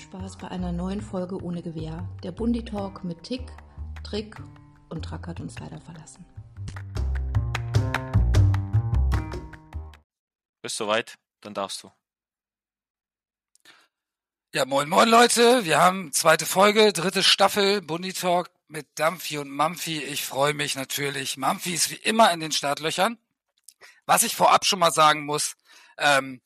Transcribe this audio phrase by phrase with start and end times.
[0.00, 2.08] Spaß bei einer neuen Folge ohne Gewehr.
[2.22, 3.52] Der Bundi Talk mit Tick,
[4.02, 4.36] Trick
[4.88, 6.24] und Track hat uns leider verlassen.
[10.62, 11.18] Bist soweit?
[11.42, 11.90] Dann darfst du.
[14.52, 19.50] Ja, moin moin Leute, wir haben zweite Folge, dritte Staffel Bundi Talk mit Dampfi und
[19.50, 20.02] Mampfi.
[20.02, 21.36] Ich freue mich natürlich.
[21.36, 23.18] Mampfi ist wie immer in den Startlöchern.
[24.06, 25.56] Was ich vorab schon mal sagen muss,
[25.98, 26.40] ähm,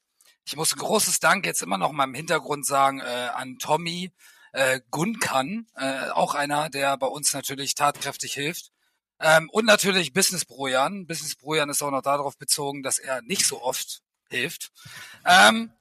[0.45, 4.13] ich muss ein großes Dank jetzt immer noch mal im Hintergrund sagen äh, an Tommy
[4.53, 8.71] äh, Gunkan, äh, auch einer, der bei uns natürlich tatkräftig hilft.
[9.21, 11.07] Ähm, und natürlich Business Brojan.
[11.07, 14.71] Business Brojan ist auch noch darauf bezogen, dass er nicht so oft hilft.
[15.25, 15.73] Ähm,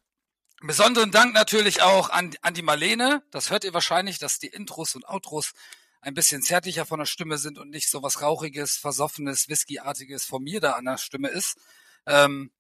[0.62, 3.22] besonderen Dank natürlich auch an, an die Marlene.
[3.32, 5.54] Das hört ihr wahrscheinlich, dass die Intros und Outros
[6.02, 10.44] ein bisschen zärtlicher von der Stimme sind und nicht so was Rauchiges, Versoffenes, Whiskyartiges von
[10.44, 11.58] mir da an der Stimme ist.
[12.06, 12.52] Ähm,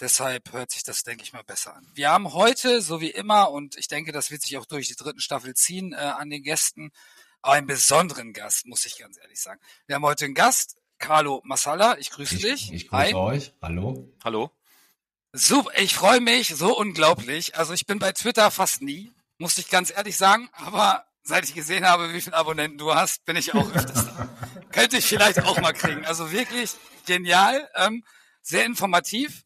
[0.00, 1.86] Deshalb hört sich das, denke ich mal, besser an.
[1.94, 4.96] Wir haben heute, so wie immer, und ich denke, das wird sich auch durch die
[4.96, 6.90] dritten Staffel ziehen, äh, an den Gästen,
[7.42, 9.60] einen besonderen Gast, muss ich ganz ehrlich sagen.
[9.86, 11.96] Wir haben heute einen Gast, Carlo Masala.
[11.98, 12.72] Ich grüße ich, dich.
[12.72, 13.14] Ich grüße Hi.
[13.14, 13.54] euch.
[13.62, 14.12] Hallo.
[14.22, 14.50] Hallo.
[15.32, 17.56] Super, ich freue mich so unglaublich.
[17.56, 21.54] Also ich bin bei Twitter fast nie, muss ich ganz ehrlich sagen, aber seit ich
[21.54, 24.28] gesehen habe, wie viele Abonnenten du hast, bin ich auch öfters da.
[24.72, 26.04] Könnte ich vielleicht auch mal kriegen.
[26.04, 26.72] Also wirklich
[27.06, 28.04] genial, ähm,
[28.42, 29.45] sehr informativ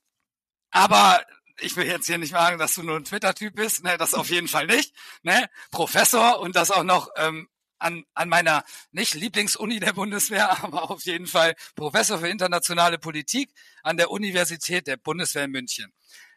[0.71, 1.25] aber
[1.61, 4.31] ich will jetzt hier nicht sagen, dass du nur ein Twitter-Typ bist, ne, das auf
[4.31, 4.95] jeden Fall nicht.
[5.23, 5.49] Ne?
[5.71, 11.05] Professor und das auch noch ähm, an, an meiner nicht Lieblingsuni der Bundeswehr, aber auf
[11.05, 15.93] jeden Fall Professor für internationale Politik an der Universität der Bundeswehr in München.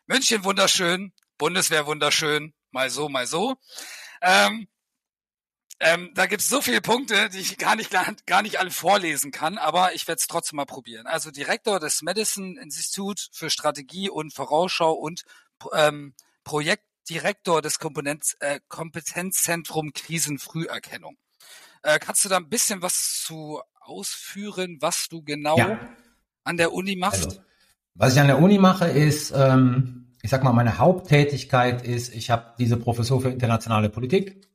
[0.05, 3.55] München wunderschön, Bundeswehr wunderschön, mal so, mal so.
[4.21, 4.67] Ähm,
[5.83, 7.91] ähm, da gibt es so viele Punkte, die ich gar nicht,
[8.25, 11.07] gar nicht alle vorlesen kann, aber ich werde es trotzdem mal probieren.
[11.07, 15.23] Also Direktor des Medicine Institute für Strategie und Vorausschau und
[15.73, 21.17] ähm, Projektdirektor des Kompetenz, äh, Kompetenzzentrum Krisenfrüherkennung.
[21.81, 25.79] Äh, kannst du da ein bisschen was zu ausführen, was du genau ja.
[26.45, 27.25] an der Uni machst?
[27.25, 27.41] Also,
[27.95, 32.31] was ich an der Uni mache, ist, ähm, ich sag mal, meine Haupttätigkeit ist, ich
[32.31, 34.52] habe diese Professur für internationale Politik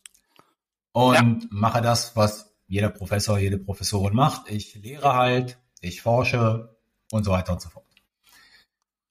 [0.99, 1.49] und ja.
[1.51, 4.51] mache das, was jeder Professor, jede Professorin macht.
[4.51, 6.77] Ich lehre halt, ich forsche
[7.13, 7.87] und so weiter und so fort.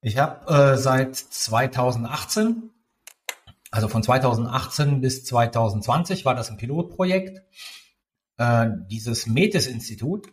[0.02, 2.70] Ich habe äh, seit 2018,
[3.72, 7.42] also von 2018 bis 2020 war das ein Pilotprojekt,
[8.38, 10.28] äh, dieses Metis-Institut.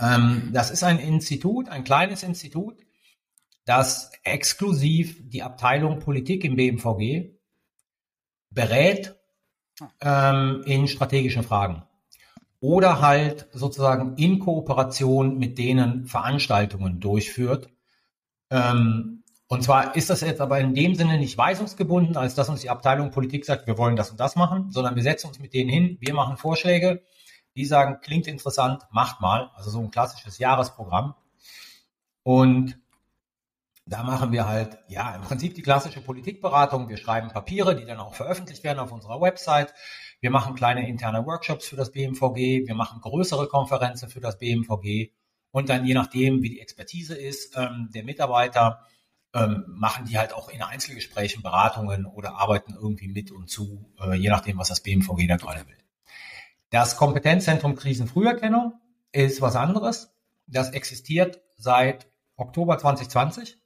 [0.00, 2.78] Ähm, das ist ein Institut, ein kleines Institut,
[3.66, 7.36] das exklusiv die Abteilung Politik im BMVG
[8.50, 9.14] berät
[10.00, 11.82] ähm, in strategischen Fragen.
[12.60, 17.68] Oder halt sozusagen in Kooperation mit denen Veranstaltungen durchführt.
[18.50, 22.62] Ähm, und zwar ist das jetzt aber in dem Sinne nicht weisungsgebunden, als dass uns
[22.62, 25.52] die Abteilung Politik sagt, wir wollen das und das machen, sondern wir setzen uns mit
[25.52, 27.02] denen hin, wir machen Vorschläge,
[27.56, 29.50] die sagen, klingt interessant, macht mal.
[29.54, 31.14] Also so ein klassisches Jahresprogramm.
[32.22, 32.78] Und
[33.86, 36.88] da machen wir halt, ja, im Prinzip die klassische Politikberatung.
[36.88, 39.74] Wir schreiben Papiere, die dann auch veröffentlicht werden auf unserer Website.
[40.20, 42.66] Wir machen kleine interne Workshops für das BMVG.
[42.66, 45.10] Wir machen größere Konferenzen für das BMVG.
[45.50, 48.86] Und dann, je nachdem, wie die Expertise ist, ähm, der Mitarbeiter,
[49.34, 54.14] ähm, machen die halt auch in Einzelgesprächen Beratungen oder arbeiten irgendwie mit und zu, äh,
[54.14, 55.78] je nachdem, was das BMVG da gerade will.
[56.70, 58.74] Das Kompetenzzentrum Krisenfrüherkennung
[59.10, 60.14] ist was anderes.
[60.46, 62.06] Das existiert seit
[62.36, 63.61] Oktober 2020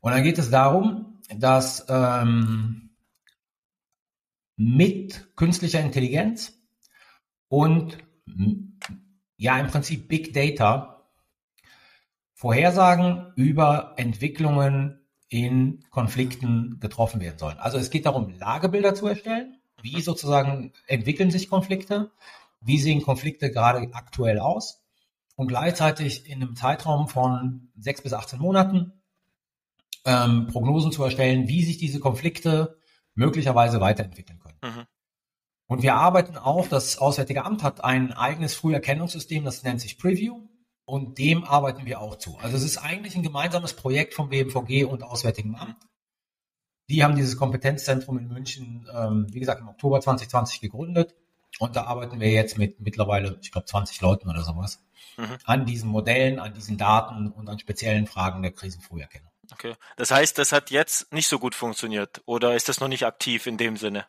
[0.00, 2.90] und dann geht es darum, dass ähm,
[4.56, 6.58] mit künstlicher Intelligenz
[7.48, 7.98] und
[9.36, 10.92] ja im Prinzip Big Data
[12.34, 17.58] Vorhersagen über Entwicklungen in Konflikten getroffen werden sollen.
[17.58, 19.60] Also es geht darum, Lagebilder zu erstellen.
[19.80, 22.10] Wie sozusagen entwickeln sich Konflikte?
[22.60, 24.84] Wie sehen Konflikte gerade aktuell aus?
[25.36, 29.01] Und gleichzeitig in einem Zeitraum von sechs bis 18 Monaten
[30.04, 32.78] ähm, Prognosen zu erstellen, wie sich diese Konflikte
[33.14, 34.58] möglicherweise weiterentwickeln können.
[34.62, 34.86] Mhm.
[35.66, 40.48] Und wir arbeiten auch, das Auswärtige Amt hat ein eigenes Früherkennungssystem, das nennt sich Preview.
[40.84, 42.36] Und dem arbeiten wir auch zu.
[42.42, 45.76] Also es ist eigentlich ein gemeinsames Projekt vom BMVG und Auswärtigem Amt.
[46.90, 51.14] Die haben dieses Kompetenzzentrum in München, ähm, wie gesagt, im Oktober 2020 gegründet.
[51.58, 54.84] Und da arbeiten wir jetzt mit mittlerweile, ich glaube, 20 Leuten oder sowas,
[55.16, 55.38] mhm.
[55.44, 59.31] an diesen Modellen, an diesen Daten und an speziellen Fragen der Krisenfrüherkennung.
[59.52, 59.74] Okay.
[59.96, 63.46] Das heißt, das hat jetzt nicht so gut funktioniert oder ist das noch nicht aktiv
[63.46, 64.06] in dem Sinne?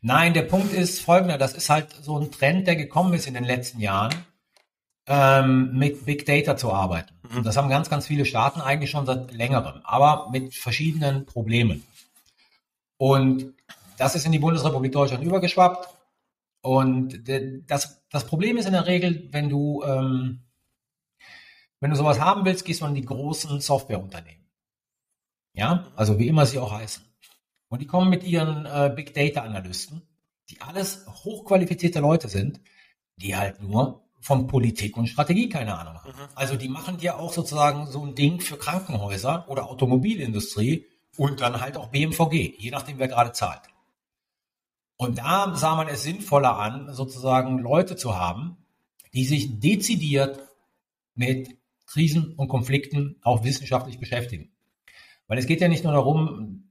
[0.00, 1.38] Nein, der Punkt ist folgender.
[1.38, 4.14] Das ist halt so ein Trend, der gekommen ist in den letzten Jahren,
[5.06, 7.14] ähm, mit Big Data zu arbeiten.
[7.28, 7.42] Mhm.
[7.42, 11.84] Das haben ganz, ganz viele Staaten eigentlich schon seit längerem, aber mit verschiedenen Problemen.
[12.96, 13.54] Und
[13.98, 15.88] das ist in die Bundesrepublik Deutschland übergeschwappt.
[16.62, 17.28] Und
[17.66, 20.40] das, das Problem ist in der Regel, wenn du, ähm,
[21.80, 24.43] wenn du sowas haben willst, gehst du an die großen Softwareunternehmen.
[25.54, 27.04] Ja, also wie immer sie auch heißen.
[27.68, 30.02] Und die kommen mit ihren äh, Big Data Analysten,
[30.50, 32.60] die alles hochqualifizierte Leute sind,
[33.16, 36.10] die halt nur von Politik und Strategie keine Ahnung haben.
[36.10, 36.28] Mhm.
[36.34, 40.86] Also die machen dir auch sozusagen so ein Ding für Krankenhäuser oder Automobilindustrie
[41.16, 43.62] und dann halt auch BMVG, je nachdem wer gerade zahlt.
[44.96, 48.56] Und da sah man es sinnvoller an, sozusagen Leute zu haben,
[49.12, 50.40] die sich dezidiert
[51.14, 51.56] mit
[51.86, 54.53] Krisen und Konflikten auch wissenschaftlich beschäftigen.
[55.26, 56.70] Weil es geht ja nicht nur darum,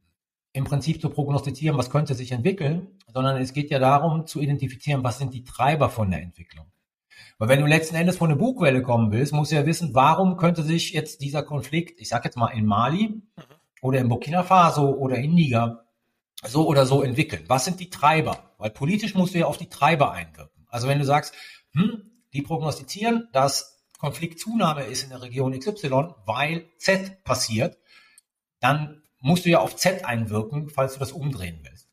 [0.53, 5.03] im Prinzip zu prognostizieren, was könnte sich entwickeln, sondern es geht ja darum zu identifizieren,
[5.03, 6.67] was sind die Treiber von der Entwicklung.
[7.39, 10.37] Weil wenn du letzten Endes von der Bugwelle kommen willst, musst du ja wissen, warum
[10.37, 13.21] könnte sich jetzt dieser Konflikt, ich sag jetzt mal in Mali
[13.81, 15.85] oder in Burkina Faso oder in Niger
[16.45, 17.45] so oder so entwickeln.
[17.47, 18.51] Was sind die Treiber?
[18.57, 20.67] Weil politisch musst du ja auf die Treiber einwirken.
[20.67, 21.33] Also wenn du sagst,
[21.73, 27.77] hm, die prognostizieren, dass Konfliktzunahme ist in der Region XY, weil Z passiert,
[28.63, 31.89] dann musst du ja auf Z einwirken, falls du das umdrehen willst.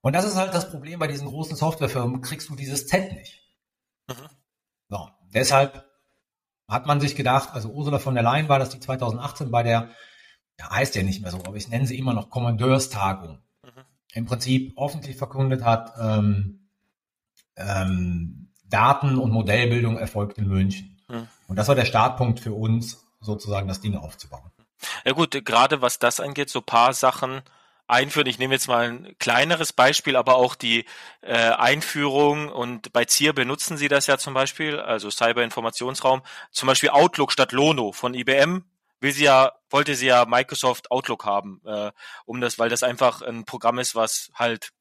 [0.00, 3.42] Und das ist halt das Problem bei diesen großen Softwarefirmen, kriegst du dieses Z nicht.
[4.08, 4.28] Mhm.
[4.88, 5.84] So, deshalb
[6.68, 9.90] hat man sich gedacht, also Ursula von der Leyen war das die 2018 bei der,
[10.58, 13.84] ja, heißt ja nicht mehr so, aber ich nenne sie immer noch Kommandeurstagung, mhm.
[14.14, 16.68] im Prinzip öffentlich verkündet hat, ähm,
[17.56, 21.00] ähm, Daten- und Modellbildung erfolgt in München.
[21.08, 21.26] Mhm.
[21.48, 24.50] Und das war der Startpunkt für uns, sozusagen das Ding aufzubauen.
[25.04, 27.42] Ja gut, gerade was das angeht, so paar Sachen
[27.88, 28.26] einführen.
[28.26, 30.84] Ich nehme jetzt mal ein kleineres Beispiel, aber auch die
[31.22, 36.90] äh, Einführung und bei ZIR benutzen Sie das ja zum Beispiel, also Cyberinformationsraum, zum Beispiel
[36.90, 38.64] Outlook statt Lono von IBM
[39.00, 41.92] will sie ja, wollte sie ja Microsoft Outlook haben, äh,
[42.24, 44.72] um das, weil das einfach ein Programm ist, was halt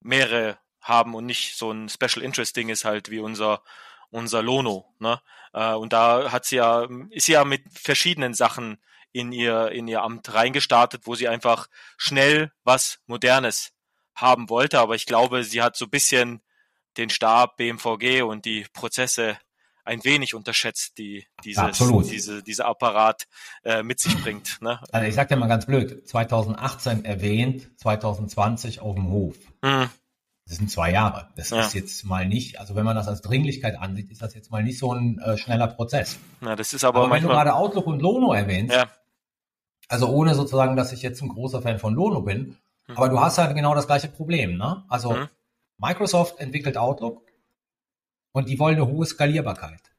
[0.00, 3.62] mehrere haben und nicht so ein Special Interest Ding ist halt wie unser
[4.10, 5.20] unser Lono, ne?
[5.54, 8.78] Äh, und da hat sie ja ist sie ja mit verschiedenen Sachen
[9.12, 13.72] in ihr, in ihr Amt reingestartet, wo sie einfach schnell was Modernes
[14.14, 14.78] haben wollte.
[14.80, 16.42] Aber ich glaube, sie hat so ein bisschen
[16.96, 19.38] den Stab BMVG und die Prozesse
[19.84, 21.78] ein wenig unterschätzt, die dieses,
[22.08, 23.26] diese, dieser Apparat
[23.64, 24.60] äh, mit sich bringt.
[24.62, 24.80] Ne?
[24.92, 29.36] Also ich sag dir mal ganz blöd, 2018 erwähnt, 2020 auf dem Hof.
[29.62, 29.90] Mhm.
[30.46, 31.28] Das sind zwei Jahre.
[31.36, 31.60] Das ja.
[31.60, 34.62] ist jetzt mal nicht, also wenn man das als Dringlichkeit ansieht, ist das jetzt mal
[34.62, 36.18] nicht so ein äh, schneller Prozess.
[36.40, 38.90] Na, das ist aber, aber wenn du gerade Outlook und Lono erwähnst, ja.
[39.92, 42.56] Also ohne sozusagen, dass ich jetzt ein großer Fan von Lono bin.
[42.86, 42.96] Mhm.
[42.96, 44.56] Aber du hast halt genau das gleiche Problem.
[44.56, 44.84] Ne?
[44.88, 45.28] Also mhm.
[45.76, 47.20] Microsoft entwickelt Outlook
[48.32, 49.92] und die wollen eine hohe Skalierbarkeit.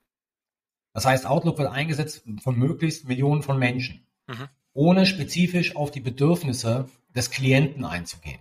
[0.93, 4.47] Das heißt, Outlook wird eingesetzt von möglichst Millionen von Menschen, mhm.
[4.73, 8.39] ohne spezifisch auf die Bedürfnisse des Klienten einzugehen.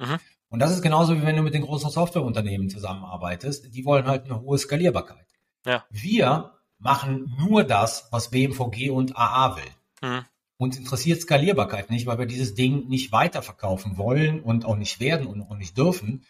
[0.00, 0.18] Mhm.
[0.50, 3.74] Und das ist genauso wie wenn du mit den großen Softwareunternehmen zusammenarbeitest.
[3.74, 5.26] Die wollen halt eine hohe Skalierbarkeit.
[5.64, 5.82] Ja.
[5.88, 10.20] Wir machen nur das, was BMVG und AA will.
[10.60, 15.26] Uns interessiert Skalierbarkeit nicht, weil wir dieses Ding nicht weiterverkaufen wollen und auch nicht werden
[15.26, 16.26] und auch nicht dürfen.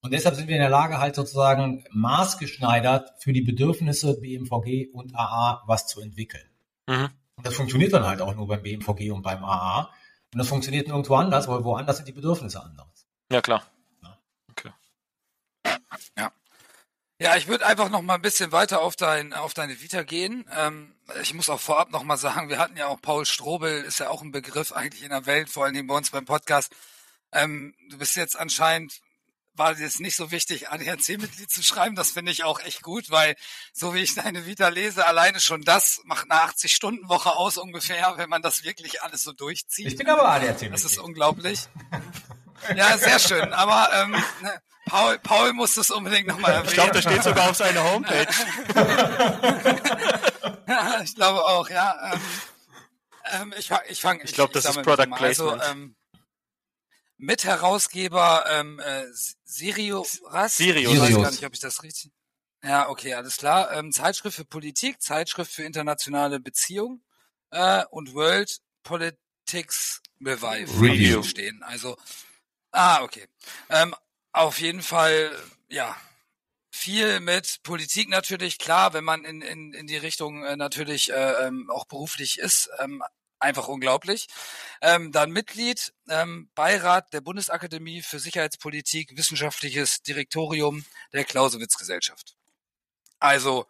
[0.00, 5.16] Und deshalb sind wir in der Lage, halt sozusagen maßgeschneidert für die Bedürfnisse BMVG und
[5.16, 6.48] AA was zu entwickeln.
[6.86, 7.08] Mhm.
[7.34, 9.90] Und das funktioniert dann halt auch nur beim BMVG und beim AA.
[10.32, 13.08] Und das funktioniert nirgendwo anders, weil woanders sind die Bedürfnisse anders.
[13.32, 13.66] Ja, klar.
[14.04, 14.18] Ja.
[14.52, 14.70] Okay.
[16.16, 16.30] Ja.
[17.24, 20.44] Ja, ich würde einfach noch mal ein bisschen weiter auf dein auf deine Vita gehen.
[20.54, 23.98] Ähm, ich muss auch vorab noch mal sagen, wir hatten ja auch Paul Strobel, ist
[23.98, 26.74] ja auch ein Begriff eigentlich in der Welt, vor allen Dingen bei uns beim Podcast.
[27.32, 29.00] Ähm, du bist jetzt anscheinend
[29.54, 31.96] war jetzt nicht so wichtig, ADAC-Mitglied zu schreiben.
[31.96, 33.36] Das finde ich auch echt gut, weil
[33.72, 38.28] so wie ich deine Vita lese, alleine schon das macht eine 80-Stunden-Woche aus ungefähr, wenn
[38.28, 39.86] man das wirklich alles so durchzieht.
[39.86, 40.74] Ich bin aber ADAC-Mitglied.
[40.74, 41.60] Das ist unglaublich.
[42.76, 43.54] ja, sehr schön.
[43.54, 44.10] Aber ähm,
[44.42, 46.68] ne, Paul, Paul muss das unbedingt nochmal erwähnen.
[46.68, 48.26] Ich glaube, das steht sogar auf seiner Homepage.
[50.68, 52.12] ja, ich glaube auch, ja.
[52.12, 52.20] Ähm,
[53.32, 54.22] ähm, ich fange, ich fange.
[54.22, 55.60] Ich, ich glaube, das ich ist Product also, Placement.
[55.60, 55.96] Also, ähm,
[57.16, 59.04] Mitherausgeber ähm, äh,
[59.44, 60.20] Sirius.
[60.48, 60.92] Sirius.
[60.92, 62.12] Ich weiß gar nicht, ob ich das richtig.
[62.62, 63.72] Ja, okay, alles klar.
[63.72, 67.04] Ähm, Zeitschrift für Politik, Zeitschrift für internationale Beziehungen
[67.50, 71.62] äh, und World Politics Revive Review stehen.
[71.62, 71.96] Also,
[72.72, 73.26] ah, okay.
[73.68, 73.94] Ähm,
[74.34, 75.30] auf jeden Fall,
[75.68, 75.96] ja,
[76.70, 81.46] viel mit Politik natürlich, klar, wenn man in, in, in die Richtung äh, natürlich äh,
[81.46, 83.02] ähm, auch beruflich ist, ähm,
[83.38, 84.26] einfach unglaublich.
[84.82, 92.34] Ähm, dann Mitglied, ähm, Beirat der Bundesakademie für Sicherheitspolitik, wissenschaftliches Direktorium der Clausewitz Gesellschaft.
[93.20, 93.66] Also,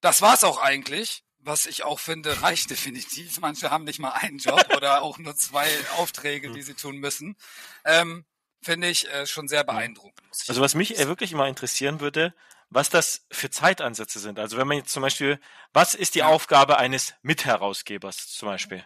[0.00, 3.38] das war's auch eigentlich was ich auch finde, reicht definitiv.
[3.38, 7.36] Manche haben nicht mal einen Job oder auch nur zwei Aufträge, die sie tun müssen.
[7.84, 8.24] Ähm,
[8.62, 10.26] finde ich äh, schon sehr beeindruckend.
[10.48, 12.34] Also was mich äh, wirklich immer interessieren würde,
[12.70, 14.38] was das für Zeitansätze sind.
[14.38, 15.40] Also wenn man jetzt zum Beispiel,
[15.72, 18.84] was ist die Aufgabe eines Mitherausgebers zum Beispiel?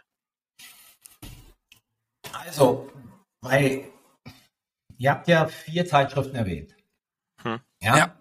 [2.33, 2.91] Also,
[3.41, 3.91] weil
[4.99, 6.75] ihr habt ja vier Zeitschriften erwähnt.
[7.43, 7.61] Hm.
[7.81, 7.97] Ja.
[7.97, 8.17] ja.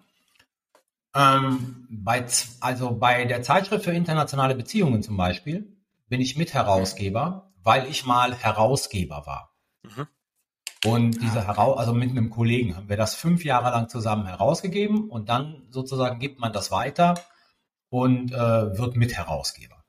[1.14, 2.24] Ähm, bei,
[2.60, 5.76] also bei der Zeitschrift für internationale Beziehungen zum Beispiel
[6.08, 9.54] bin ich Mitherausgeber, weil ich mal Herausgeber war.
[9.82, 10.06] Mhm.
[10.84, 15.10] Und diese heraus, also mit einem Kollegen haben wir das fünf Jahre lang zusammen herausgegeben
[15.10, 17.22] und dann sozusagen gibt man das weiter
[17.90, 19.84] und äh, wird Mitherausgeber.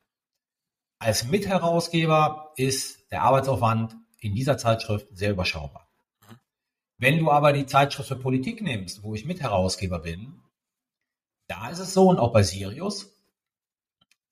[0.99, 5.87] Als Mitherausgeber ist der Arbeitsaufwand in dieser Zeitschrift sehr überschaubar.
[6.27, 6.35] Mhm.
[6.97, 10.41] Wenn du aber die Zeitschrift für Politik nimmst, wo ich Mitherausgeber bin,
[11.47, 13.17] da ist es so und auch bei Sirius,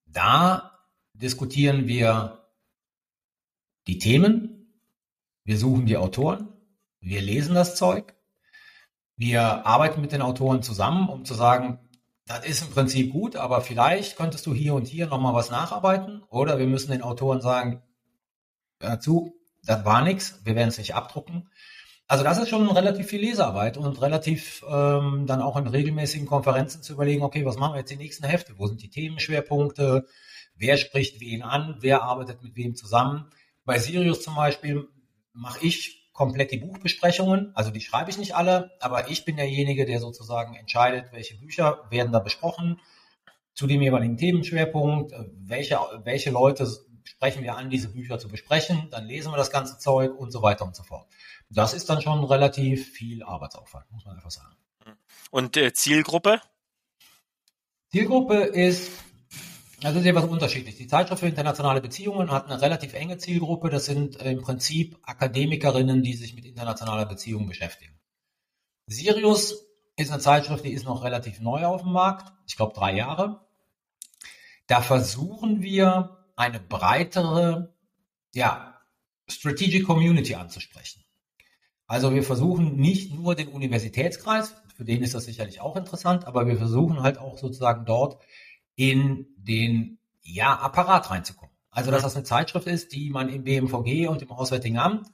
[0.05, 0.79] da
[1.13, 2.43] diskutieren wir
[3.87, 4.58] die Themen,
[5.49, 6.47] wir suchen die Autoren,
[6.99, 8.13] wir lesen das Zeug,
[9.15, 11.79] wir arbeiten mit den Autoren zusammen, um zu sagen,
[12.27, 16.21] das ist im Prinzip gut, aber vielleicht könntest du hier und hier nochmal was nacharbeiten.
[16.29, 17.81] Oder wir müssen den Autoren sagen,
[18.77, 21.49] dazu, das war nichts, wir werden es nicht abdrucken.
[22.07, 26.83] Also das ist schon relativ viel Lesearbeit und relativ ähm, dann auch in regelmäßigen Konferenzen
[26.83, 28.53] zu überlegen, okay, was machen wir jetzt die nächsten Hefte?
[28.59, 30.05] Wo sind die Themenschwerpunkte?
[30.53, 31.77] Wer spricht wen an?
[31.79, 33.31] Wer arbeitet mit wem zusammen?
[33.65, 34.87] Bei Sirius zum Beispiel
[35.33, 37.51] mache ich komplett die Buchbesprechungen.
[37.55, 41.85] Also die schreibe ich nicht alle, aber ich bin derjenige, der sozusagen entscheidet, welche Bücher
[41.89, 42.79] werden da besprochen,
[43.53, 46.67] zu dem jeweiligen Themenschwerpunkt, äh, welche, welche Leute
[47.03, 50.41] sprechen wir an, diese Bücher zu besprechen, dann lesen wir das ganze Zeug und so
[50.41, 51.07] weiter und so fort.
[51.49, 54.55] Das ist dann schon relativ viel Arbeitsaufwand, muss man einfach sagen.
[55.31, 56.41] Und äh, Zielgruppe?
[57.91, 58.91] Zielgruppe ist
[59.83, 60.75] also sehr was unterschiedlich.
[60.75, 63.69] Die Zeitschrift für internationale Beziehungen hat eine relativ enge Zielgruppe.
[63.69, 67.99] Das sind im Prinzip Akademikerinnen, die sich mit internationaler Beziehung beschäftigen.
[68.87, 72.31] Sirius ist eine Zeitschrift, die ist noch relativ neu auf dem Markt.
[72.47, 73.45] Ich glaube drei Jahre.
[74.67, 77.73] Da versuchen wir eine breitere,
[78.33, 78.79] ja,
[79.27, 81.03] Strategic Community anzusprechen.
[81.85, 86.47] Also wir versuchen nicht nur den Universitätskreis, für den ist das sicherlich auch interessant, aber
[86.47, 88.21] wir versuchen halt auch sozusagen dort
[88.79, 91.53] in den ja, Apparat reinzukommen.
[91.69, 95.07] Also, dass das eine Zeitschrift ist, die man im BMVG und im Auswärtigen Amt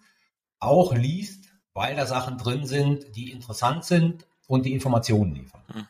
[0.60, 5.62] auch liest, weil da Sachen drin sind, die interessant sind und die Informationen liefern.
[5.74, 5.88] Mhm.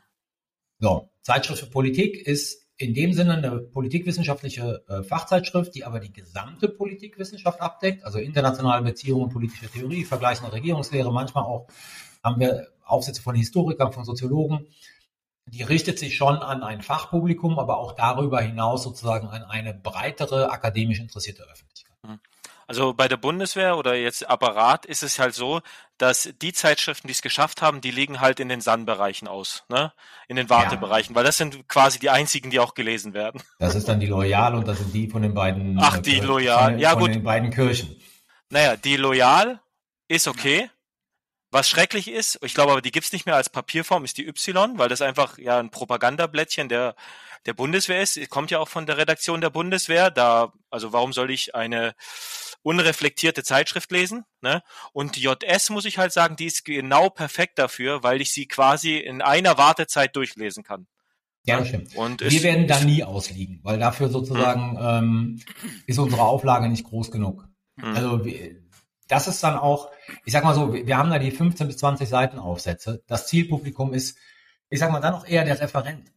[0.80, 6.14] So, Zeitschrift für Politik ist in dem Sinne eine politikwissenschaftliche äh, Fachzeitschrift, die aber die
[6.14, 11.68] gesamte Politikwissenschaft abdeckt, also internationale Beziehungen, politische Theorie, vergleichende Regierungslehre, manchmal auch
[12.24, 14.68] haben wir Aufsätze von Historikern, von Soziologen,
[15.48, 20.50] die richtet sich schon an ein Fachpublikum, aber auch darüber hinaus sozusagen an eine breitere
[20.50, 21.96] akademisch interessierte Öffentlichkeit.
[22.04, 22.20] Mhm.
[22.68, 25.62] Also bei der Bundeswehr oder jetzt Apparat ist es halt so,
[26.00, 29.94] dass die Zeitschriften, die es geschafft haben, die liegen halt in den SAN-Bereichen aus, ne?
[30.28, 31.16] In den Wartebereichen, ja.
[31.16, 33.42] weil das sind quasi die einzigen, die auch gelesen werden.
[33.60, 35.78] Das ist dann die Loyal und das sind die von den beiden.
[35.80, 37.14] Ach, die äh, Loyal, von, ja von gut.
[37.14, 37.96] den beiden Kirchen.
[38.50, 39.60] Naja, die Loyal
[40.08, 40.70] ist okay,
[41.56, 44.78] was schrecklich ist, ich glaube aber, die gibt's nicht mehr als Papierform, ist die Y,
[44.78, 46.96] weil das einfach ja ein Propagandablättchen der,
[47.46, 48.30] der Bundeswehr ist.
[48.30, 50.12] Kommt ja auch von der Redaktion der Bundeswehr.
[50.12, 51.96] Da, also warum soll ich eine
[52.62, 54.26] unreflektierte Zeitschrift lesen?
[54.42, 54.64] Ne?
[54.92, 58.50] Und die JS muss ich halt sagen, die ist genau perfekt dafür, weil ich sie
[58.50, 60.88] quasi in einer Wartezeit durchlesen kann.
[61.46, 61.96] Ja, das stimmt.
[61.96, 65.40] Und wir werden da nie ausliegen, weil dafür sozusagen hm.
[65.40, 65.42] ähm,
[65.88, 67.48] ist unsere Auflage nicht groß genug.
[67.80, 67.96] Hm.
[67.96, 68.65] Also wir,
[69.08, 69.92] das ist dann auch,
[70.26, 73.04] ich sag mal so, wir haben da die 15 bis 20 Seiten Aufsätze.
[73.08, 74.18] Das Zielpublikum ist,
[74.70, 76.12] ich sag mal, dann auch eher der Referent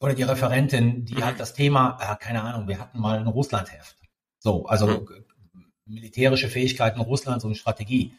[0.00, 3.96] oder die Referentin, die halt das Thema, äh, keine Ahnung, wir hatten mal ein Russlandheft.
[4.38, 5.24] So, also mhm.
[5.84, 8.14] militärische Fähigkeiten Russlands und Strategie.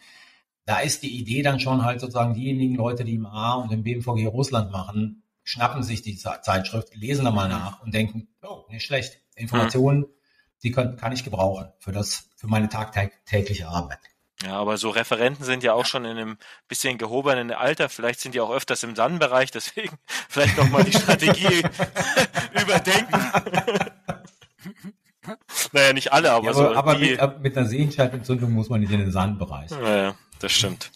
[0.66, 3.84] Da ist die Idee dann schon halt sozusagen diejenigen Leute, die im A und im
[3.84, 8.86] BMVG Russland machen, schnappen sich die Zeitschrift, lesen da mal nach und denken, oh, nicht
[8.86, 9.20] schlecht.
[9.36, 10.06] Informationen,
[10.64, 14.00] die kann, kann ich gebrauchen für das, für meine tagtägliche Arbeit.
[14.44, 16.38] Ja, aber so Referenten sind ja auch schon in einem
[16.68, 17.90] bisschen gehobenen Alter.
[17.90, 19.98] Vielleicht sind die auch öfters im Sannenbereich, deswegen
[20.30, 21.64] vielleicht nochmal die Strategie
[22.62, 23.32] überdenken.
[25.72, 26.76] naja, nicht alle, aber, ja, aber so.
[26.76, 29.70] Aber die, mit, mit, einer Sehenscheidentzündung muss man nicht in den Sandbereich.
[29.72, 30.92] Naja, das stimmt.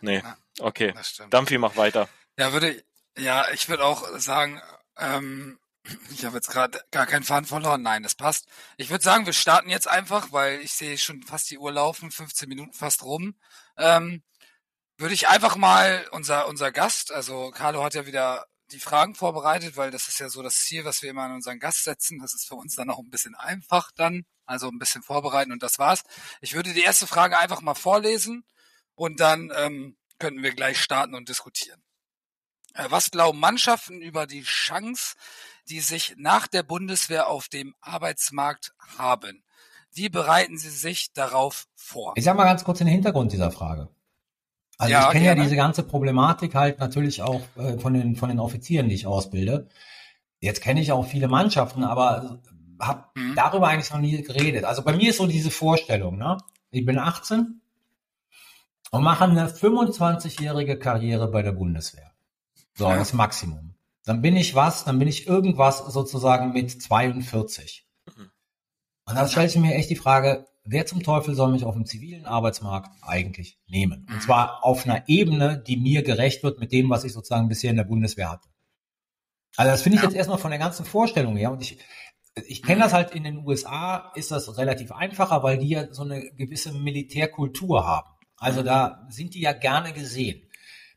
[0.00, 0.22] Nee,
[0.58, 0.94] okay.
[1.30, 2.08] Dampfi, mach weiter.
[2.36, 2.82] Ja, würde,
[3.16, 4.60] ja, ich würde auch sagen,
[4.98, 5.58] ähm,
[6.10, 7.82] ich habe jetzt gerade gar keinen Faden verloren.
[7.82, 8.46] Nein, das passt.
[8.76, 12.10] Ich würde sagen, wir starten jetzt einfach, weil ich sehe schon fast die Uhr laufen,
[12.10, 13.36] 15 Minuten fast rum.
[13.76, 14.22] Ähm,
[14.96, 19.76] würde ich einfach mal unser unser Gast, also Carlo hat ja wieder die Fragen vorbereitet,
[19.76, 22.18] weil das ist ja so das Ziel, was wir immer an unseren Gast setzen.
[22.20, 25.62] Das ist für uns dann auch ein bisschen einfach dann, also ein bisschen vorbereiten und
[25.62, 26.02] das war's.
[26.40, 28.44] Ich würde die erste Frage einfach mal vorlesen
[28.94, 31.82] und dann ähm, könnten wir gleich starten und diskutieren.
[32.74, 35.14] Äh, was glauben Mannschaften über die Chance,
[35.68, 39.42] die sich nach der Bundeswehr auf dem Arbeitsmarkt haben?
[39.92, 42.12] Wie bereiten Sie sich darauf vor?
[42.16, 43.88] Ich sag mal ganz kurz den Hintergrund dieser Frage.
[44.76, 48.28] Also ja, ich kenne ja diese ganze Problematik halt natürlich auch äh, von den von
[48.28, 49.68] den Offizieren, die ich ausbilde.
[50.40, 52.40] Jetzt kenne ich auch viele Mannschaften, aber
[52.80, 53.34] habe mhm.
[53.34, 54.64] darüber eigentlich noch nie geredet.
[54.64, 56.38] Also bei mir ist so diese Vorstellung, ne?
[56.70, 57.60] Ich bin 18
[58.90, 62.12] und mache eine 25-jährige Karriere bei der Bundeswehr.
[62.74, 62.96] So, ja.
[62.96, 63.74] das Maximum.
[64.08, 67.86] Dann bin ich was, dann bin ich irgendwas sozusagen mit 42.
[68.06, 68.30] Mhm.
[69.04, 71.84] Und dann stelle ich mir echt die Frage, wer zum Teufel soll mich auf dem
[71.84, 74.06] zivilen Arbeitsmarkt eigentlich nehmen?
[74.08, 74.20] Und mhm.
[74.20, 77.76] zwar auf einer Ebene, die mir gerecht wird mit dem, was ich sozusagen bisher in
[77.76, 78.48] der Bundeswehr hatte.
[79.56, 80.08] Also das finde ich ja.
[80.08, 81.52] jetzt erstmal von der ganzen Vorstellung her.
[81.52, 81.78] Und ich,
[82.46, 86.02] ich kenne das halt in den USA, ist das relativ einfacher, weil die ja so
[86.02, 88.08] eine gewisse Militärkultur haben.
[88.38, 90.48] Also da sind die ja gerne gesehen.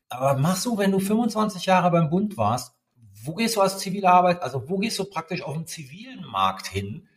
[0.08, 2.74] Aber machst du, wenn du 25 Jahre beim Bund warst,
[3.24, 6.68] wo gehst du als zivile Arbeit, also wo gehst du praktisch auf dem zivilen Markt
[6.68, 7.08] hin,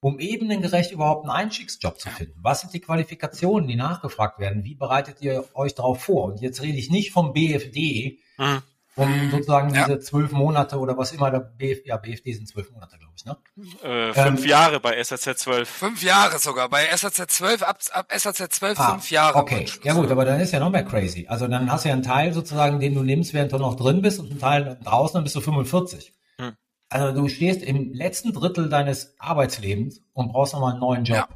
[0.00, 2.38] um ebenengerecht überhaupt einen Einstiegsjob zu finden?
[2.42, 4.64] Was sind die Qualifikationen, die nachgefragt werden?
[4.64, 6.24] Wie bereitet ihr euch darauf vor?
[6.24, 8.62] Und jetzt rede ich nicht vom BFD, mhm
[8.96, 9.86] um sozusagen ja.
[9.86, 13.24] diese zwölf Monate oder was immer der BF, ja, BFD sind zwölf Monate, glaube ich,
[13.24, 13.36] ne?
[13.82, 15.68] Äh, fünf ähm, Jahre bei SAZ 12.
[15.68, 16.68] Fünf Jahre sogar.
[16.68, 19.38] Bei SAZ 12, ab, ab SAZ 12 ah, fünf Jahre.
[19.38, 21.26] Okay, ja gut, aber dann ist ja noch mehr crazy.
[21.28, 24.02] Also dann hast du ja einen Teil sozusagen, den du nimmst, während du noch drin
[24.02, 26.12] bist und einen Teil draußen, dann bist du 45.
[26.38, 26.52] Hm.
[26.88, 31.16] Also du stehst im letzten Drittel deines Arbeitslebens und brauchst nochmal einen neuen Job.
[31.16, 31.28] Ja.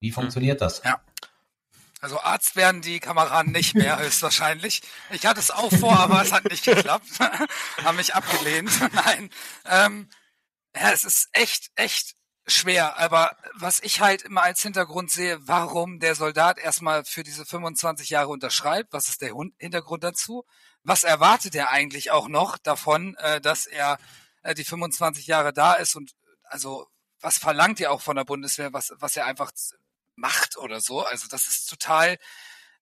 [0.00, 0.66] Wie funktioniert hm.
[0.66, 0.82] das?
[0.84, 1.00] Ja.
[2.00, 4.82] Also Arzt werden die Kameraden nicht mehr höchstwahrscheinlich.
[5.10, 7.08] Ich hatte es auch vor, aber es hat nicht geklappt.
[7.84, 8.70] Haben mich abgelehnt.
[8.92, 9.30] Nein.
[9.64, 10.08] Ähm,
[10.76, 12.14] ja, es ist echt, echt
[12.46, 12.98] schwer.
[12.98, 18.10] Aber was ich halt immer als Hintergrund sehe, warum der Soldat erstmal für diese 25
[18.10, 20.44] Jahre unterschreibt, was ist der Hintergrund dazu?
[20.84, 23.98] Was erwartet er eigentlich auch noch davon, äh, dass er
[24.42, 26.12] äh, die 25 Jahre da ist und
[26.44, 26.86] also
[27.20, 29.50] was verlangt ihr auch von der Bundeswehr, was, was er einfach
[30.18, 31.04] macht oder so.
[31.04, 32.18] Also das ist total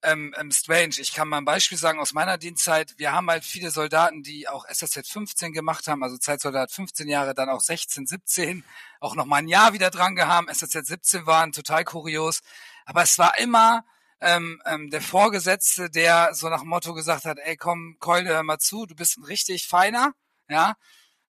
[0.03, 0.94] ähm, ähm, strange.
[0.99, 2.94] Ich kann mal ein Beispiel sagen aus meiner Dienstzeit.
[2.96, 7.35] Wir haben halt viele Soldaten, die auch SSZ 15 gemacht haben, also Zeitsoldat 15 Jahre,
[7.35, 8.64] dann auch 16, 17,
[9.01, 10.51] auch noch mal ein Jahr wieder dran gehabt.
[10.51, 12.42] SSZ 17 waren total kurios.
[12.85, 13.85] Aber es war immer
[14.20, 18.42] ähm, ähm, der Vorgesetzte, der so nach dem Motto gesagt hat, ey komm, Keule, hör
[18.42, 20.12] mal zu, du bist ein richtig feiner,
[20.49, 20.77] ja.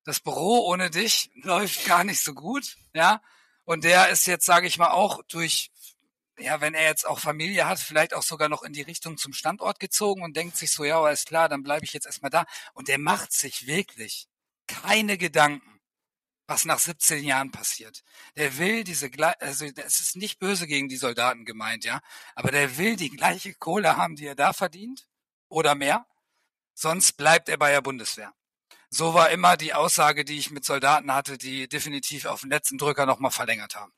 [0.04, 3.22] Das Büro ohne dich läuft gar nicht so gut, ja.
[3.66, 5.72] Und der ist jetzt, sage ich mal, auch durch
[6.40, 9.34] ja, wenn er jetzt auch Familie hat, vielleicht auch sogar noch in die Richtung zum
[9.34, 12.46] Standort gezogen und denkt sich so, ja, alles klar, dann bleibe ich jetzt erstmal da.
[12.74, 14.28] Und der macht sich wirklich
[14.68, 15.80] keine Gedanken,
[16.48, 18.04] was nach 17 Jahren passiert.
[18.36, 22.02] Der will diese, also es ist nicht böse gegen die Soldaten gemeint, ja,
[22.36, 25.08] aber der will die gleiche Kohle haben, die er da verdient
[25.50, 26.06] oder mehr,
[26.74, 28.34] sonst bleibt er bei der Bundeswehr.
[28.90, 32.78] So war immer die Aussage, die ich mit Soldaten hatte, die definitiv auf den letzten
[32.78, 33.92] Drücker nochmal verlängert haben.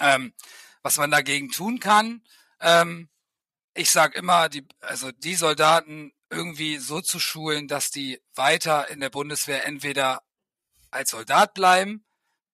[0.00, 0.34] Ähm,
[0.82, 2.22] was man dagegen tun kann.
[2.60, 3.08] Ähm,
[3.74, 9.00] ich sage immer, die, also die Soldaten irgendwie so zu schulen, dass die weiter in
[9.00, 10.22] der Bundeswehr entweder
[10.90, 12.04] als Soldat bleiben,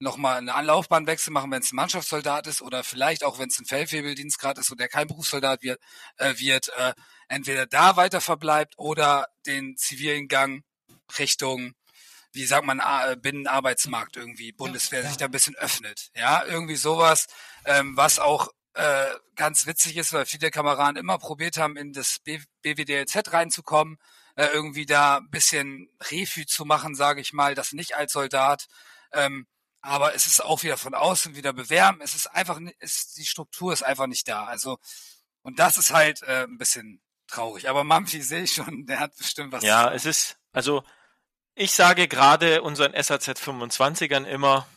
[0.00, 3.66] nochmal eine Anlaufbahnwechsel machen, wenn es ein Mannschaftssoldat ist, oder vielleicht auch, wenn es ein
[3.66, 5.80] Feldwebeldienstgrad ist und der kein Berufssoldat wird,
[6.18, 6.94] äh, wird äh,
[7.28, 10.64] entweder da weiter verbleibt oder den zivilen Gang
[11.18, 11.74] Richtung
[12.32, 12.80] wie sagt man,
[13.20, 16.10] Binnenarbeitsmarkt irgendwie, Bundeswehr ja, sich da ein bisschen öffnet.
[16.14, 17.26] Ja, irgendwie sowas,
[17.64, 22.20] ähm, was auch äh, ganz witzig ist, weil viele Kameraden immer probiert haben, in das
[22.20, 23.98] B BWDLZ reinzukommen,
[24.36, 28.66] äh, irgendwie da ein bisschen Refü zu machen, sage ich mal, das nicht als Soldat.
[29.12, 29.46] Ähm,
[29.80, 32.00] aber es ist auch wieder von außen wieder bewerben.
[32.02, 34.44] Es ist einfach, ist, die Struktur ist einfach nicht da.
[34.44, 34.78] Also,
[35.42, 37.68] und das ist halt äh, ein bisschen traurig.
[37.68, 39.64] Aber Mampfi sehe ich schon, der hat bestimmt was.
[39.64, 40.84] Ja, es ist, also
[41.58, 44.68] ich sage gerade unseren SAZ 25ern immer,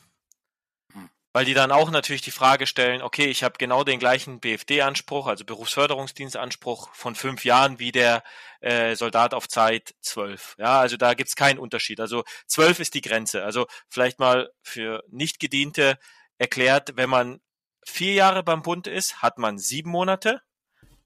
[0.94, 1.10] hm.
[1.32, 5.28] weil die dann auch natürlich die Frage stellen, okay, ich habe genau den gleichen BFD-Anspruch,
[5.28, 8.24] also Berufsförderungsdienstanspruch von fünf Jahren wie der
[8.62, 10.56] äh, Soldat auf Zeit zwölf.
[10.58, 12.00] Ja, also da gibt's keinen Unterschied.
[12.00, 13.44] Also zwölf ist die Grenze.
[13.44, 16.00] Also vielleicht mal für Nichtgediente
[16.40, 17.42] erklärt, wenn man
[17.86, 20.42] vier Jahre beim Bund ist, hat man sieben Monate.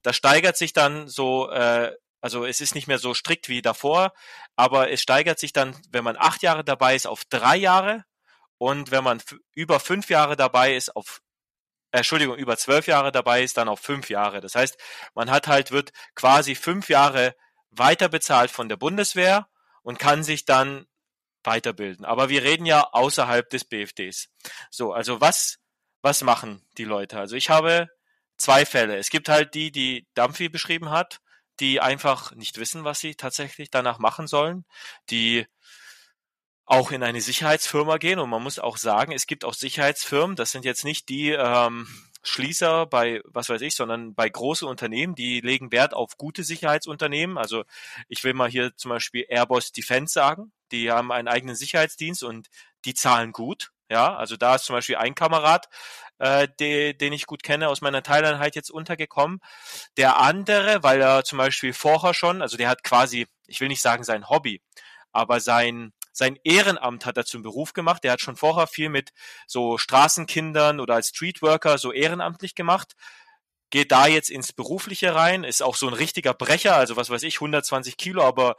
[0.04, 1.92] Das steigert sich dann so äh,
[2.26, 4.12] also es ist nicht mehr so strikt wie davor,
[4.56, 8.04] aber es steigert sich dann, wenn man acht Jahre dabei ist, auf drei Jahre
[8.58, 9.22] und wenn man
[9.54, 11.22] über fünf Jahre dabei ist, auf
[11.92, 14.42] äh, Entschuldigung, über zwölf Jahre dabei ist, dann auf fünf Jahre.
[14.42, 14.76] Das heißt,
[15.14, 17.36] man hat halt, wird quasi fünf Jahre
[17.70, 19.48] weiter bezahlt von der Bundeswehr
[19.84, 20.88] und kann sich dann
[21.44, 22.06] weiterbilden.
[22.06, 24.30] Aber wir reden ja außerhalb des BFDs.
[24.72, 25.60] So, also was,
[26.02, 27.20] was machen die Leute?
[27.20, 27.88] Also ich habe
[28.36, 28.98] zwei Fälle.
[28.98, 31.20] Es gibt halt die, die Dampfi beschrieben hat,
[31.60, 34.66] die einfach nicht wissen, was sie tatsächlich danach machen sollen,
[35.10, 35.46] die
[36.66, 40.52] auch in eine Sicherheitsfirma gehen und man muss auch sagen, es gibt auch Sicherheitsfirmen, das
[40.52, 41.88] sind jetzt nicht die ähm,
[42.24, 47.38] Schließer bei, was weiß ich, sondern bei großen Unternehmen, die legen Wert auf gute Sicherheitsunternehmen.
[47.38, 47.66] Also
[48.08, 52.50] ich will mal hier zum Beispiel Airbus Defense sagen, die haben einen eigenen Sicherheitsdienst und
[52.84, 53.72] die zahlen gut.
[53.90, 55.70] Ja, also da ist zum Beispiel ein Kamerad,
[56.20, 59.40] äh, de, den ich gut kenne, aus meiner Teileinheit jetzt untergekommen.
[59.98, 63.82] Der andere, weil er zum Beispiel vorher schon, also der hat quasi, ich will nicht
[63.82, 64.62] sagen sein Hobby,
[65.12, 68.06] aber sein sein Ehrenamt hat er zum Beruf gemacht.
[68.06, 69.12] Er hat schon vorher viel mit
[69.48, 72.96] so Straßenkindern oder als Streetworker so ehrenamtlich gemacht.
[73.70, 77.24] Geht da jetzt ins Berufliche rein, ist auch so ein richtiger Brecher, also was weiß
[77.24, 78.56] ich, 120 Kilo, aber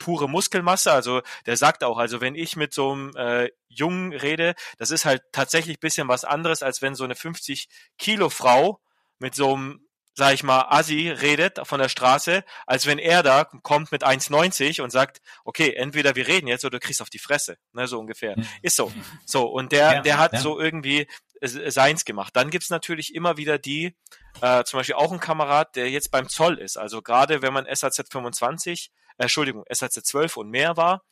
[0.00, 0.90] pure Muskelmasse.
[0.90, 5.04] Also der sagt auch, also wenn ich mit so einem äh, Jungen rede, das ist
[5.04, 8.80] halt tatsächlich bisschen was anderes, als wenn so eine 50 Kilo Frau
[9.20, 13.44] mit so einem sag ich mal, Assi redet von der Straße, als wenn er da
[13.44, 17.18] kommt mit 1,90 und sagt, okay, entweder wir reden jetzt oder du kriegst auf die
[17.18, 18.36] Fresse, ne, so ungefähr.
[18.36, 18.46] Mhm.
[18.60, 18.92] Ist so.
[19.24, 20.40] So, und der, ja, der hat ja.
[20.40, 21.06] so irgendwie
[21.40, 22.36] seins gemacht.
[22.36, 23.96] Dann gibt's natürlich immer wieder die,
[24.42, 26.76] äh, zum Beispiel auch ein Kamerad, der jetzt beim Zoll ist.
[26.76, 31.02] Also gerade wenn man SAZ 25, äh, Entschuldigung, SAZ 12 und mehr war,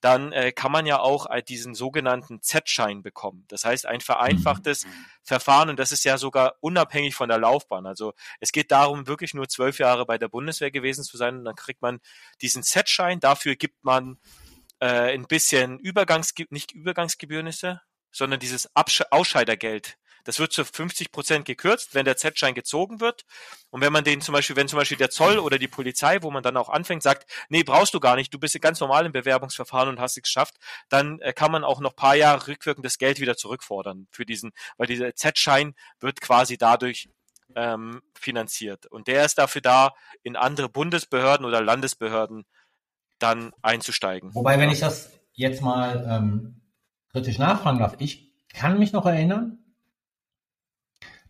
[0.00, 3.44] dann äh, kann man ja auch äh, diesen sogenannten Z-Schein bekommen.
[3.48, 4.90] Das heißt, ein vereinfachtes mhm.
[5.22, 7.86] Verfahren und das ist ja sogar unabhängig von der Laufbahn.
[7.86, 11.44] Also es geht darum, wirklich nur zwölf Jahre bei der Bundeswehr gewesen zu sein und
[11.44, 12.00] dann kriegt man
[12.42, 13.20] diesen Z-Schein.
[13.20, 14.18] Dafür gibt man
[14.80, 21.44] äh, ein bisschen Übergangs, nicht er, sondern dieses Absch Ausscheidergeld das wird zu 50 Prozent
[21.44, 23.24] gekürzt, wenn der Z-Schein gezogen wird.
[23.70, 26.32] Und wenn man den zum Beispiel, wenn zum Beispiel der Zoll oder die Polizei, wo
[26.32, 29.12] man dann auch anfängt, sagt, nee, brauchst du gar nicht, du bist ganz normal im
[29.12, 30.56] Bewerbungsverfahren und hast es geschafft,
[30.88, 34.50] dann äh, kann man auch noch paar Jahre rückwirkend das Geld wieder zurückfordern für diesen,
[34.76, 37.08] weil dieser Z-Schein wird quasi dadurch
[37.54, 38.86] ähm, finanziert.
[38.86, 42.44] Und der ist dafür da, in andere Bundesbehörden oder Landesbehörden
[43.20, 44.34] dann einzusteigen.
[44.34, 46.62] Wobei, wenn ich das jetzt mal ähm,
[47.12, 49.58] kritisch nachfragen darf, ich kann mich noch erinnern,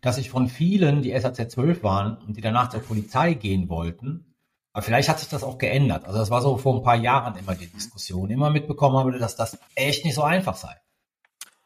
[0.07, 4.33] dass ich von vielen, die SAZ 12 waren und die danach zur Polizei gehen wollten,
[4.71, 6.05] aber vielleicht hat sich das auch geändert.
[6.05, 9.35] Also das war so vor ein paar Jahren immer die Diskussion, immer mitbekommen habe, dass
[9.35, 10.73] das echt nicht so einfach sei.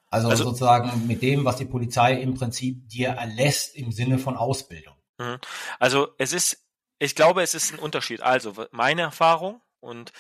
[0.10, 4.36] Also, also sozusagen mit dem, was die Polizei im Prinzip dir erlässt im Sinne von
[4.36, 4.96] Ausbildung.
[5.20, 5.38] Mhm.
[5.78, 6.66] Also es ist,
[6.98, 8.22] ich glaube, es ist ein Unterschied.
[8.22, 10.14] Also meine Erfahrung und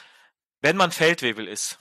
[0.61, 1.79] wenn man Feldwebel ist,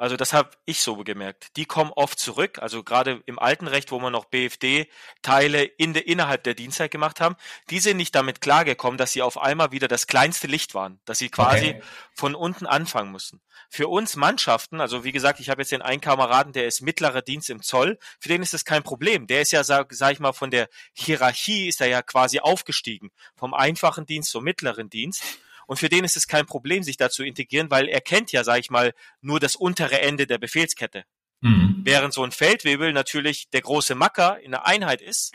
[0.00, 1.56] also das habe ich so gemerkt.
[1.56, 6.02] Die kommen oft zurück, also gerade im alten Recht, wo man noch BFD-Teile in de,
[6.02, 7.36] innerhalb der Dienstzeit gemacht haben,
[7.68, 11.18] die sind nicht damit klargekommen, dass sie auf einmal wieder das kleinste Licht waren, dass
[11.18, 11.82] sie quasi okay.
[12.14, 13.42] von unten anfangen müssen.
[13.68, 17.20] Für uns Mannschaften, also wie gesagt, ich habe jetzt den einen Kameraden, der ist mittlerer
[17.20, 19.26] Dienst im Zoll, für den ist das kein Problem.
[19.26, 23.10] Der ist ja, sag, sag ich mal, von der Hierarchie ist er ja quasi aufgestiegen,
[23.36, 25.22] vom einfachen Dienst zum mittleren Dienst.
[25.70, 28.42] Und für den ist es kein Problem, sich da zu integrieren, weil er kennt ja,
[28.42, 31.04] sag ich mal, nur das untere Ende der Befehlskette.
[31.42, 31.82] Mhm.
[31.84, 35.32] Während so ein Feldwebel natürlich der große Macker in der Einheit ist,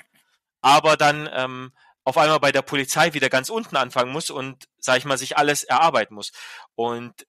[0.59, 1.71] aber dann ähm,
[2.03, 5.37] auf einmal bei der Polizei wieder ganz unten anfangen muss und, sag ich mal, sich
[5.37, 6.33] alles erarbeiten muss.
[6.75, 7.25] Und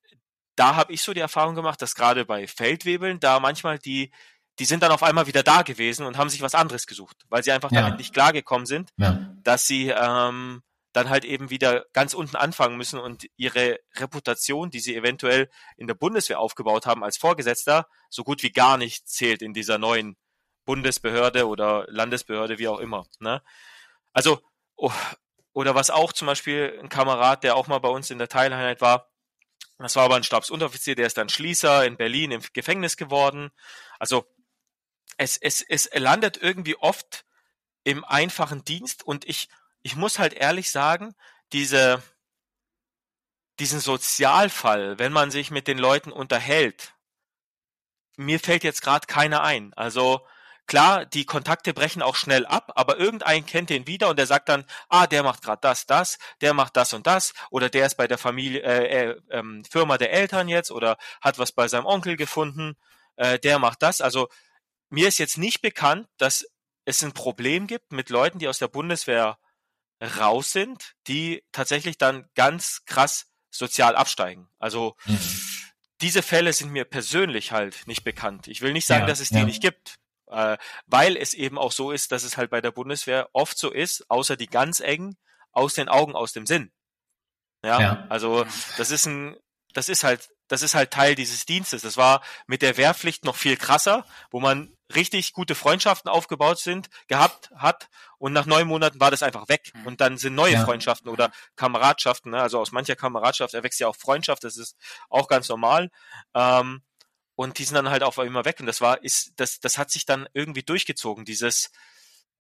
[0.57, 4.11] da habe ich so die Erfahrung gemacht, dass gerade bei Feldwebeln da manchmal die,
[4.59, 7.45] die sind dann auf einmal wieder da gewesen und haben sich was anderes gesucht, weil
[7.45, 7.83] sie einfach ja.
[7.83, 9.33] damit nicht klargekommen sind, ja.
[9.45, 10.65] dass sie ähm,
[10.97, 15.87] dann halt eben wieder ganz unten anfangen müssen und ihre Reputation, die sie eventuell in
[15.87, 20.17] der Bundeswehr aufgebaut haben als Vorgesetzter, so gut wie gar nicht zählt in dieser neuen
[20.65, 23.07] Bundesbehörde oder Landesbehörde, wie auch immer.
[23.19, 23.43] Ne?
[24.15, 24.41] Also,
[24.75, 24.91] oh,
[25.53, 28.81] oder was auch zum Beispiel ein Kamerad, der auch mal bei uns in der Teileinheit
[28.81, 29.11] war,
[29.77, 33.51] das war aber ein Stabsunteroffizier, der ist dann Schließer in Berlin im Gefängnis geworden.
[33.99, 34.25] Also
[35.19, 37.27] es, es, es landet irgendwie oft
[37.85, 39.51] im einfachen Dienst und ich
[39.87, 41.15] ich muss halt ehrlich sagen,
[41.53, 42.03] diese,
[43.61, 46.95] diesen Sozialfall, wenn man sich mit den Leuten unterhält,
[48.17, 49.73] mir fällt jetzt gerade keiner ein.
[49.75, 50.27] Also
[50.67, 54.49] klar, die Kontakte brechen auch schnell ab, aber irgendein kennt den wieder und der sagt
[54.49, 57.95] dann, ah, der macht gerade das, das, der macht das und das oder der ist
[57.95, 61.87] bei der Familie, äh, äh, ähm, Firma der Eltern jetzt oder hat was bei seinem
[61.87, 62.77] Onkel gefunden,
[63.15, 64.01] äh, der macht das.
[64.01, 64.27] Also
[64.91, 66.45] mir ist jetzt nicht bekannt, dass
[66.85, 69.39] es ein Problem gibt mit Leuten, die aus der Bundeswehr
[70.01, 74.49] raus sind, die tatsächlich dann ganz krass sozial absteigen.
[74.59, 75.19] Also mhm.
[76.01, 78.49] diese Fälle sind mir persönlich halt nicht bekannt.
[78.49, 79.45] Ich will nicht sagen, ja, dass es die ja.
[79.45, 79.97] nicht gibt,
[80.29, 83.71] äh, weil es eben auch so ist, dass es halt bei der Bundeswehr oft so
[83.71, 85.17] ist, außer die ganz engen,
[85.53, 86.71] aus den Augen, aus dem Sinn.
[87.65, 88.07] Ja, ja.
[88.11, 88.45] also
[88.77, 89.37] das ist ein,
[89.73, 91.83] das ist halt das ist halt Teil dieses Dienstes.
[91.83, 96.89] Das war mit der Wehrpflicht noch viel krasser, wo man richtig gute Freundschaften aufgebaut sind,
[97.09, 99.87] gehabt hat und nach neun Monaten war das einfach weg Mhm.
[99.87, 100.65] und dann sind neue Ja.
[100.65, 102.41] Freundschaften oder Kameradschaften, ne?
[102.41, 104.77] also aus mancher Kameradschaft erwächst ja auch Freundschaft, das ist
[105.09, 105.91] auch ganz normal
[106.35, 106.83] ähm,
[107.35, 109.91] und die sind dann halt auf einmal weg und das war, ist, das, das hat
[109.91, 111.71] sich dann irgendwie durchgezogen, dieses,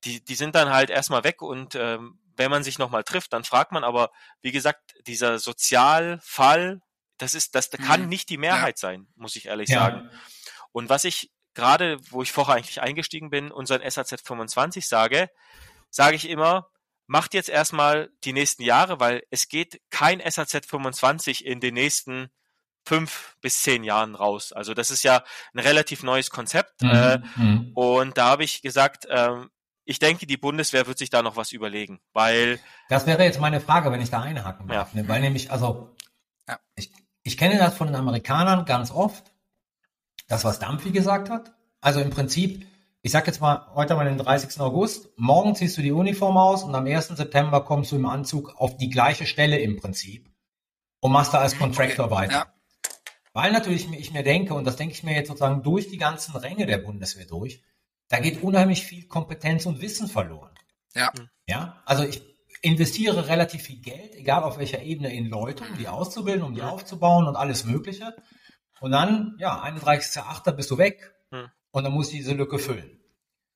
[0.04, 3.44] die, die sind dann halt erstmal weg und ähm, wenn man sich nochmal trifft, dann
[3.44, 4.10] fragt man, aber
[4.42, 6.80] wie gesagt, dieser Sozialfall,
[7.18, 8.08] das ist, das kann Mhm.
[8.08, 9.80] nicht die Mehrheit sein, muss ich ehrlich Ja.
[9.80, 10.10] sagen.
[10.72, 15.28] Und was ich gerade, wo ich vorher eigentlich eingestiegen bin, unseren SAZ 25 sage,
[15.90, 16.68] sage ich immer,
[17.08, 22.28] macht jetzt erstmal die nächsten Jahre, weil es geht kein SAZ 25 in den nächsten
[22.84, 24.52] fünf bis zehn Jahren raus.
[24.52, 26.82] Also das ist ja ein relativ neues Konzept.
[26.82, 27.72] Äh, Mhm.
[27.74, 29.50] und da habe ich gesagt, ähm,
[29.84, 33.60] ich denke, die Bundeswehr wird sich da noch was überlegen, weil Das wäre jetzt meine
[33.60, 34.94] Frage, wenn ich da einhaken darf.
[34.94, 35.06] Ne?
[35.08, 35.94] Weil nämlich, also,
[36.48, 36.58] Ja.
[36.76, 36.92] ich,
[37.22, 39.32] ich kenne das von den Amerikanern ganz oft,
[40.26, 41.54] das, was Dampfi gesagt hat.
[41.80, 42.66] Also im Prinzip,
[43.02, 44.60] ich sag jetzt mal, heute mal den 30.
[44.60, 47.08] August, morgen ziehst du die Uniform aus und am 1.
[47.08, 50.30] September kommst du im Anzug auf die gleiche Stelle im Prinzip
[51.00, 52.32] und machst da als Contractor weiter.
[52.32, 52.52] Ja.
[53.32, 56.34] Weil natürlich ich mir denke, und das denke ich mir jetzt sozusagen durch die ganzen
[56.36, 57.62] Ränge der Bundeswehr durch,
[58.08, 60.52] da geht unheimlich viel Kompetenz und Wissen verloren.
[60.94, 61.12] Ja.
[61.46, 62.22] Ja, also ich
[62.62, 66.62] investiere relativ viel Geld, egal auf welcher Ebene, in Leute, um die auszubilden, um die
[66.62, 68.14] aufzubauen und alles Mögliche.
[68.80, 70.52] Und dann, ja, 31.8.
[70.52, 71.48] bist du weg Hm.
[71.72, 73.00] und dann musst du diese Lücke füllen.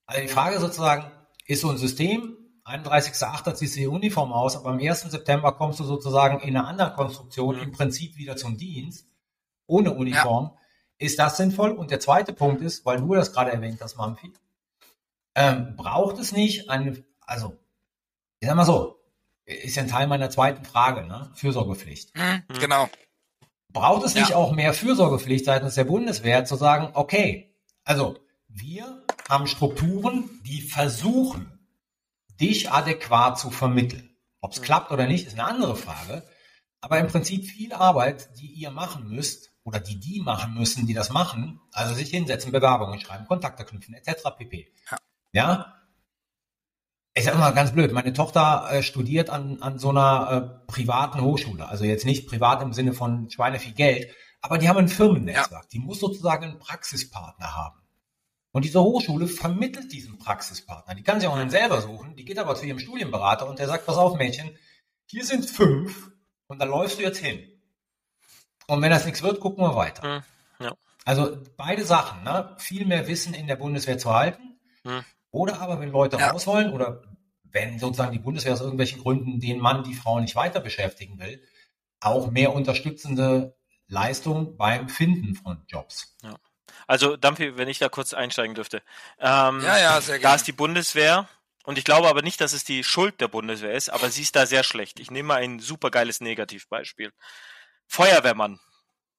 [0.07, 1.11] Also die Frage sozusagen,
[1.47, 3.55] ist so ein System, 31.8.
[3.55, 5.03] ziehst du die Uniform aus, aber am 1.
[5.11, 7.63] September kommst du sozusagen in einer anderen Konstruktion Hm.
[7.65, 9.07] im Prinzip wieder zum Dienst,
[9.67, 10.57] ohne Uniform.
[10.99, 11.71] Ist das sinnvoll?
[11.71, 14.33] Und der zweite Punkt ist, weil du das gerade erwähnt hast, Mamfi,
[15.35, 17.57] ähm, braucht es nicht eine, also,
[18.41, 19.01] ich sag mal so,
[19.45, 21.31] ist ja ein Teil meiner zweiten Frage, ne?
[21.35, 22.15] Fürsorgepflicht.
[22.17, 22.89] Mhm, Genau.
[23.73, 24.37] Braucht es nicht Ja.
[24.37, 27.55] auch mehr Fürsorgepflicht seitens der Bundeswehr zu sagen, okay,
[27.85, 31.59] also wir haben Strukturen, die versuchen,
[32.41, 34.17] dich adäquat zu vermitteln.
[34.41, 36.25] Ob es klappt oder nicht, ist eine andere Frage.
[36.81, 40.95] Aber im Prinzip viel Arbeit, die ihr machen müsst oder die die machen müssen, die
[40.95, 44.23] das machen, also sich hinsetzen, Bewerbungen schreiben, Kontakte knüpfen, etc.
[44.37, 44.73] pp.
[44.91, 44.99] Ja.
[45.33, 45.80] ja?
[47.15, 51.21] Ich sag mal ganz blöd, meine Tochter äh, studiert an, an so einer äh, privaten
[51.21, 51.69] Hochschule.
[51.69, 55.69] Also jetzt nicht privat im Sinne von Schweine viel Geld, aber die haben ein Firmennetzwerk.
[55.71, 57.81] Die muss sozusagen einen Praxispartner haben.
[58.53, 60.95] Und diese Hochschule vermittelt diesen Praxispartner.
[60.95, 62.17] Die kann sich auch einen selber suchen.
[62.17, 64.57] Die geht aber zu ihrem Studienberater und der sagt, pass auf Mädchen,
[65.07, 66.11] hier sind fünf
[66.47, 67.41] und da läufst du jetzt hin.
[68.67, 70.03] Und wenn das nichts wird, gucken wir weiter.
[70.03, 70.23] Hm,
[70.61, 70.75] ja.
[71.05, 72.55] Also beide Sachen, ne?
[72.59, 74.61] viel mehr Wissen in der Bundeswehr zu halten.
[74.85, 75.05] Hm.
[75.31, 76.31] Oder aber, wenn Leute Ja.
[76.31, 77.03] raus wollen oder
[77.45, 81.43] wenn sozusagen die Bundeswehr aus irgendwelchen Gründen den Mann, die Frau nicht weiter beschäftigen will,
[82.01, 83.57] auch mehr unterstützende
[83.89, 86.17] Leistung beim Finden von Jobs.
[86.87, 88.83] Also, Dampfi, wenn ich da kurz einsteigen dürfte.
[89.19, 90.37] Ähm, Ja, ja, sehr Da gerne.
[90.37, 91.29] ist die Bundeswehr,
[91.65, 94.35] und ich glaube aber nicht, dass es die Schuld der Bundeswehr ist, aber sie ist
[94.35, 94.99] da sehr schlecht.
[94.99, 97.13] Ich nehme mal ein supergeiles Negativbeispiel.
[97.87, 98.61] Feuerwehrmann,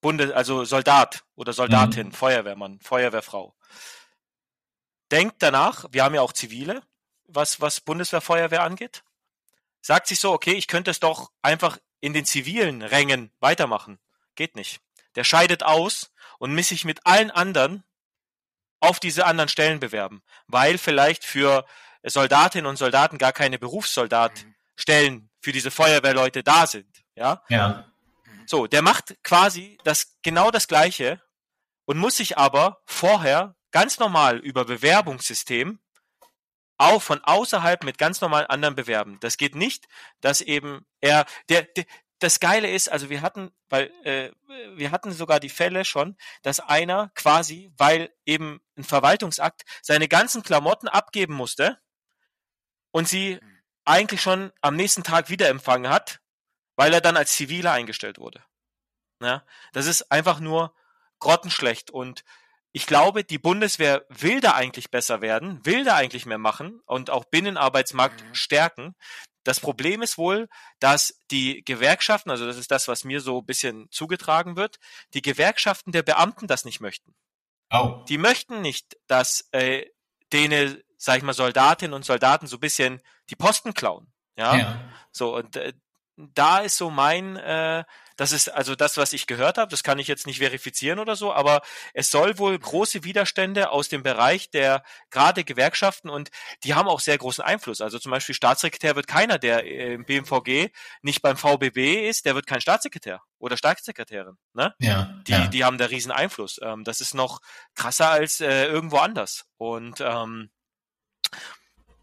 [0.00, 2.12] Bundes, also Soldat oder Soldatin, Mhm.
[2.12, 3.54] Feuerwehrmann, Feuerwehrfrau.
[5.12, 6.82] Denkt danach, wir haben ja auch Zivile,
[7.28, 9.04] was, was Bundeswehr, Feuerwehr angeht.
[9.82, 13.98] Sagt sich so, okay, ich könnte es doch einfach in den zivilen Rängen weitermachen.
[14.34, 14.80] Geht nicht.
[15.14, 17.84] Der scheidet aus und muss sich mit allen anderen
[18.80, 21.64] auf diese anderen Stellen bewerben, weil vielleicht für
[22.02, 27.04] Soldatinnen und Soldaten gar keine Berufssoldatstellen für diese Feuerwehrleute da sind.
[27.14, 27.84] Ja, Ja.
[28.46, 31.20] so, der macht quasi das genau das Gleiche
[31.84, 35.80] und muss sich aber vorher ganz normal über Bewerbungssystem
[36.78, 39.18] auch von außerhalb mit ganz normalen anderen bewerben.
[39.20, 39.86] Das geht nicht,
[40.20, 41.84] dass eben er der, der
[42.22, 44.30] das Geile ist, also wir hatten, weil äh,
[44.76, 50.44] wir hatten sogar die Fälle schon, dass einer quasi, weil eben ein Verwaltungsakt seine ganzen
[50.44, 51.80] Klamotten abgeben musste
[52.92, 53.40] und sie
[53.84, 56.20] eigentlich schon am nächsten Tag wieder empfangen hat,
[56.76, 58.44] weil er dann als Ziviler eingestellt wurde.
[59.20, 60.74] Ja, das ist einfach nur
[61.18, 62.24] grottenschlecht und
[62.72, 67.10] ich glaube, die Bundeswehr will da eigentlich besser werden, will da eigentlich mehr machen und
[67.10, 68.34] auch Binnenarbeitsmarkt Mhm.
[68.34, 68.94] stärken.
[69.44, 73.46] Das Problem ist wohl, dass die Gewerkschaften, also das ist das, was mir so ein
[73.46, 74.78] bisschen zugetragen wird,
[75.14, 77.14] die Gewerkschaften der Beamten das nicht möchten.
[77.72, 78.04] Oh.
[78.08, 79.86] Die möchten nicht, dass äh,
[80.32, 84.12] denen, sag ich mal, Soldatinnen und Soldaten so ein bisschen die Posten klauen.
[84.36, 84.80] Ja, Ja.
[85.10, 85.72] so und äh,
[86.16, 87.84] da ist so mein, äh,
[88.16, 91.16] das ist also das, was ich gehört habe, das kann ich jetzt nicht verifizieren oder
[91.16, 91.62] so, aber
[91.94, 96.30] es soll wohl große Widerstände aus dem Bereich der gerade Gewerkschaften und
[96.64, 97.80] die haben auch sehr großen Einfluss.
[97.80, 100.70] Also zum Beispiel Staatssekretär wird keiner, der im BMVG
[101.00, 104.36] nicht beim VBB ist, der wird kein Staatssekretär oder Staatssekretärin.
[104.52, 104.74] Ne?
[104.78, 105.46] Ja, die, ja.
[105.46, 106.60] die haben da riesen Einfluss.
[106.62, 107.40] Ähm, das ist noch
[107.74, 109.46] krasser als äh, irgendwo anders.
[109.56, 110.50] Und ähm,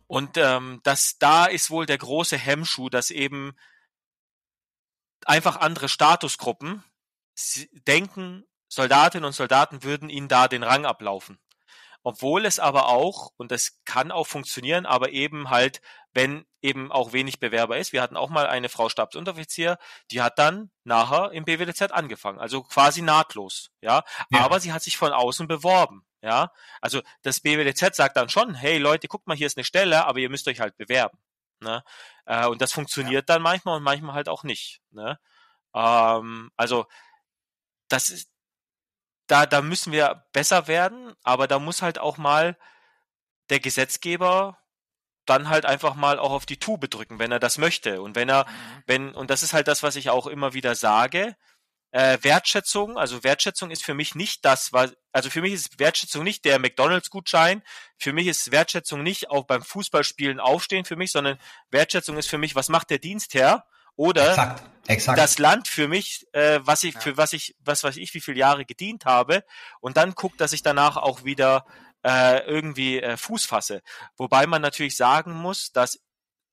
[0.07, 3.55] und ähm, das da ist wohl der große Hemmschuh, dass eben
[5.29, 6.83] einfach andere Statusgruppen
[7.87, 11.39] denken, Soldatinnen und Soldaten würden ihnen da den Rang ablaufen.
[12.03, 15.81] Obwohl es aber auch, und das kann auch funktionieren, aber eben halt,
[16.13, 17.93] wenn eben auch wenig Bewerber ist.
[17.93, 19.77] Wir hatten auch mal eine Frau Stabsunteroffizier,
[20.11, 24.03] die hat dann nachher im BWDZ angefangen, also quasi nahtlos, ja.
[24.31, 24.39] ja.
[24.41, 26.51] Aber sie hat sich von außen beworben, ja.
[26.81, 30.19] Also das BWDZ sagt dann schon, hey Leute, guckt mal, hier ist eine Stelle, aber
[30.19, 31.17] ihr müsst euch halt bewerben.
[31.61, 31.83] Ne?
[32.25, 33.35] Äh, und das funktioniert ja.
[33.35, 34.81] dann manchmal und manchmal halt auch nicht.
[34.91, 35.19] Ne?
[35.73, 36.85] Ähm, also
[37.89, 38.29] das ist,
[39.27, 42.57] da, da müssen wir besser werden, aber da muss halt auch mal
[43.49, 44.57] der Gesetzgeber
[45.25, 48.01] dann halt einfach mal auch auf die Tube drücken, wenn er das möchte.
[48.01, 48.83] Und wenn er, mhm.
[48.87, 51.35] wenn, und das ist halt das, was ich auch immer wieder sage,
[51.91, 56.23] äh, Wertschätzung, also Wertschätzung ist für mich nicht das, was, also für mich ist Wertschätzung
[56.23, 57.63] nicht der McDonalds-Gutschein,
[57.97, 61.39] für mich ist Wertschätzung nicht auch beim Fußballspielen aufstehen für mich, sondern
[61.71, 65.17] Wertschätzung ist für mich, was macht der Dienstherr oder exakt, exakt.
[65.17, 68.37] das Land für mich, äh, was ich, für was ich, was weiß ich, wie viele
[68.37, 69.43] Jahre gedient habe
[69.81, 71.65] und dann guckt, dass ich danach auch wieder
[72.03, 73.81] äh, irgendwie äh, Fuß fasse.
[74.15, 75.99] Wobei man natürlich sagen muss, dass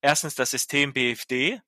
[0.00, 1.60] erstens das System BFD,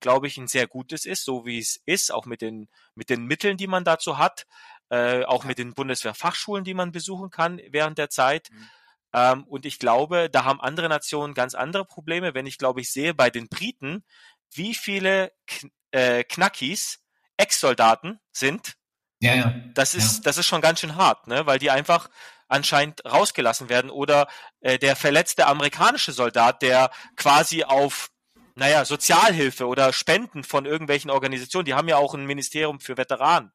[0.00, 3.26] glaube ich, ein sehr gutes ist, so wie es ist, auch mit den, mit den
[3.26, 4.46] Mitteln, die man dazu hat,
[4.90, 8.48] äh, auch mit den Bundeswehrfachschulen, die man besuchen kann während der Zeit.
[8.50, 8.70] Mhm.
[9.12, 12.34] Ähm, und ich glaube, da haben andere Nationen ganz andere Probleme.
[12.34, 14.04] Wenn ich, glaube ich, sehe bei den Briten,
[14.52, 17.00] wie viele Kn äh, Knackis
[17.36, 18.74] Ex-Soldaten sind,
[19.20, 19.54] ja, ja.
[19.74, 20.22] das ist, ja.
[20.24, 21.46] das ist schon ganz schön hart, ne?
[21.46, 22.08] weil die einfach
[22.48, 23.90] anscheinend rausgelassen werden.
[23.90, 24.28] Oder
[24.60, 28.10] äh, der verletzte amerikanische Soldat, der quasi auf
[28.54, 33.52] naja, Sozialhilfe oder Spenden von irgendwelchen Organisationen, die haben ja auch ein Ministerium für Veteranen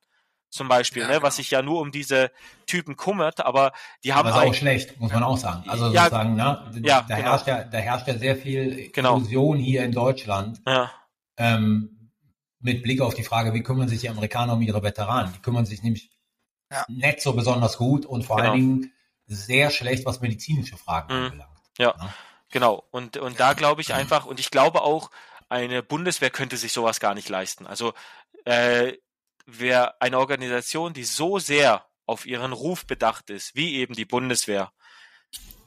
[0.49, 1.25] zum Beispiel, ja, ne, genau.
[1.25, 2.31] was sich ja nur um diese
[2.65, 5.69] Typen kümmert, aber die haben aber auch schlecht, muss man auch sagen.
[5.69, 7.29] Also ja, sozusagen, ne, ja, da genau.
[7.29, 9.17] herrscht ja, da herrscht ja sehr viel genau.
[9.17, 10.61] Illusion hier in Deutschland.
[10.65, 10.91] Ja.
[11.37, 12.11] Ähm,
[12.59, 15.33] mit Blick auf die Frage, wie kümmern sich die Amerikaner um ihre Veteranen?
[15.33, 16.09] Die kümmern sich nämlich
[16.71, 16.85] ja.
[16.87, 18.51] nicht so besonders gut und vor Genau.
[18.51, 18.93] allen Dingen
[19.27, 21.23] sehr schlecht, was medizinische Fragen Mhm.
[21.25, 21.59] anbelangt.
[21.77, 21.93] Ja.
[21.97, 22.13] Ne?
[22.51, 22.83] Genau.
[22.91, 25.11] Und, und da glaube ich einfach, und ich glaube auch,
[25.49, 27.67] eine Bundeswehr könnte sich sowas gar nicht leisten.
[27.67, 27.93] Also
[28.45, 28.93] äh,
[29.45, 34.71] wer eine Organisation, die so sehr auf ihren Ruf bedacht ist, wie eben die Bundeswehr,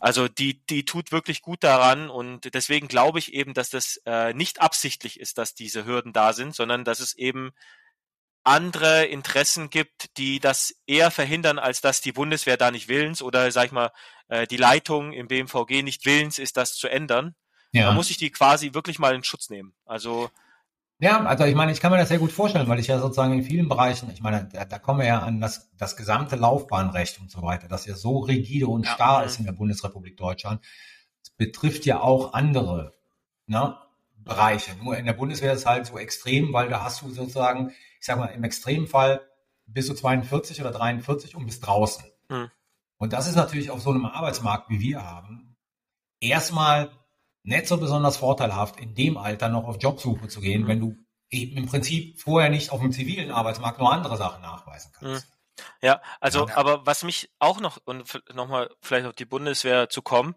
[0.00, 4.32] also die, die tut wirklich gut daran und deswegen glaube ich eben, dass das äh,
[4.32, 7.50] nicht absichtlich ist, dass diese Hürden da sind, sondern dass es eben
[8.44, 13.50] andere Interessen gibt, die das eher verhindern, als dass die Bundeswehr da nicht willens oder
[13.50, 13.90] sag ich mal,
[14.28, 17.34] äh, die Leitung im BMVG nicht willens ist, das zu ändern.
[17.72, 17.92] Da Ja.
[17.92, 19.74] muss ich die quasi wirklich mal in Schutz nehmen.
[19.84, 20.30] Also
[21.00, 23.32] Ja, also ich meine, ich kann mir das sehr gut vorstellen, weil ich ja sozusagen
[23.32, 27.20] in vielen Bereichen, ich meine, da, da kommen wir ja an das, das gesamte Laufbahnrecht
[27.20, 28.92] und so weiter, das ja so rigide und Ja.
[28.94, 29.26] starr Mhm.
[29.26, 30.60] ist in der Bundesrepublik Deutschland.
[31.22, 32.94] Es betrifft ja auch andere
[33.46, 33.76] ne,
[34.16, 34.72] Bereiche.
[34.82, 38.06] Nur in der Bundeswehr ist es halt so extrem, weil da hast du sozusagen, ich
[38.06, 39.20] sag mal, im Extremfall
[39.66, 42.04] bist du 42 oder 43 und bist draußen.
[42.28, 42.50] Mhm.
[42.96, 45.56] Und das ist natürlich auf so einem Arbeitsmarkt, wie wir haben,
[46.20, 46.90] erstmal
[47.48, 50.68] nicht so besonders vorteilhaft, in dem Alter noch auf Jobsuche zu gehen, Mhm.
[50.68, 50.96] wenn du
[51.30, 55.26] eben im Prinzip vorher nicht auf dem zivilen Arbeitsmarkt nur andere Sachen nachweisen kannst.
[55.82, 56.56] Ja, also, Ja.
[56.56, 60.34] aber was mich auch noch, und nochmal vielleicht auf die Bundeswehr zu kommen,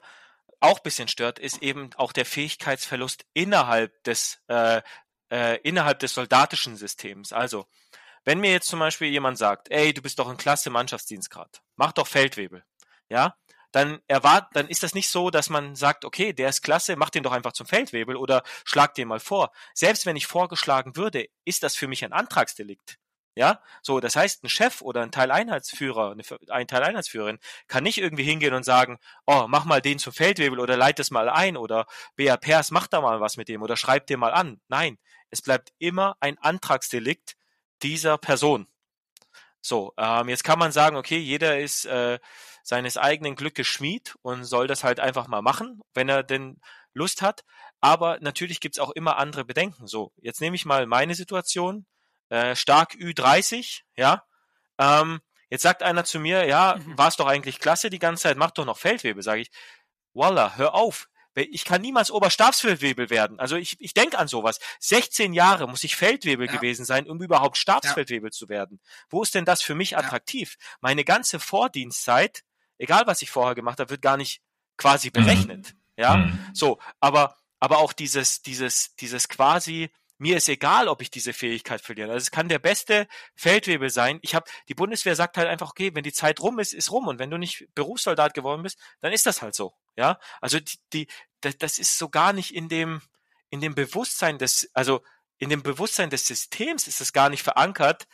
[0.59, 4.81] auch ein bisschen stört, ist eben auch der Fähigkeitsverlust innerhalb des, äh,
[5.31, 7.33] äh, innerhalb des soldatischen Systems.
[7.33, 7.65] Also,
[8.25, 11.91] wenn mir jetzt zum Beispiel jemand sagt, ey, du bist doch ein klasse Mannschaftsdienstgrad, mach
[11.93, 12.63] doch Feldwebel,
[13.09, 13.35] ja,
[13.71, 17.09] dann erwart, dann ist das nicht so, dass man sagt, okay, der ist klasse, mach
[17.09, 19.51] den doch einfach zum Feldwebel oder schlag den mal vor.
[19.73, 22.97] Selbst wenn ich vorgeschlagen würde, ist das für mich ein Antragsdelikt.
[23.33, 26.17] Ja, so, das heißt, ein Chef oder ein Teileinheitsführer,
[26.49, 30.75] ein Teileinheitsführerin kann nicht irgendwie hingehen und sagen, oh, mach mal den zum Feldwebel oder
[30.75, 31.85] leit das mal ein oder
[32.17, 34.59] Bea Pers, mach da mal was mit dem oder schreib den mal an.
[34.67, 34.97] Nein,
[35.29, 37.37] es bleibt immer ein Antragsdelikt
[37.81, 38.67] dieser Person.
[39.61, 42.19] So, ähm, jetzt kann man sagen, okay, jeder ist äh,
[42.71, 46.61] seines eigenen Glückes Schmied und soll das halt einfach mal machen, wenn er denn
[46.93, 47.43] Lust hat.
[47.81, 49.87] Aber natürlich gibt's auch immer andere Bedenken.
[49.87, 51.85] So, jetzt nehme ich mal meine Situation,
[52.29, 54.23] äh, stark Ü30, ja.
[54.77, 55.19] Ähm,
[55.49, 56.97] jetzt sagt einer zu mir, ja, Mhm.
[56.97, 59.51] war's doch eigentlich klasse die ganze Zeit, mach doch noch Feldwebel, sage ich.
[60.13, 61.09] Voila, hör auf.
[61.35, 63.39] ich kann niemals Oberstabsfeldwebel werden.
[63.39, 64.59] Also ich, ich denke an sowas.
[64.79, 66.53] 16 Jahre muss ich Feldwebel ja.
[66.53, 68.31] gewesen sein, um überhaupt Stabsfeldwebel ja.
[68.31, 68.79] zu werden.
[69.09, 70.55] Wo ist denn das für mich attraktiv?
[70.59, 70.65] Ja.
[70.81, 72.43] Meine ganze Vordienstzeit,
[72.81, 74.41] egal was ich vorher gemacht habe, wird gar nicht
[74.77, 75.13] quasi mhm.
[75.13, 75.73] berechnet.
[75.73, 75.79] Mhm.
[75.97, 76.45] Ja, mhm.
[76.53, 81.81] so, aber aber auch dieses dieses dieses quasi mir ist egal, ob ich diese Fähigkeit
[81.81, 82.11] verliere.
[82.11, 84.19] Also es kann der beste Feldwebel sein.
[84.21, 87.07] Ich habe die Bundeswehr sagt halt einfach, okay, wenn die Zeit rum ist, ist rum
[87.07, 89.73] und wenn du nicht Berufssoldat geworden bist, dann ist das halt so.
[89.95, 91.07] Ja, also die, die
[91.41, 93.01] das ist so gar nicht in dem
[93.49, 95.01] in dem Bewusstsein des also
[95.37, 98.07] in dem Bewusstsein des Systems ist es gar nicht verankert,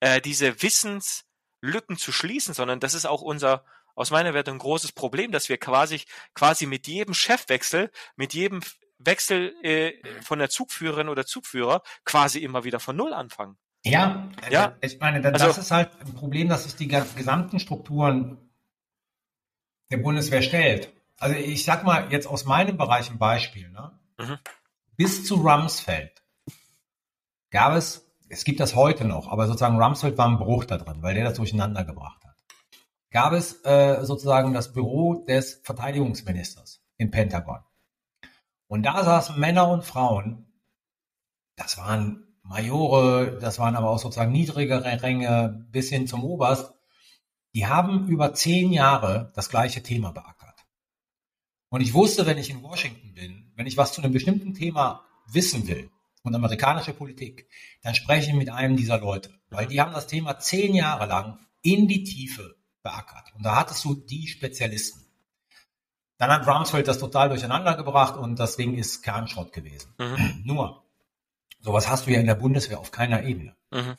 [0.00, 3.64] äh, diese Wissenslücken zu schließen, sondern das ist auch unser
[4.00, 6.00] aus meiner Welt ein großes Problem, dass wir quasi
[6.34, 8.60] quasi mit jedem Chefwechsel, mit jedem
[8.98, 9.92] Wechsel äh,
[10.22, 13.58] von der Zugführerin oder Zugführer quasi immer wieder von Null anfangen.
[13.84, 14.76] Ja, ja.
[14.80, 18.38] Äh, ich meine, das also, ist halt ein Problem, dass sich die gesamten Strukturen
[19.90, 20.90] der Bundeswehr stellt.
[21.18, 23.68] Also ich sag mal jetzt aus meinem Bereich ein Beispiel.
[23.68, 23.92] Ne?
[24.18, 24.38] Mhm.
[24.96, 26.22] Bis zu Rumsfeld
[27.50, 31.02] gab es, es gibt das heute noch, aber sozusagen Rumsfeld war ein Bruch da drin,
[31.02, 32.29] weil der das durcheinander gebracht hat.
[33.10, 37.60] Gab es äh, sozusagen das Büro des Verteidigungsministers im Pentagon.
[38.68, 40.46] Und da saßen Männer und Frauen,
[41.56, 46.72] das waren Majore, das waren aber auch sozusagen niedrigere Ränge bis hin zum Oberst,
[47.54, 50.64] die haben über zehn Jahre das gleiche Thema beackert.
[51.68, 55.04] Und ich wusste, wenn ich in Washington bin, wenn ich was zu einem bestimmten Thema
[55.26, 55.90] wissen will
[56.22, 57.48] und amerikanische Politik,
[57.82, 61.38] dann spreche ich mit einem dieser Leute, weil die haben das Thema zehn Jahre lang
[61.62, 63.32] in die Tiefe beackert.
[63.36, 65.04] Und da hattest du die Spezialisten.
[66.18, 69.94] Dann hat Rumsfeld das total durcheinander gebracht und das Ding ist Kernschrott gewesen.
[69.98, 70.42] Mhm.
[70.44, 70.84] Nur,
[71.60, 73.56] sowas hast du ja in der Bundeswehr auf keiner Ebene.
[73.70, 73.96] Mhm.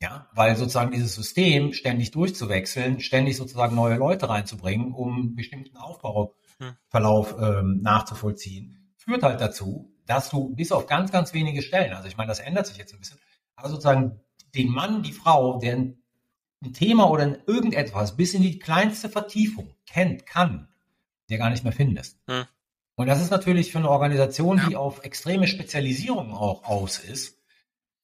[0.00, 5.76] Ja, weil sozusagen dieses System ständig durchzuwechseln, ständig sozusagen neue Leute reinzubringen, um einen bestimmten
[5.76, 7.44] Aufbauverlauf mhm.
[7.44, 12.16] ähm, nachzuvollziehen, führt halt dazu, dass du bis auf ganz, ganz wenige Stellen, also ich
[12.16, 13.18] meine, das ändert sich jetzt ein bisschen,
[13.56, 14.20] aber sozusagen
[14.54, 15.94] den Mann, die Frau, der
[16.62, 20.68] ein Thema oder irgendetwas bis in die kleinste Vertiefung kennt, kann,
[21.28, 22.18] der gar nicht mehr findest.
[22.26, 22.44] Hm.
[22.96, 24.68] Und das ist natürlich für eine Organisation, ja.
[24.68, 27.38] die auf extreme Spezialisierung auch aus ist,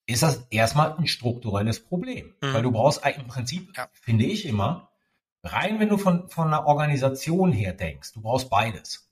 [0.07, 2.33] ist das erstmal ein strukturelles Problem.
[2.41, 2.53] Hm.
[2.53, 3.89] Weil du brauchst im Prinzip, ja.
[3.93, 4.89] finde ich immer,
[5.43, 9.07] rein wenn du von, von einer Organisation her denkst, du brauchst beides.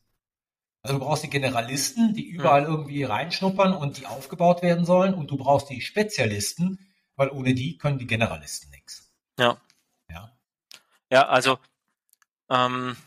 [0.81, 2.39] Also du brauchst die Generalisten, die hm.
[2.39, 2.71] überall hm.
[2.71, 6.79] irgendwie reinschnuppern und die aufgebaut werden sollen und du brauchst die Spezialisten,
[7.15, 8.74] weil ohne die können die Generalisten nichts.
[9.39, 9.57] Ja.
[10.09, 10.31] Ja.
[11.11, 11.59] Ja, also
[12.49, 12.97] ähm,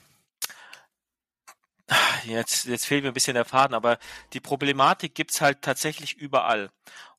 [2.24, 3.98] Jetzt, jetzt fehlt mir ein bisschen der Faden, aber
[4.32, 6.70] die Problematik gibt's halt tatsächlich überall.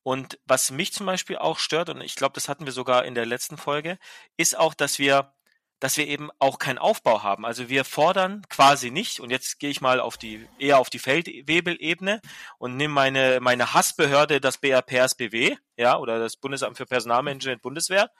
[0.03, 3.15] Und was mich zum Beispiel auch stört, und ich glaube, das hatten wir sogar in
[3.15, 3.97] der letzten Folge,
[4.37, 5.33] ist auch, dass wir,
[5.79, 7.45] dass wir eben auch keinen Aufbau haben.
[7.45, 10.99] Also wir fordern quasi nicht, und jetzt gehe ich mal auf die, eher auf die
[10.99, 12.21] Feldwebelebene
[12.59, 18.11] und nehme meine, meine Hassbehörde, das BRPSBW, ja, oder das Bundesamt für Personalmanagement Bundeswehr,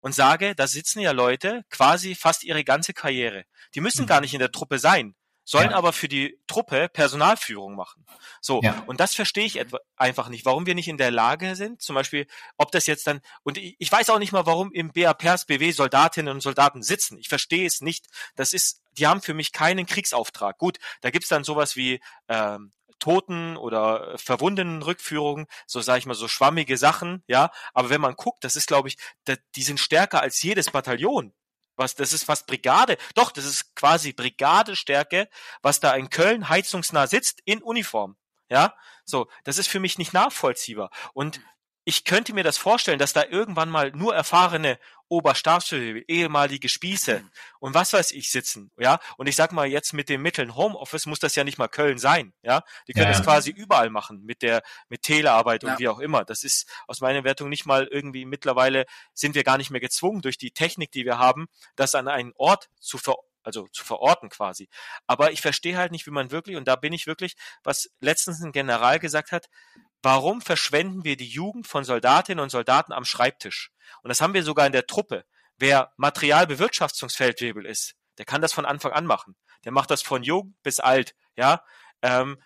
[0.00, 3.44] und sage, da sitzen ja Leute quasi fast ihre ganze Karriere.
[3.74, 4.08] Die müssen mhm.
[4.08, 5.14] gar nicht in der Truppe sein
[5.48, 5.76] sollen ja.
[5.76, 8.04] aber für die Truppe Personalführung machen.
[8.42, 8.82] So, ja.
[8.86, 9.58] und das verstehe ich
[9.96, 12.26] einfach nicht, warum wir nicht in der Lage sind, zum Beispiel,
[12.58, 15.70] ob das jetzt dann, und ich, ich weiß auch nicht mal, warum im BAPers BW
[15.70, 17.16] Soldatinnen und Soldaten sitzen.
[17.16, 18.08] Ich verstehe es nicht.
[18.36, 20.58] Das ist, die haben für mich keinen Kriegsauftrag.
[20.58, 26.14] Gut, da gibt's dann sowas wie ähm, Toten oder verwundenen Rückführungen, so sage ich mal,
[26.14, 27.50] so schwammige Sachen, ja.
[27.74, 28.96] Aber wenn man guckt, das ist, glaube ich,
[29.54, 31.32] die sind stärker als jedes Bataillon
[31.78, 35.28] was, das ist fast Brigade, doch, das ist quasi Brigadestärke,
[35.62, 38.16] was da in Köln heizungsnah sitzt, in Uniform.
[38.50, 38.74] Ja,
[39.04, 40.90] so, das ist für mich nicht nachvollziehbar.
[41.12, 41.40] Und
[41.88, 44.78] ich könnte mir das vorstellen, dass da irgendwann mal nur erfahrene
[45.08, 47.30] Oberstabsführer, ehemalige Spieße mhm.
[47.60, 49.00] und was weiß ich sitzen, ja.
[49.16, 51.96] Und ich sag mal jetzt mit den Mitteln Homeoffice muss das ja nicht mal Köln
[51.96, 52.62] sein, ja.
[52.88, 53.24] Die können es ja.
[53.24, 55.78] quasi überall machen mit der mit Telearbeit und ja.
[55.78, 56.26] wie auch immer.
[56.26, 58.84] Das ist aus meiner Wertung nicht mal irgendwie mittlerweile
[59.14, 62.34] sind wir gar nicht mehr gezwungen durch die Technik, die wir haben, das an einen
[62.36, 63.14] Ort zu ver
[63.44, 64.68] also zu verorten quasi.
[65.06, 68.42] Aber ich verstehe halt nicht, wie man wirklich, und da bin ich wirklich, was letztens
[68.42, 69.48] ein General gesagt hat,
[70.02, 73.70] warum verschwenden wir die Jugend von Soldatinnen und Soldaten am Schreibtisch?
[74.02, 75.24] Und das haben wir sogar in der Truppe.
[75.56, 79.36] Wer Materialbewirtschaftungsfeldwebel ist, der kann das von Anfang an machen.
[79.64, 81.62] Der macht das von jung bis alt, ja.
[82.02, 82.38] Ähm,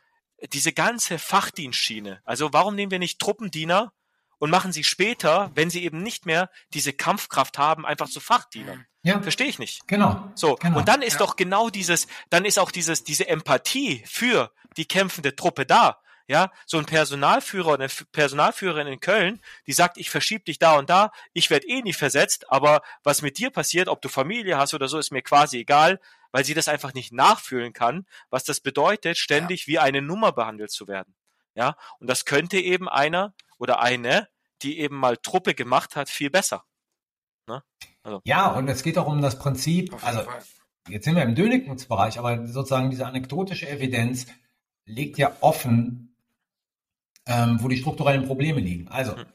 [0.52, 2.20] diese ganze Fachdienstschiene.
[2.24, 3.92] Also warum nehmen wir nicht Truppendiener
[4.38, 8.86] und machen sie später, wenn sie eben nicht mehr diese Kampfkraft haben, einfach zu Fachdienern?
[9.04, 9.20] Ja.
[9.20, 9.86] Verstehe ich nicht.
[9.86, 10.30] Genau.
[10.34, 10.56] So.
[10.56, 10.78] Genau.
[10.78, 11.18] Und dann ist ja.
[11.20, 16.00] doch genau dieses, dann ist auch dieses, diese Empathie für die kämpfende Truppe da.
[16.28, 20.78] Ja, so ein Personalführer oder eine Personalführerin in Köln, die sagt, ich verschiebe dich da
[20.78, 24.56] und da, ich werde eh nie versetzt, aber was mit dir passiert, ob du Familie
[24.56, 26.00] hast oder so, ist mir quasi egal.
[26.32, 29.66] weil sie das einfach nicht nachfühlen kann, was das bedeutet, ständig ja.
[29.66, 31.14] wie eine Nummer behandelt zu werden.
[31.54, 34.28] Ja, und das könnte eben einer oder eine,
[34.62, 36.64] die eben mal Truppe gemacht hat, viel besser.
[37.46, 37.62] Ne?
[38.02, 38.20] Also.
[38.24, 40.22] Ja, und es geht auch um das Prinzip, also
[40.88, 44.26] jetzt sind wir im Dönigmutsbereich, aber sozusagen diese anekdotische Evidenz
[44.86, 46.11] legt ja offen,
[47.26, 48.88] ähm, wo die strukturellen Probleme liegen.
[48.88, 49.26] Also, hm.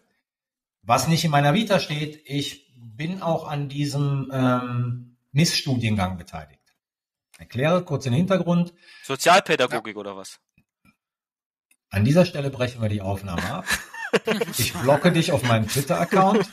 [0.81, 6.59] was nicht in meiner Vita steht, ich bin auch an diesem ähm, Missstudiengang beteiligt.
[7.37, 8.73] Erkläre kurz den Hintergrund.
[9.03, 9.99] Sozialpädagogik ja.
[9.99, 10.39] oder was?
[11.89, 13.65] An dieser Stelle brechen wir die Aufnahme ab.
[14.57, 16.49] Ich blocke dich auf meinem Twitter-Account.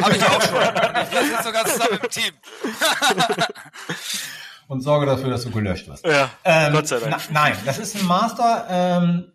[0.00, 0.54] Habe ich auch schon.
[0.54, 2.32] Wir sind sogar zusammen im Team.
[4.68, 6.06] Und sorge dafür, dass du gelöscht wirst.
[6.06, 7.16] Ja, ähm, Gott sei Dank.
[7.30, 9.32] Na, nein, das ist ein Master, ähm,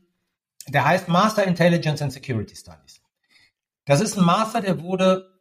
[0.67, 3.01] der heißt Master Intelligence and Security Studies.
[3.85, 5.39] Das ist ein Master, der wurde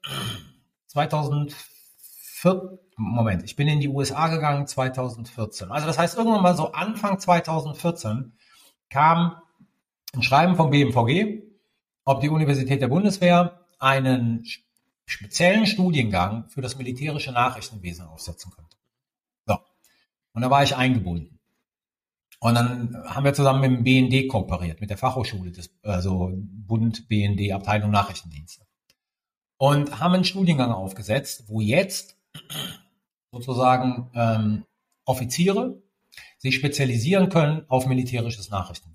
[0.88, 5.70] 2004, Moment, ich bin in die USA gegangen 2014.
[5.70, 8.32] Also das heißt, irgendwann mal so Anfang 2014
[8.88, 9.42] kam
[10.14, 11.42] ein Schreiben vom BMVG,
[12.04, 14.44] ob die Universität der Bundeswehr einen
[15.06, 18.71] speziellen Studiengang für das militärische Nachrichtenwesen aufsetzen könnte.
[20.32, 21.38] Und da war ich eingebunden.
[22.40, 27.06] Und dann haben wir zusammen mit dem BND kooperiert, mit der Fachhochschule des, also Bund
[27.08, 28.66] BND Abteilung Nachrichtendienste.
[29.58, 32.16] Und haben einen Studiengang aufgesetzt, wo jetzt
[33.30, 34.64] sozusagen ähm,
[35.04, 35.82] Offiziere
[36.38, 38.91] sich spezialisieren können auf militärisches Nachrichtenwesen.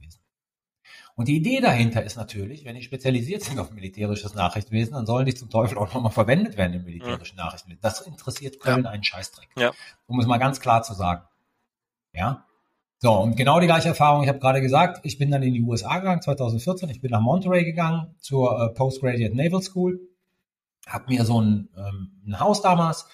[1.17, 5.25] Und die Idee dahinter ist natürlich, wenn die spezialisiert sind auf militärisches Nachrichtenwesen, dann sollen
[5.25, 7.45] die zum Teufel auch nochmal verwendet werden im militärischen ja.
[7.45, 7.81] Nachrichtenwesen.
[7.81, 8.91] Das interessiert Köln ja.
[8.91, 9.49] einen Scheißdreck.
[9.57, 9.71] Ja.
[10.05, 11.23] Um es mal ganz klar zu sagen.
[12.13, 12.45] Ja.
[12.99, 15.63] So, und genau die gleiche Erfahrung, ich habe gerade gesagt, ich bin dann in die
[15.63, 19.99] USA gegangen, 2014, ich bin nach Monterey gegangen, zur äh, Postgraduate Naval School,
[20.85, 23.07] habe mir so ein, ähm, ein Haus damals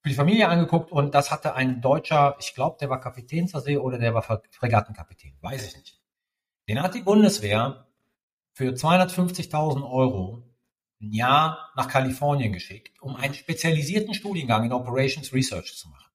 [0.00, 3.60] für die Familie angeguckt und das hatte ein Deutscher, ich glaube, der war Kapitän zur
[3.60, 6.01] See oder der war Fregattenkapitän, weiß ich nicht.
[6.68, 7.86] Den hat die Bundeswehr
[8.52, 10.42] für 250.000 Euro
[11.00, 16.10] ein Jahr nach Kalifornien geschickt, um einen spezialisierten Studiengang in Operations Research zu machen.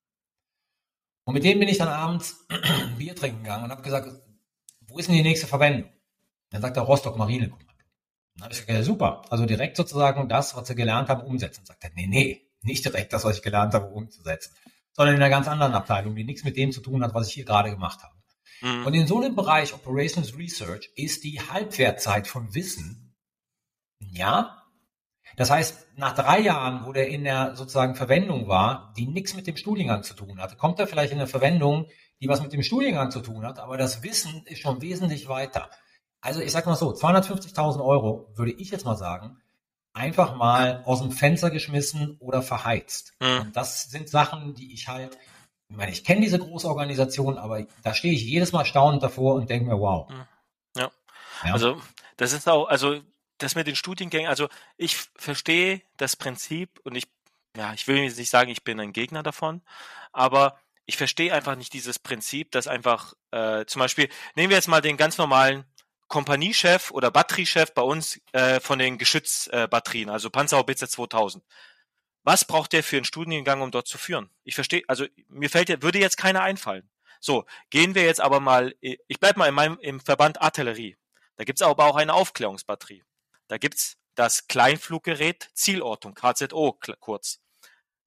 [1.26, 2.48] Und mit dem bin ich dann abends
[2.98, 4.10] Bier trinken gegangen und habe gesagt,
[4.88, 5.92] wo ist denn die nächste Verwendung?
[6.50, 7.68] Dann sagt er Rostock Marinekommando.
[8.36, 9.24] Dann habe ich gesagt, ja, super.
[9.30, 11.66] Also direkt sozusagen das, was sie gelernt haben, umsetzen.
[11.66, 14.54] Sagt er, nee, nee, nicht direkt das, was ich gelernt habe, umzusetzen,
[14.94, 17.34] sondern in einer ganz anderen Abteilung, die nichts mit dem zu tun hat, was ich
[17.34, 18.17] hier gerade gemacht habe.
[18.62, 18.86] Mhm.
[18.86, 23.08] Und in so einem Bereich Operations Research ist die Halbwertzeit von Wissen
[24.00, 24.64] ja.
[25.36, 29.46] Das heißt, nach drei Jahren, wo der in der sozusagen Verwendung war, die nichts mit
[29.46, 31.88] dem Studiengang zu tun hatte, kommt er vielleicht in eine Verwendung,
[32.22, 35.70] die was mit dem Studiengang zu tun hat, aber das Wissen ist schon wesentlich weiter.
[36.22, 39.38] Also ich sag mal so, 250.000 Euro würde ich jetzt mal sagen,
[39.94, 43.14] einfach mal aus dem Fenster geschmissen oder verheizt.
[43.20, 43.42] Mhm.
[43.42, 45.18] Und das sind Sachen, die ich halt,
[45.70, 49.36] ich meine, ich kenne diese große Organisation, aber da stehe ich jedes Mal staunend davor
[49.36, 50.10] und denke mir, wow.
[50.10, 50.26] Mhm.
[50.76, 50.92] Ja.
[51.44, 51.54] ja.
[51.54, 51.82] Also
[52.16, 53.02] das ist auch, also
[53.38, 54.48] das mit den Studiengängen, also
[54.78, 57.06] ich verstehe das Prinzip und ich,
[57.56, 59.62] ja, ich will jetzt nicht sagen, ich bin ein Gegner davon,
[60.12, 64.70] aber ich verstehe einfach nicht dieses Prinzip, dass einfach, äh, zum Beispiel, nehmen wir jetzt
[64.70, 65.66] mal den ganz normalen
[66.08, 71.44] Kompaniechef oder Batteriechef bei uns äh, von den Geschützbatterien, äh, also Panzerhaubitze 2000.
[72.28, 74.30] Was braucht der für einen Studiengang, um dort zu führen?
[74.44, 76.90] Ich verstehe, also mir fällt, würde jetzt keiner einfallen.
[77.22, 80.98] So, gehen wir jetzt aber mal, ich bleib mal in meinem, im Verband Artillerie.
[81.38, 83.06] Da gibt's aber auch eine Aufklärungsbatterie.
[83.48, 87.40] Da gibt's das Kleinfluggerät Zielortung, KZO kurz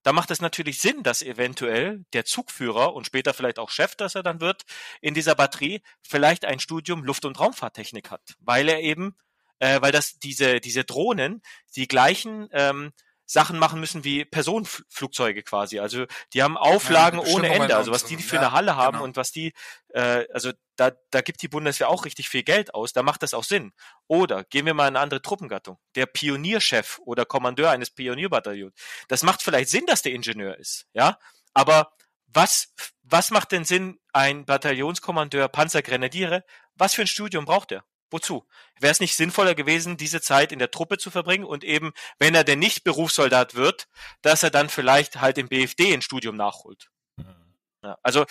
[0.02, 4.14] da macht es natürlich Sinn, dass eventuell der Zugführer und später vielleicht auch Chef, dass
[4.14, 4.62] er dann wird,
[5.00, 9.14] in dieser Batterie vielleicht ein Studium Luft- und Raumfahrttechnik hat, weil er eben,
[9.58, 11.42] äh, weil das diese diese Drohnen
[11.76, 12.92] die gleichen ähm,
[13.30, 15.78] Sachen machen müssen wie Personenflugzeuge quasi.
[15.78, 17.76] Also die haben Auflagen ja, ohne Ende.
[17.76, 19.04] Also was die für eine Halle haben genau.
[19.04, 19.52] und was die,
[19.90, 22.92] äh, also da, da gibt die Bundeswehr auch richtig viel Geld aus.
[22.92, 23.72] Da macht das auch Sinn.
[24.08, 25.78] Oder gehen wir mal in eine andere Truppengattung.
[25.94, 28.74] Der Pionierchef oder Kommandeur eines Pionierbataillons.
[29.06, 31.16] Das macht vielleicht Sinn, dass der Ingenieur ist, ja.
[31.54, 31.92] Aber
[32.26, 36.44] was, was macht denn Sinn, ein Bataillonskommandeur, Panzergrenadiere?
[36.74, 37.84] Was für ein Studium braucht er?
[38.10, 38.46] Wozu?
[38.78, 42.34] Wäre es nicht sinnvoller gewesen, diese Zeit in der Truppe zu verbringen und eben, wenn
[42.34, 43.88] er denn nicht Berufssoldat wird,
[44.22, 46.90] dass er dann vielleicht halt im BFD ein Studium nachholt?
[47.16, 47.54] Mhm.
[47.82, 48.26] Ja, also,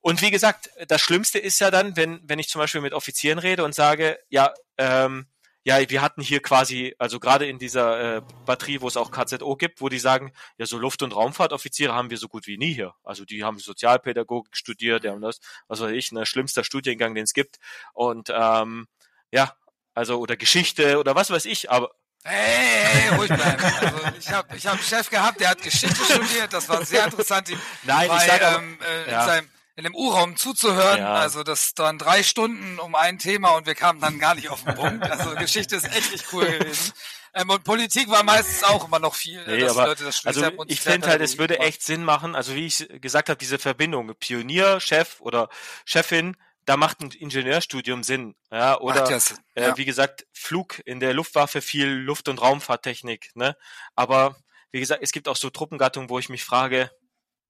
[0.00, 3.38] und wie gesagt, das Schlimmste ist ja dann, wenn, wenn ich zum Beispiel mit Offizieren
[3.38, 5.26] rede und sage, ja, ähm,
[5.64, 9.56] ja, wir hatten hier quasi, also gerade in dieser äh, Batterie, wo es auch KZO
[9.56, 12.72] gibt, wo die sagen, ja, so Luft- und Raumfahrtoffiziere haben wir so gut wie nie
[12.72, 12.94] hier.
[13.04, 17.24] Also die haben Sozialpädagogik studiert, die haben das, was weiß ich, ein schlimmster Studiengang, den
[17.24, 17.58] es gibt.
[17.92, 18.86] Und ähm,
[19.32, 19.54] ja,
[19.94, 21.90] also oder Geschichte oder was weiß ich, aber
[22.22, 23.62] Hey, hey, ruhig bleiben.
[23.62, 27.04] Also ich habe ich hab einen Chef gehabt, der hat Geschichte studiert, das war sehr
[27.06, 27.48] interessant,
[27.84, 29.20] Nein, bei, ich sag aber, ähm, äh, ja.
[29.20, 30.98] in, seinem, in dem U-Raum zuzuhören.
[30.98, 31.14] Ja.
[31.14, 34.62] Also das waren drei Stunden um ein Thema und wir kamen dann gar nicht auf
[34.64, 35.10] den Punkt.
[35.10, 36.92] Also Geschichte ist echt nicht cool gewesen.
[37.32, 40.80] Ähm, und Politik war meistens auch immer noch viel, Nee, aber Leute das also ich
[40.80, 44.80] finde halt, es würde echt Sinn machen, also wie ich gesagt habe, diese Verbindung, Pionier,
[44.80, 45.48] Chef oder
[45.84, 48.34] Chefin, da macht ein Ingenieurstudium Sinn.
[48.50, 49.38] Ja, oder ja Sinn.
[49.54, 49.76] äh, Ja.
[49.76, 53.56] wie gesagt, Flug in der Luftwaffe viel Luft- und Raumfahrttechnik, ne?
[53.94, 54.36] Aber
[54.72, 56.90] wie gesagt, es gibt auch so Truppengattungen, wo ich mich frage,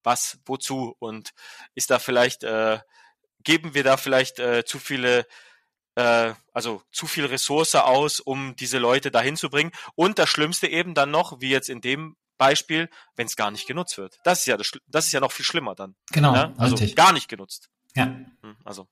[0.03, 1.31] was, wozu und
[1.75, 2.81] ist da vielleicht, äh,
[3.43, 5.27] geben wir da vielleicht äh, zu viele,
[5.95, 9.73] äh, also zu viel Ressource aus, um diese Leute dahin zu bringen?
[9.95, 13.67] Und das Schlimmste eben dann noch, wie jetzt in dem Beispiel, wenn es gar nicht
[13.67, 14.19] genutzt wird.
[14.25, 15.95] Das ist ja das, das ist ja noch viel schlimmer dann.
[16.11, 16.55] Genau, ne?
[16.57, 16.97] Also richtig.
[16.97, 17.69] gar nicht genutzt.
[17.95, 18.05] Ja.
[18.05, 18.89] Hm, Also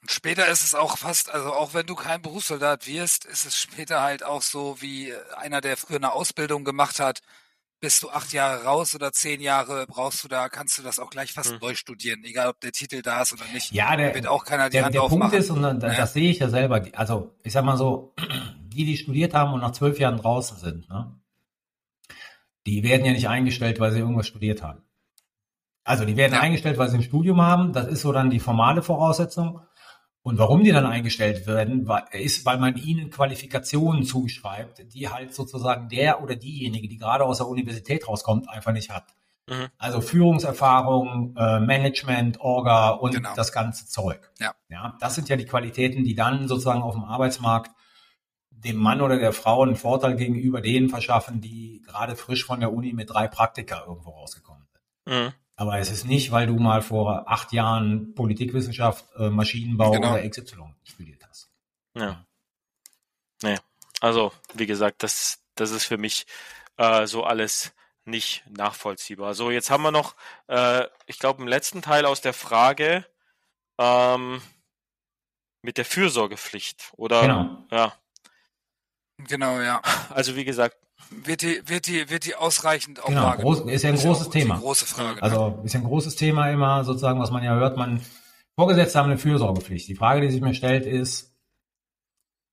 [0.00, 3.60] Und später ist es auch fast, also auch wenn du kein Berufssoldat wirst, ist es
[3.60, 7.20] später halt auch so wie einer, der früher eine Ausbildung gemacht hat,
[7.80, 11.10] bist du acht Jahre raus oder zehn Jahre brauchst du da, kannst du das auch
[11.10, 11.58] gleich fast Hm.
[11.60, 13.70] neu studieren, egal ob der Titel da ist oder nicht.
[13.72, 15.30] Ja, Da der, wird auch keiner die der, Hand der aufmachen.
[15.30, 15.94] Punkt ist, und das, Ja.
[15.96, 18.14] das sehe ich ja selber, also ich sag mal so,
[18.72, 21.14] die, die studiert haben und nach zwölf Jahren draußen sind, ne,
[22.66, 24.82] die werden ja nicht eingestellt, weil sie irgendwas studiert haben.
[25.84, 26.40] Also die werden Ja.
[26.40, 29.60] eingestellt, weil sie ein Studium haben, das ist so dann die formale Voraussetzung.
[30.28, 35.88] Und warum die dann eingestellt werden, ist, weil man ihnen Qualifikationen zuschreibt, die halt sozusagen
[35.88, 39.14] der oder diejenige, die gerade aus der Universität rauskommt, einfach nicht hat.
[39.46, 39.68] Mhm.
[39.78, 43.34] Also Führungserfahrung, äh, Management, Orga und Genau.
[43.36, 44.30] das ganze Zeug.
[44.38, 44.52] Ja.
[44.68, 44.98] ja.
[45.00, 47.70] Das sind ja die Qualitäten, die dann sozusagen auf dem Arbeitsmarkt
[48.50, 52.74] dem Mann oder der Frau einen Vorteil gegenüber denen verschaffen, die gerade frisch von der
[52.74, 54.66] Uni mit drei Praktika irgendwo rausgekommen
[55.06, 55.14] sind.
[55.14, 55.32] mhm.
[55.58, 60.12] Aber es ist nicht, weil du mal vor acht Jahren Politikwissenschaft, äh, Maschinenbau Genau.
[60.12, 61.50] oder XY studiert hast.
[61.96, 62.24] Ja.
[63.42, 63.58] Nee.
[64.00, 66.26] Also, wie gesagt, das, das ist für mich
[66.76, 67.72] äh, so alles
[68.04, 69.34] nicht nachvollziehbar.
[69.34, 70.14] So, jetzt haben wir noch,
[70.46, 73.04] äh, ich glaube, im letzten Teil aus der Frage
[73.78, 74.40] ähm,
[75.62, 76.92] mit der Fürsorgepflicht.
[76.96, 77.66] Oder Genau.
[77.72, 77.92] ja,
[79.18, 79.82] Genau, ja.
[80.10, 80.76] also wie gesagt,
[81.10, 84.30] Wird die, wird die, wird die ausreichend auch Genau, groß, ist ja ein Ist großes
[84.30, 84.58] Thema.
[84.58, 85.16] Große Frage.
[85.16, 85.22] ne?
[85.22, 88.00] Also ist ja ein großes Thema immer, sozusagen, was man ja hört, man
[88.56, 89.88] Vorgesetzte haben eine Fürsorgepflicht.
[89.88, 91.32] Die Frage, die sich mir stellt, ist,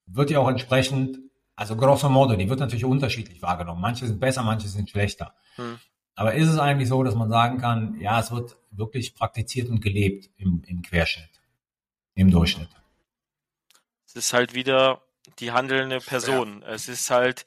[0.06, 1.18] wird die auch entsprechend,
[1.56, 3.82] also grosso modo, die wird natürlich unterschiedlich wahrgenommen.
[3.82, 5.34] Manche sind besser, manche sind schlechter.
[5.56, 5.80] Hm.
[6.14, 9.82] Aber ist es eigentlich so, dass man sagen kann, ja, es wird wirklich praktiziert und
[9.82, 11.42] gelebt im, im Querschnitt,
[12.14, 12.70] im Durchschnitt?
[14.16, 15.02] es ist halt wieder
[15.40, 16.64] die handelnde Person.
[16.64, 17.46] Es ist halt,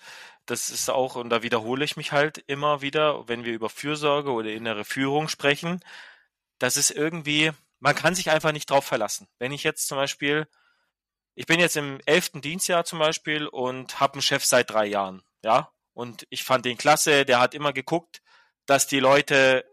[0.51, 4.32] das ist auch, und da wiederhole ich mich halt immer wieder, wenn wir über Fürsorge
[4.32, 5.80] oder innere Führung sprechen,
[6.59, 9.28] das ist irgendwie, man kann sich einfach nicht drauf verlassen.
[9.38, 10.49] Wenn ich jetzt zum Beispiel,
[11.34, 15.22] ich bin jetzt im elften Dienstjahr zum Beispiel und habe einen Chef seit drei Jahren,
[15.44, 18.22] ja, und ich fand den klasse, der hat immer geguckt,
[18.66, 19.64] dass die Leute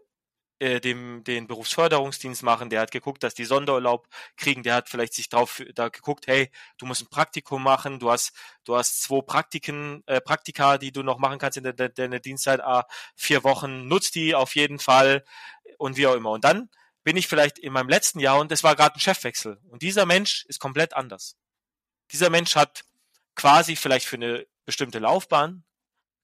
[0.58, 5.14] äh, dem, den Berufsförderungsdienst machen, der hat geguckt, dass die Sonderurlaub kriegen, der hat vielleicht
[5.14, 8.32] sich drauf da geguckt, hey, du musst ein Praktikum machen, du hast,
[8.64, 12.20] du hast zwei Praktiken, äh, Praktika, die du noch machen kannst in der, der, der
[12.20, 15.24] Dienstzeit, ah, vier Wochen, nutzt die auf jeden Fall
[15.78, 16.30] und wie auch immer.
[16.30, 16.70] Und dann
[17.04, 19.60] bin ich vielleicht in meinem letzten Jahr und es war gerade ein Chefwechsel.
[19.68, 21.36] Und dieser Mensch ist komplett anders.
[22.12, 22.84] Dieser Mensch hat
[23.34, 25.64] quasi vielleicht für eine bestimmte Laufbahn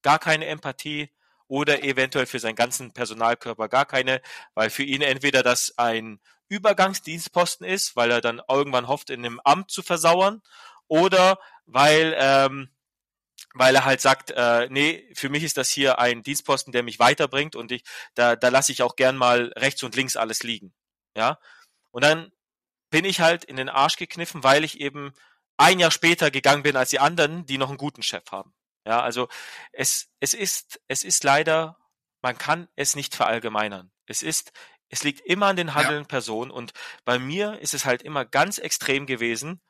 [0.03, 1.11] gar keine Empathie
[1.53, 4.23] oder eventuell für seinen ganzen Personalkörper gar keine,
[4.55, 9.39] weil für ihn entweder das ein Übergangsdienstposten ist, weil er dann irgendwann hofft, in einem
[9.45, 10.41] Amt zu versauern,
[10.89, 12.71] oder weil ähm,
[13.53, 16.99] weil er halt sagt, äh, nee, für mich ist das hier ein Dienstposten, der mich
[16.99, 17.85] weiterbringt und ich,
[18.15, 20.73] da, da lasse ich auch gern mal rechts und links alles liegen.
[21.15, 21.39] Ja.
[21.91, 22.33] Und dann
[22.89, 25.13] bin ich halt in den Arsch gekniffen, weil ich eben
[25.59, 28.55] ein Jahr später gegangen bin als die anderen, die noch einen guten Chef haben.
[28.87, 29.29] Ja, also
[29.73, 31.79] es, es ist, es ist leider,
[32.21, 33.93] man kann es nicht verallgemeinern.
[34.07, 34.53] Es ist,
[34.89, 36.73] es liegt immer an den handelnden Personen und
[37.05, 39.61] bei mir ist es halt immer ganz extrem gewesen.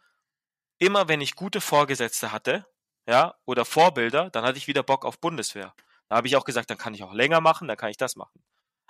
[0.79, 2.67] Immer wenn ich gute Vorgesetzte hatte,
[3.09, 5.75] ja, oder Vorbilder, dann hatte ich wieder Bock auf Bundeswehr.
[6.09, 8.17] Da habe ich auch gesagt, dann kann ich auch länger machen, dann kann ich das
[8.17, 8.43] machen.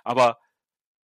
[0.05, 0.41] Aber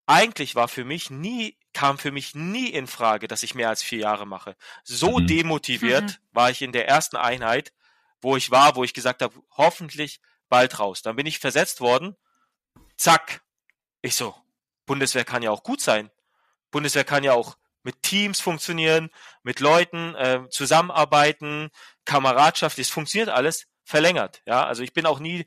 [0.05, 3.83] eigentlich war für mich nie, kam für mich nie in Frage, dass ich mehr als
[3.83, 4.55] vier Jahre mache.
[4.83, 5.25] So Mhm.
[5.25, 6.27] demotiviert Mhm.
[6.31, 7.73] war ich in der ersten Einheit,
[8.23, 10.19] wo ich war, wo ich gesagt habe, hoffentlich
[10.49, 11.01] bald raus.
[11.01, 12.15] Dann bin ich versetzt worden.
[12.97, 13.41] Zack.
[14.01, 14.35] Ich so,
[14.85, 16.09] Bundeswehr kann ja auch gut sein.
[16.71, 19.09] Bundeswehr kann ja auch mit Teams funktionieren,
[19.43, 21.69] mit Leuten äh, zusammenarbeiten,
[22.05, 24.41] Kameradschaft, es funktioniert alles verlängert.
[24.45, 25.45] Ja, also ich bin auch nie,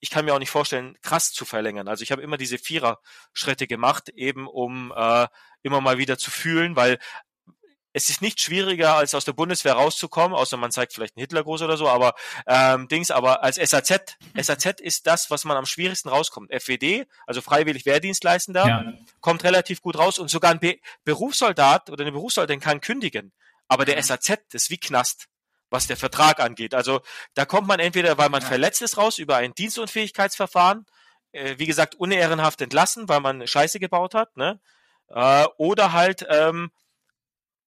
[0.00, 1.88] ich kann mir auch nicht vorstellen, krass zu verlängern.
[1.88, 5.26] Also ich habe immer diese Vierer-Schritte gemacht, eben um äh,
[5.62, 6.98] immer mal wieder zu fühlen, weil
[7.92, 11.62] es ist nicht schwieriger, als aus der Bundeswehr rauszukommen, außer man zeigt vielleicht einen Hitlergruß
[11.62, 12.14] oder so, aber
[12.46, 16.52] ähm, Dings, aber als SAZ, SAZ ist das, was man am schwierigsten rauskommt.
[16.52, 18.92] FWD, also freiwillig Wehrdienstleistender, ja.
[19.20, 23.32] kommt relativ gut raus und sogar ein Be Berufssoldat oder eine Berufssoldatin kann kündigen.
[23.68, 25.26] Aber der SAZ, das ist wie Knast,
[25.70, 26.74] was der Vertrag angeht.
[26.74, 27.00] Also
[27.34, 28.48] da kommt man entweder, weil man ja.
[28.48, 30.86] verletzt ist, raus über ein Dienstunfähigkeitsverfahren,
[31.32, 34.60] äh, wie gesagt, unehrenhaft entlassen, weil man Scheiße gebaut hat, ne?
[35.08, 36.70] Äh, oder halt ähm,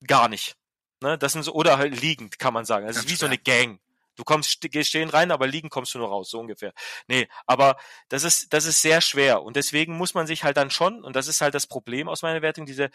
[0.05, 0.55] gar nicht.
[1.01, 1.17] Ne?
[1.17, 2.85] Das sind so, oder halt liegend, kann man sagen.
[2.85, 3.79] Also es ist wie so eine Gang.
[4.15, 6.73] Du kommst, gehst stehen rein, aber liegen kommst du nur raus, so ungefähr.
[7.07, 7.77] Nee, aber
[8.09, 9.41] das ist, das ist sehr schwer.
[9.41, 12.21] Und deswegen muss man sich halt dann schon, und das ist halt das Problem aus
[12.21, 12.91] meiner Wertung, diese,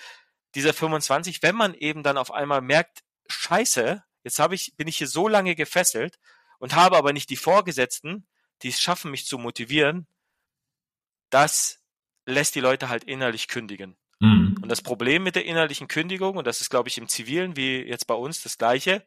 [0.54, 4.98] dieser 25, wenn man eben dann auf einmal merkt, scheiße, jetzt habe ich, bin ich
[4.98, 6.18] hier so lange gefesselt
[6.58, 8.26] und habe aber nicht die Vorgesetzten,
[8.62, 10.06] die es schaffen, mich zu motivieren,
[11.30, 11.80] das
[12.24, 13.96] lässt die Leute halt innerlich kündigen.
[14.20, 14.58] Mhm.
[14.62, 17.82] Und das Problem mit der innerlichen Kündigung, und das ist, glaube ich, im Zivilen wie
[17.82, 19.04] jetzt bei uns das gleiche,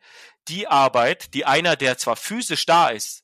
[0.47, 3.23] die Arbeit, die einer, der zwar physisch da ist,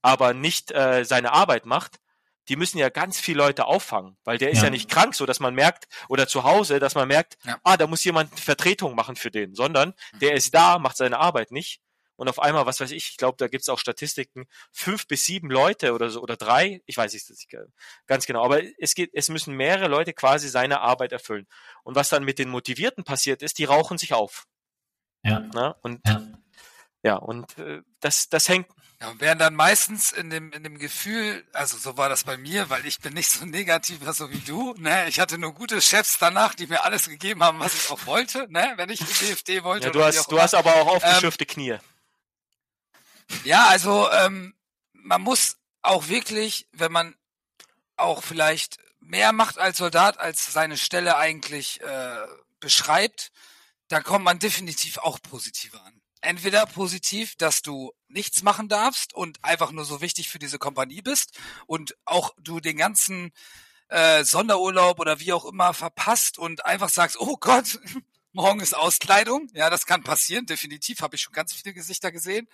[0.00, 1.98] aber nicht äh, seine Arbeit macht,
[2.48, 5.26] die müssen ja ganz viele Leute auffangen, weil der ist ja, ja nicht krank, so
[5.26, 7.58] dass man merkt, oder zu Hause, dass man merkt, ja.
[7.62, 10.18] ah, da muss jemand Vertretung machen für den, sondern mhm.
[10.18, 11.80] der ist da, macht seine Arbeit nicht
[12.22, 15.50] und auf einmal, was weiß ich, ich glaube, da gibt's auch Statistiken, fünf bis sieben
[15.50, 17.48] Leute oder so oder drei, ich weiß nicht
[18.06, 21.48] ganz genau, aber es geht, es müssen mehrere Leute quasi seine Arbeit erfüllen.
[21.82, 24.46] Und was dann mit den Motivierten passiert ist, die rauchen sich auf.
[25.24, 25.40] Ja.
[25.52, 25.74] Na?
[25.82, 26.22] Und ja,
[27.02, 28.68] ja und äh, das, das hängt.
[29.00, 32.36] Ja, und werden dann meistens in dem, in dem Gefühl, also so war das bei
[32.36, 35.08] mir, weil ich bin nicht so negativer so wie du, ne?
[35.08, 38.46] Ich hatte nur gute Chefs danach, die mir alles gegeben haben, was ich auch wollte,
[38.48, 38.74] ne?
[38.76, 39.86] Wenn ich die DFD wollte.
[39.86, 41.78] Ja, du hast, du hast aber auch aufgeschürfte ähm, Knie.
[43.44, 44.54] Ja, also ähm,
[44.92, 47.14] man muss auch wirklich, wenn man
[47.96, 52.26] auch vielleicht mehr macht als Soldat, als seine Stelle eigentlich äh,
[52.60, 53.32] beschreibt,
[53.88, 56.00] dann kommt man definitiv auch positiver an.
[56.20, 61.02] Entweder positiv, dass du nichts machen darfst und einfach nur so wichtig für diese Kompanie
[61.02, 63.32] bist und auch du den ganzen
[63.88, 67.80] äh, Sonderurlaub oder wie auch immer verpasst und einfach sagst, oh Gott,
[68.32, 69.48] morgen ist Auskleidung.
[69.54, 71.00] Ja, das kann passieren, definitiv.
[71.00, 72.48] Habe ich schon ganz viele Gesichter gesehen.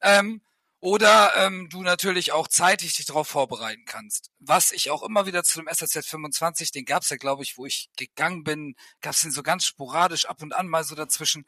[0.00, 0.40] Ähm,
[0.80, 4.30] oder ähm, du natürlich auch zeitig dich darauf vorbereiten kannst.
[4.38, 7.64] Was ich auch immer wieder zu dem SRZ 25, den gab's ja, glaube ich, wo
[7.64, 11.46] ich gegangen bin, gab's den so ganz sporadisch ab und an mal so dazwischen.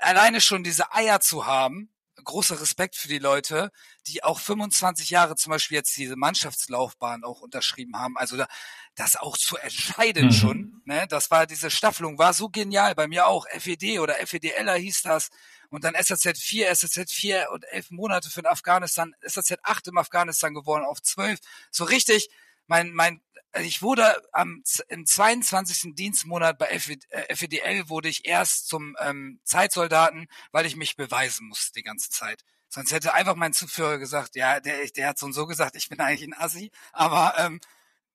[0.00, 1.91] Alleine schon diese Eier zu haben,
[2.24, 3.70] großer Respekt für die Leute,
[4.06, 8.16] die auch 25 Jahre zum Beispiel jetzt diese Mannschaftslaufbahn auch unterschrieben haben.
[8.16, 8.46] Also da,
[8.94, 10.32] das auch zu entscheiden mhm.
[10.32, 10.82] schon.
[10.84, 11.06] Ne?
[11.08, 12.94] Das war diese Staffelung, war so genial.
[12.94, 15.30] Bei mir auch FED oder FEDLer hieß das.
[15.70, 19.98] Und dann SAZ 4, SAZ 4 und elf Monate für den Afghanistan, SAZ 8 im
[19.98, 21.40] Afghanistan geworden auf 12.
[21.70, 22.28] So richtig,
[22.66, 23.22] mein, mein,
[23.60, 25.94] ich wurde am, im 22.
[25.94, 31.72] Dienstmonat bei FEDL äh, wurde ich erst zum ähm, Zeitsoldaten, weil ich mich beweisen musste
[31.74, 32.42] die ganze Zeit.
[32.68, 35.90] Sonst hätte einfach mein Zugführer gesagt, ja, der, der hat so und so gesagt, ich
[35.90, 37.60] bin eigentlich ein Assi, aber ähm,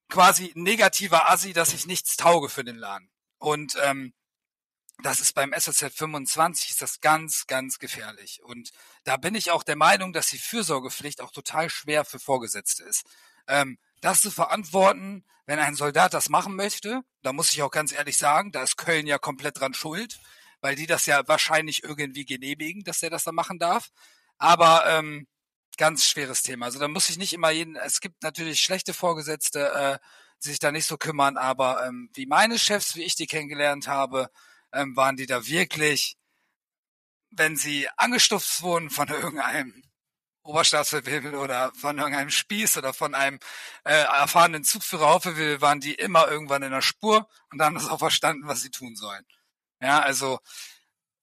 [0.08, 3.08] quasi negativer Assi, dass ich nichts tauge für den Laden.
[3.38, 4.12] Und ähm,
[5.00, 8.42] das ist beim SSZ 25 ist das ganz, ganz gefährlich.
[8.42, 8.72] Und
[9.04, 13.04] da bin ich auch der Meinung, dass die Fürsorgepflicht auch total schwer für Vorgesetzte ist.
[13.46, 17.92] Ähm, das zu verantworten, wenn ein Soldat das machen möchte, da muss ich auch ganz
[17.92, 20.18] ehrlich sagen, da ist Köln ja komplett dran schuld,
[20.60, 23.88] weil die das ja wahrscheinlich irgendwie genehmigen, dass er das da machen darf.
[24.36, 25.26] Aber ähm,
[25.78, 26.66] ganz schweres Thema.
[26.66, 29.98] Also da muss ich nicht immer jeden, es gibt natürlich schlechte Vorgesetzte, äh,
[30.44, 33.88] die sich da nicht so kümmern, aber ähm, wie meine Chefs, wie ich die kennengelernt
[33.88, 34.30] habe,
[34.72, 36.16] ähm, waren die da wirklich,
[37.30, 39.82] wenn sie angestupft wurden von irgendeinem
[40.48, 43.38] Oberstabsbefehl oder von irgendeinem Spieß oder von einem
[43.84, 47.98] äh, erfahrenen Zugführer Haufewill, waren die immer irgendwann in der Spur und haben das auch
[47.98, 49.24] verstanden, was sie tun sollen.
[49.80, 50.40] Ja, also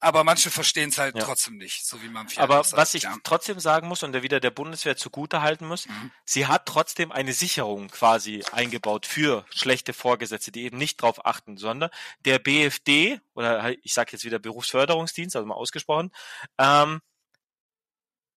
[0.05, 1.23] aber manche verstehen es halt ja.
[1.23, 3.15] trotzdem nicht, so wie man Aber sagt, was ich ja.
[3.23, 6.11] trotzdem sagen muss und der wieder der Bundeswehr zugute halten muss, mhm.
[6.25, 11.57] sie hat trotzdem eine Sicherung quasi eingebaut für schlechte Vorgesetzte, die eben nicht drauf achten,
[11.57, 16.11] sondern der BFD oder ich sage jetzt wieder Berufsförderungsdienst, also mal ausgesprochen,
[16.59, 17.01] ähm,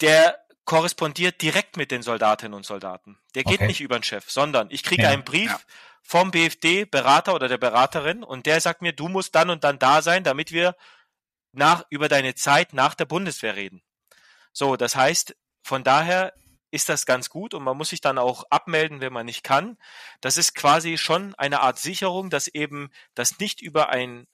[0.01, 3.19] der korrespondiert direkt mit den Soldatinnen und Soldaten.
[3.35, 3.69] Der geht okay.
[3.69, 5.09] nicht über den Chef, sondern ich kriege ja.
[5.09, 5.64] einen Brief
[6.03, 10.03] vom BFD-Berater oder der Beraterin und der sagt mir, du musst dann und dann da
[10.03, 10.77] sein, damit wir
[11.53, 13.83] nach, über deine Zeit nach der Bundeswehr reden.
[14.53, 16.35] So, das heißt, von daher
[16.71, 19.79] ist das ganz gut und man muss sich dann auch abmelden, wenn man nicht kann.
[20.21, 24.27] Das ist quasi schon eine Art Sicherung, dass eben das nicht über ein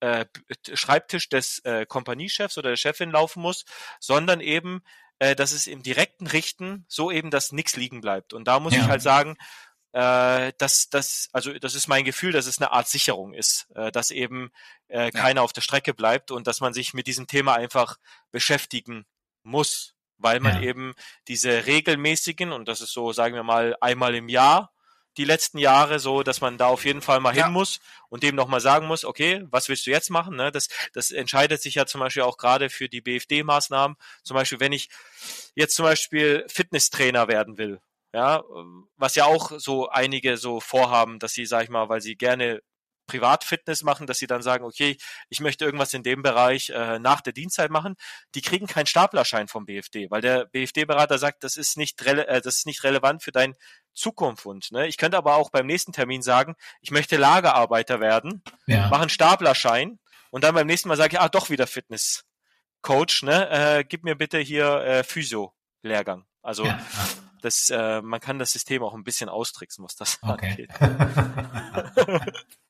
[0.00, 0.26] äh,
[0.74, 3.64] Schreibtisch des äh, Kompaniechefs oder der Chefin laufen muss,
[4.00, 4.82] sondern eben,
[5.18, 8.32] äh, dass es im direkten Richten so eben, dass nichts liegen bleibt.
[8.32, 8.82] Und da muss ja.
[8.82, 9.36] ich halt sagen,
[9.92, 13.90] äh, dass das, also das ist mein Gefühl, dass es eine Art Sicherung ist, äh,
[13.90, 14.50] dass eben
[14.88, 17.96] äh, keiner auf der Strecke bleibt und dass man sich mit diesem Thema einfach
[18.30, 19.06] beschäftigen
[19.42, 20.68] muss, weil man Ja.
[20.68, 20.94] eben
[21.28, 24.72] diese regelmäßigen und das ist so, sagen wir mal, einmal im Jahr
[25.16, 27.44] die letzten Jahre so, dass man da auf jeden Fall mal Ja.
[27.44, 30.36] hin muss und dem nochmal sagen muss, okay, was willst du jetzt machen?
[30.36, 30.50] Ne?
[30.52, 33.96] Das, das entscheidet sich ja zum Beispiel auch gerade für die BFD-Maßnahmen.
[34.22, 34.88] Zum Beispiel, wenn ich
[35.54, 37.80] jetzt zum Beispiel Fitnesstrainer werden will,
[38.12, 38.42] ja,
[38.96, 42.62] was ja auch so einige so vorhaben, dass sie, sag ich mal, weil sie gerne
[43.06, 44.96] Privatfitness machen, dass sie dann sagen, okay,
[45.28, 47.94] ich möchte irgendwas in dem Bereich äh, nach der Dienstzeit machen,
[48.34, 52.58] die kriegen keinen Staplerschein vom BFD, weil der BFD-Berater sagt, das ist nicht äh, das
[52.58, 53.54] ist nicht relevant für dein
[53.94, 54.72] Zukunft.
[54.72, 54.86] Ne?
[54.86, 58.88] Ich könnte aber auch beim nächsten Termin sagen, ich möchte Lagerarbeiter werden, Ja.
[58.88, 59.98] mache einen Staplerschein
[60.30, 63.48] und dann beim nächsten Mal sage ich, ah, doch wieder Fitness-Coach, ne?
[63.50, 66.24] Äh, gib mir bitte hier äh, Physio-Lehrgang.
[66.42, 66.78] Also ja.
[67.46, 70.50] Das, äh, man kann das System auch ein bisschen austricksen, was das Okay.
[70.50, 70.70] angeht.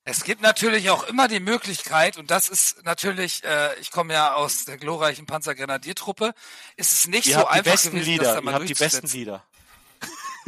[0.04, 4.34] Es gibt natürlich auch immer die Möglichkeit, und das ist natürlich, äh, ich komme ja
[4.34, 6.32] aus der glorreichen Panzergrenadiertruppe,
[6.76, 9.08] ist es nicht Ihr so einfach besten gewesen, Lieder, da ihr mal habt die besten.
[9.08, 9.42] Lieder.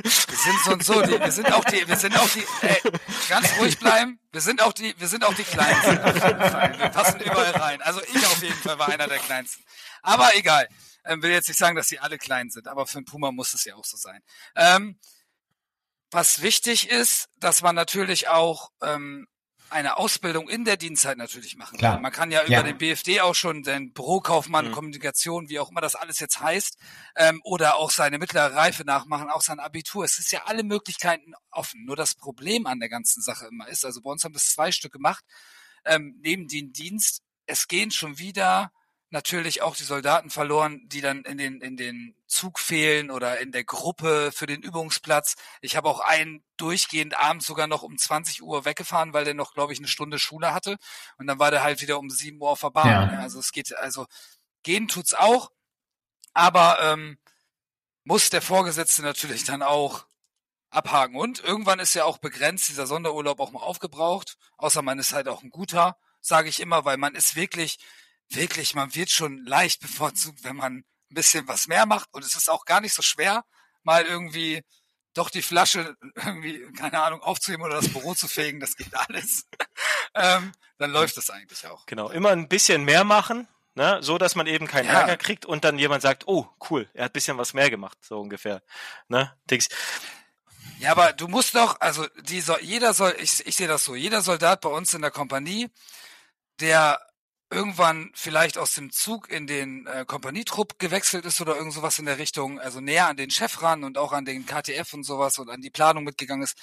[0.01, 2.81] Wir sind so und so, die, wir sind auch die, wir sind auch die, ey,
[3.29, 5.99] ganz ruhig bleiben, wir sind auch die, wir sind auch die Kleinsten.
[5.99, 6.79] Auf jeden Fall.
[6.79, 7.83] Wir passen überall rein.
[7.83, 9.65] Also ich auf jeden Fall war einer der Kleinsten.
[10.03, 10.69] Aber egal.
[11.05, 13.55] Ähm, will jetzt nicht sagen, dass sie alle klein sind, aber für einen Puma muss
[13.55, 14.23] es ja auch so sein.
[14.57, 14.99] Ähm,
[16.11, 19.27] was wichtig ist, dass man natürlich auch ähm,
[19.71, 21.95] eine Ausbildung in der Dienstzeit natürlich machen Klar.
[21.95, 22.03] kann.
[22.03, 22.63] Man kann ja über Ja.
[22.63, 24.73] den BFD auch schon den Bürokaufmann, Mhm.
[24.73, 26.79] Kommunikation, wie auch immer das alles jetzt heißt,
[27.17, 30.05] ähm, oder auch seine mittlere Reife nachmachen, auch sein Abitur.
[30.07, 31.85] Es ist ja alle Möglichkeiten offen.
[31.85, 34.55] Nur das Problem an der ganzen Sache immer ist, also bei uns haben wir es
[34.55, 35.23] zwei Stück gemacht,
[35.85, 38.73] ähm, neben den Dienst, es gehen schon wieder
[39.11, 43.53] natürlich auch die Soldaten verloren, die dann in den, in den Zug fehlen oder in
[43.53, 45.37] der Gruppe für den Übungsplatz.
[45.63, 49.55] Ich habe auch einen durchgehend abends sogar noch um 20 Uhr weggefahren, weil der noch,
[49.55, 50.77] glaube ich, eine Stunde Schule hatte.
[51.17, 52.89] Und dann war der halt wieder um 7 Uhr auf der Bahn.
[52.89, 53.13] Ja.
[53.13, 54.07] Ja, Also es geht, also
[54.63, 55.51] gehen tut's auch,
[56.35, 57.19] aber ähm,
[58.05, 60.07] muss der Vorgesetzte natürlich dann auch
[60.71, 61.17] abhaken.
[61.17, 64.37] Und irgendwann ist ja auch begrenzt, dieser Sonderurlaub auch mal aufgebraucht.
[64.59, 67.79] Außer man ist halt auch ein guter, sage ich immer, weil man ist wirklich,
[68.31, 72.09] wirklich, man wird schon leicht bevorzugt, wenn man ein bisschen was mehr macht.
[72.13, 73.45] Und es ist auch gar nicht so schwer,
[73.83, 74.63] mal irgendwie
[75.15, 79.47] doch die Flasche irgendwie, keine Ahnung, aufzuheben oder das Büro zu fegen, das geht alles.
[80.15, 81.87] ähm, dann läuft das eigentlich auch.
[81.87, 85.01] Genau, immer ein bisschen mehr machen, ne, so dass man eben keinen Ja.
[85.01, 87.99] Ärger kriegt und dann jemand sagt, oh, cool, er hat ein bisschen was mehr gemacht,
[88.03, 88.63] so ungefähr.
[89.09, 89.35] Ne?
[89.51, 89.69] Dings.
[90.79, 93.97] Ja, aber du musst doch, also die soll, jeder soll, ich, ich sehe das so,
[93.97, 95.69] jeder Soldat bei uns in der Kompanie,
[96.61, 97.01] der
[97.51, 102.05] irgendwann vielleicht aus dem Zug in den äh, Kompanietrupp gewechselt ist oder irgend sowas in
[102.07, 105.39] der Richtung, also näher an den Chef ran und auch an den KTF und sowas
[105.39, 106.57] und an die Planung mitgegangen ist,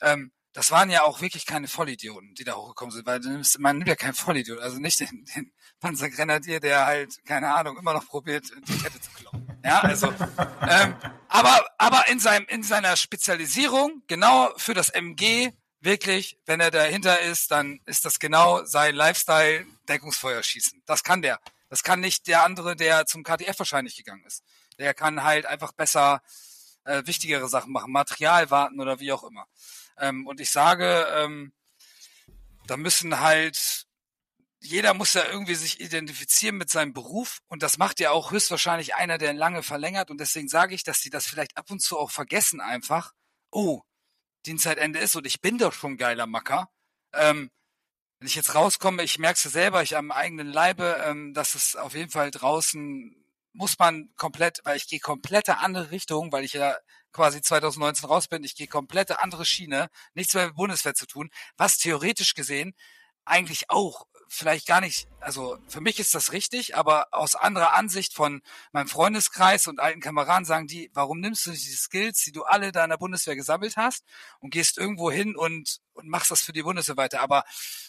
[0.00, 3.78] ähm, das waren ja auch wirklich keine Vollidioten, die da hochgekommen sind, weil nimmst- man
[3.78, 8.06] nimmt ja keinen Vollidiot, also nicht den, den Panzergrenadier, der halt, keine Ahnung, immer noch
[8.06, 9.48] probiert, die Kette zu klauen.
[9.64, 10.08] Ja, also,
[10.68, 10.94] ähm,
[11.28, 15.52] aber, aber in seinem, in seiner Spezialisierung, genau für das MG,
[15.82, 20.82] wirklich, wenn er dahinter ist, dann ist das genau sein Lifestyle, Deckungsfeuer schießen.
[20.86, 21.40] Das kann der.
[21.68, 24.44] Das kann nicht der andere, der zum KTF wahrscheinlich gegangen ist.
[24.78, 26.22] Der kann halt einfach besser
[26.84, 29.46] äh, wichtigere Sachen machen, Material warten oder wie auch immer.
[29.98, 31.52] Ähm, und ich sage, ähm,
[32.66, 33.86] da müssen halt,
[34.60, 38.94] jeder muss ja irgendwie sich identifizieren mit seinem Beruf und das macht ja auch höchstwahrscheinlich
[38.94, 41.98] einer, der lange verlängert und deswegen sage ich, dass die das vielleicht ab und zu
[41.98, 43.12] auch vergessen einfach.
[43.50, 43.82] Oh,
[44.46, 46.68] Dienstzeitende ist und ich bin doch schon geiler Macker.
[47.14, 47.50] Ähm,
[48.18, 51.54] wenn ich jetzt rauskomme, ich merke es ja selber, ich am eigenen Leibe, ähm, dass
[51.54, 53.16] es auf jeden Fall draußen
[53.54, 56.76] muss man komplett, weil ich gehe komplette andere Richtung, weil ich ja
[57.12, 61.30] quasi 2019 raus bin, ich gehe komplette andere Schiene, nichts mehr mit Bundeswehr zu tun,
[61.56, 62.74] was theoretisch gesehen
[63.24, 68.14] eigentlich auch vielleicht gar nicht, also für mich ist das richtig, aber aus anderer Ansicht
[68.14, 68.40] von
[68.72, 72.42] meinem Freundeskreis und alten Kameraden sagen die, warum nimmst du nicht die Skills, die du
[72.44, 74.04] alle da in der Bundeswehr gesammelt hast
[74.40, 77.20] und gehst irgendwo hin und, und machst das für die Bundeswehr weiter.
[77.20, 77.44] Aber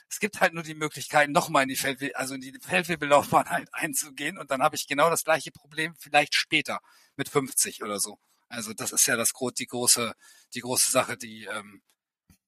[0.10, 3.70] es gibt halt nur die Möglichkeit, nochmal in die Feldwebel, also in die Feldwebellaufbahn halt
[3.72, 6.80] einzugehen und dann habe ich genau das gleiche Problem vielleicht später
[7.16, 8.20] mit 50 oder so.
[8.50, 10.14] Also das ist ja das die große,
[10.54, 11.82] die große Sache, die ähm,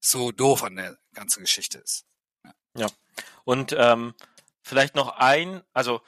[0.00, 2.04] so doof an der ganzen Geschichte ist.
[3.44, 4.14] Und ähm,
[4.62, 6.00] vielleicht noch ein, also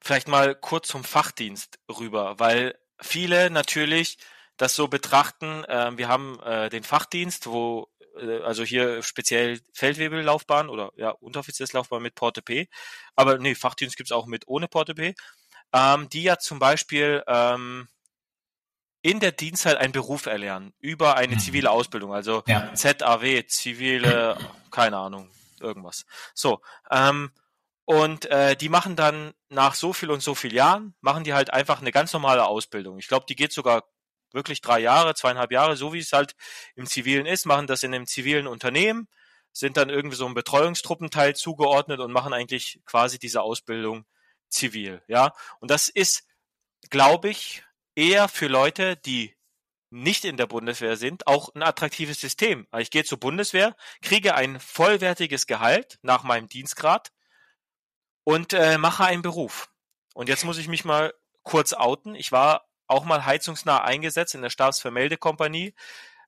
[0.00, 4.18] vielleicht mal kurz zum Fachdienst rüber, weil viele natürlich
[4.56, 7.88] das so betrachten, äh, wir haben äh, den Fachdienst, wo
[8.20, 12.68] äh, also hier speziell Feldwebellaufbahn oder ja Unteroffizierslaufbahn mit Porte P,
[13.16, 15.14] aber nee, Fachdienst gibt's auch mit ohne Porte P,
[15.72, 17.88] ähm, die ja zum Beispiel ähm,
[19.02, 21.40] in der Dienstzeit einen Beruf erlernen über eine mhm.
[21.40, 22.72] zivile Ausbildung, also ja.
[22.74, 24.38] ZAW, zivile,
[24.70, 25.30] keine Ahnung,
[25.64, 26.06] irgendwas.
[26.34, 26.60] So,
[26.90, 27.32] ähm,
[27.86, 31.52] und äh, die machen dann nach so viel und so viel Jahren, machen die halt
[31.52, 32.98] einfach eine ganz normale Ausbildung.
[32.98, 33.84] Ich glaube, die geht sogar
[34.32, 36.34] wirklich drei Jahre, zweieinhalb Jahre, so wie es halt
[36.76, 39.08] im Zivilen ist, machen das in einem zivilen Unternehmen,
[39.52, 44.06] sind dann irgendwie so ein Betreuungstruppenteil zugeordnet und machen eigentlich quasi diese Ausbildung
[44.48, 45.32] zivil, ja.
[45.60, 46.24] Und das ist,
[46.90, 47.62] glaube ich,
[47.94, 49.36] eher für Leute, die
[49.94, 52.66] nicht in der Bundeswehr sind, auch ein attraktives System.
[52.78, 57.12] Ich gehe zur Bundeswehr, kriege ein vollwertiges Gehalt nach meinem Dienstgrad
[58.24, 59.70] und äh, mache einen Beruf.
[60.14, 62.14] Und jetzt muss ich mich mal kurz outen.
[62.16, 65.74] Ich war auch mal heizungsnah eingesetzt in der Stabsvermeldekompanie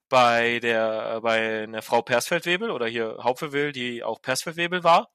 [0.09, 5.11] bei der bei einer Frau Persfeldwebel oder hier Hauptverwil, die auch Persfeldwebel war.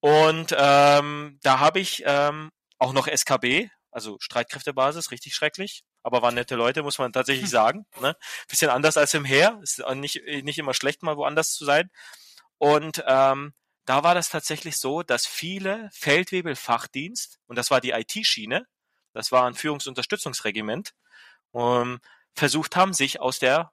[0.00, 6.36] Und ähm, da habe ich ähm, auch noch SKB, also Streitkräftebasis, richtig schrecklich, aber waren
[6.36, 7.84] nette Leute, muss man tatsächlich sagen.
[8.00, 8.16] Ne?
[8.48, 11.90] Bisschen anders als im Heer, ist nicht, nicht immer schlecht, mal woanders zu sein.
[12.58, 13.54] Und ähm,
[13.86, 18.66] da war das tatsächlich so, dass viele Feldwebel-Fachdienst, und das war die IT-Schiene,
[19.14, 20.94] das war ein Führungsunterstützungsregiment,
[21.50, 21.98] um,
[22.34, 23.72] versucht haben, sich aus der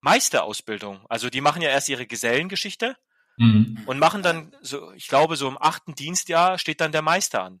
[0.00, 2.96] Meisterausbildung, also die machen ja erst ihre Gesellengeschichte
[3.36, 3.82] mhm.
[3.86, 7.60] und machen dann so, ich glaube, so im achten Dienstjahr steht dann der Meister an.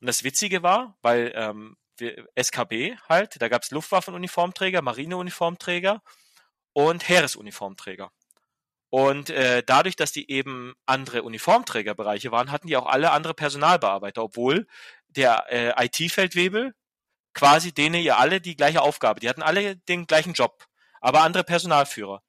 [0.00, 6.02] Und das Witzige war, weil ähm, SKB halt, da gab es Luftwaffenuniformträger, Marineuniformträger
[6.72, 8.10] und Heeresuniformträger.
[8.90, 14.22] Und äh, dadurch, dass die eben andere Uniformträgerbereiche waren, hatten die auch alle andere Personalbearbeiter,
[14.22, 14.66] obwohl
[15.08, 16.74] der äh, IT-Feldwebel
[17.34, 19.20] quasi denen ja alle die gleiche Aufgabe.
[19.20, 20.66] Die hatten alle den gleichen Job,
[21.00, 22.22] aber andere Personalführer.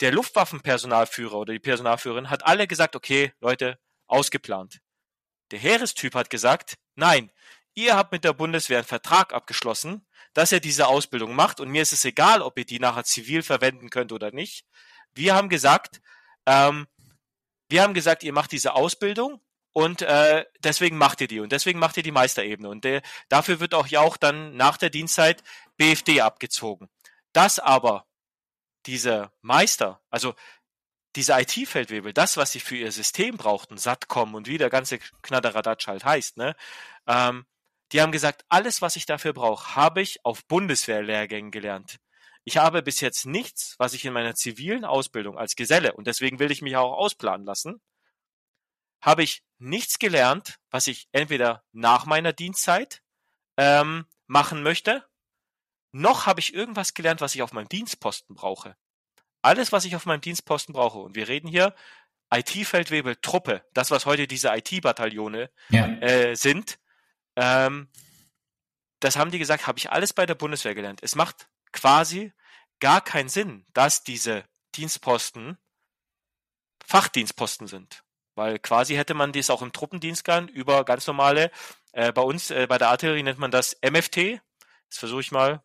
[0.00, 4.80] Der Luftwaffenpersonalführer oder die Personalführerin hat alle gesagt, okay, Leute, ausgeplant.
[5.50, 7.30] Der Heerestyp hat gesagt, nein,
[7.84, 11.82] ihr habt mit der Bundeswehr einen Vertrag abgeschlossen, dass ihr diese Ausbildung macht und mir
[11.82, 14.64] ist es egal, ob ihr die nachher zivil verwenden könnt oder nicht.
[15.12, 16.00] Wir haben gesagt,
[16.46, 16.86] ähm,
[17.68, 19.40] wir haben gesagt, ihr macht diese Ausbildung
[19.72, 23.60] und äh, deswegen macht ihr die und deswegen macht ihr die Meisterebene und der, dafür
[23.60, 25.42] wird auch ja auch dann nach der Dienstzeit
[25.76, 26.88] BFD abgezogen.
[27.32, 28.06] Das aber
[28.86, 30.34] diese Meister, also
[31.16, 35.88] diese IT-Feldwebel, das, was sie für ihr System brauchten, Satcom und wie der ganze Knadderadatsch
[35.88, 36.54] halt heißt, ne,
[37.06, 37.46] ähm,
[37.92, 41.96] die haben gesagt, alles, was ich dafür brauche, habe ich auf Bundeswehrlehrgängen gelernt.
[42.44, 46.38] Ich habe bis jetzt nichts, was ich in meiner zivilen Ausbildung als Geselle, und deswegen
[46.38, 47.80] will ich mich auch ausplanen lassen,
[49.02, 53.02] habe ich nichts gelernt, was ich entweder nach meiner Dienstzeit
[53.56, 55.06] ähm, machen möchte,
[55.92, 58.76] noch habe ich irgendwas gelernt, was ich auf meinem Dienstposten brauche.
[59.42, 61.74] Alles, was ich auf meinem Dienstposten brauche, und wir reden hier
[62.32, 65.86] IT-Feldwebel Truppe, das, was heute diese IT-Bataillone ja.
[66.00, 66.78] äh, sind,
[67.36, 67.88] ähm,
[69.00, 71.00] das haben die gesagt, habe ich alles bei der Bundeswehr gelernt.
[71.02, 72.32] Es macht quasi
[72.80, 75.58] gar keinen Sinn, dass diese Dienstposten
[76.84, 78.02] Fachdienstposten sind.
[78.34, 81.50] Weil quasi hätte man dies auch im Truppendienst gern über ganz normale,
[81.92, 84.40] äh, bei uns, äh, bei der Artillerie nennt man das MFT.
[84.88, 85.62] Das versuche ich mal,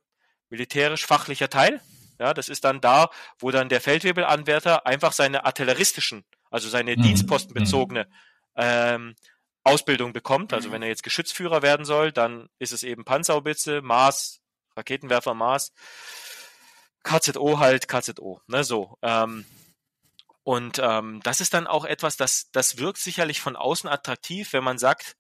[0.50, 1.82] militärisch-fachlicher Teil.
[2.20, 3.10] Ja, das ist dann da,
[3.40, 7.02] wo dann der Feldwebelanwärter einfach seine artilleristischen, also seine mhm.
[7.02, 8.08] dienstpostenbezogene
[8.56, 9.16] ähm,
[9.66, 10.54] Ausbildung bekommt.
[10.54, 14.42] Also wenn er jetzt Geschützführer werden soll, dann ist es eben Panzerhaubitze, Mars,
[14.78, 15.74] Raketenwerfer, Mars,
[17.04, 18.98] KZO halt, KZO, ne, so.
[19.02, 19.46] Ähm,
[20.44, 24.64] und ähm, das ist dann auch etwas, das, das wirkt sicherlich von außen attraktiv, wenn
[24.64, 25.18] man sagt,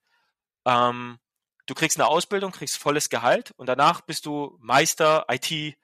[0.66, 1.20] ähm,
[1.66, 5.76] du kriegst eine Ausbildung, kriegst volles Gehalt und danach bist du Meister IT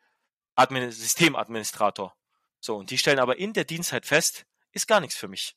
[0.55, 2.16] Systemadministrator.
[2.59, 5.55] So, und die stellen aber in der Dienstzeit fest, ist gar nichts für mich.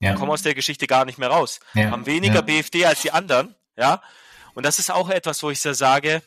[0.00, 0.14] Ja.
[0.14, 1.60] Kommen aus der Geschichte gar nicht mehr raus.
[1.74, 1.90] Ja.
[1.90, 2.40] Haben weniger ja.
[2.42, 4.02] BFD als die anderen, ja.
[4.54, 6.22] Und das ist auch etwas, wo ich so sage,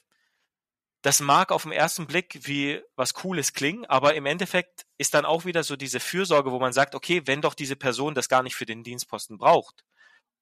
[1.01, 5.25] das mag auf den ersten Blick wie was Cooles klingen, aber im Endeffekt ist dann
[5.25, 8.43] auch wieder so diese Fürsorge, wo man sagt, okay, wenn doch diese Person das gar
[8.43, 9.85] nicht für den Dienstposten braucht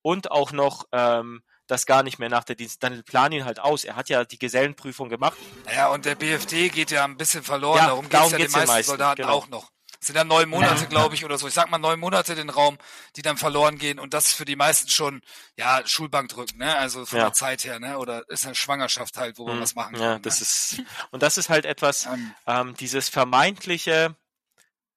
[0.01, 3.59] und auch noch ähm, das gar nicht mehr nach der Dienst, dann plan ihn halt
[3.59, 3.83] aus.
[3.83, 5.37] Er hat ja die Gesellenprüfung gemacht.
[5.75, 7.77] Ja, und der BFD geht ja ein bisschen verloren.
[7.77, 9.33] Ja, darum geht es ja den meisten, meisten Soldaten genau.
[9.33, 9.71] auch noch.
[9.99, 10.87] Sind ja neun Monate, ja.
[10.87, 11.47] glaube ich, oder so.
[11.47, 12.77] Ich sag mal neun Monate den Raum,
[13.15, 15.21] die dann verloren gehen und das ist für die meisten schon,
[15.57, 16.75] ja, Schulbank drücken, ne?
[16.77, 17.25] Also von ja.
[17.25, 17.97] der Zeit her, ne?
[17.97, 19.61] Oder ist eine Schwangerschaft halt, wo man mhm.
[19.61, 20.01] was machen kann.
[20.01, 20.43] Ja, das ne?
[20.43, 20.81] ist,
[21.11, 22.07] und das ist halt etwas,
[22.45, 24.15] ähm, dieses vermeintliche,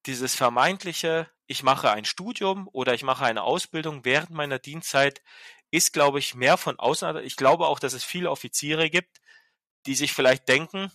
[0.06, 5.22] dieses vermeintliche, ich mache ein Studium oder ich mache eine Ausbildung während meiner Dienstzeit,
[5.70, 7.18] ist, glaube ich, mehr von außen.
[7.18, 9.20] Ich glaube auch, dass es viele Offiziere gibt,
[9.86, 10.90] die sich vielleicht denken,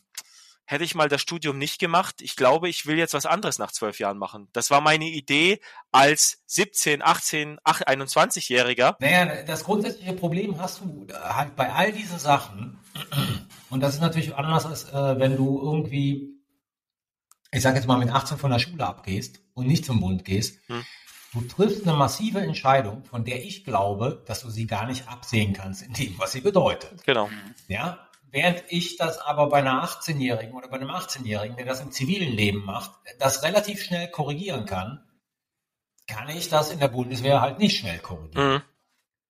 [0.65, 3.71] hätte ich mal das Studium nicht gemacht, ich glaube, ich will jetzt was anderes nach
[3.71, 4.49] zwölf Jahren machen.
[4.53, 5.59] Das war meine Idee
[5.91, 8.95] als 17, 18, 21-Jähriger.
[8.99, 12.79] Naja, das grundsätzliche Problem hast du halt bei all diesen Sachen,
[13.69, 16.39] Und das ist natürlich anders, als äh, wenn du irgendwie,
[17.51, 20.59] ich sage jetzt mal, mit 18 von der Schule abgehst und nicht zum Bund gehst.
[20.67, 20.83] Hm.
[21.33, 25.51] Du triffst eine massive Entscheidung, von der ich glaube, dass du sie gar nicht absehen
[25.51, 27.03] kannst in dem, was sie bedeutet.
[27.03, 27.29] Genau.
[27.67, 28.04] Ja,
[28.35, 32.33] während ich das aber bei einer 18-Jährigen oder bei einem 18-Jährigen, der das im zivilen
[32.33, 35.01] Leben macht, das relativ schnell korrigieren kann,
[36.05, 38.55] kann ich das in der Bundeswehr halt nicht schnell korrigieren.
[38.55, 38.61] Mhm.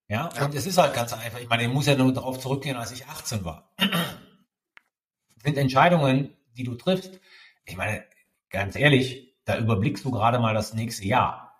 [0.07, 1.39] Ja, und es ist halt ganz einfach.
[1.39, 3.75] Ich meine, ich muss ja nur darauf zurückgehen, als ich 18 war.
[5.43, 7.19] Sind Entscheidungen, die du triffst.
[7.65, 8.03] Ich meine,
[8.49, 11.55] ganz ehrlich, da überblickst du gerade mal das nächste Jahr.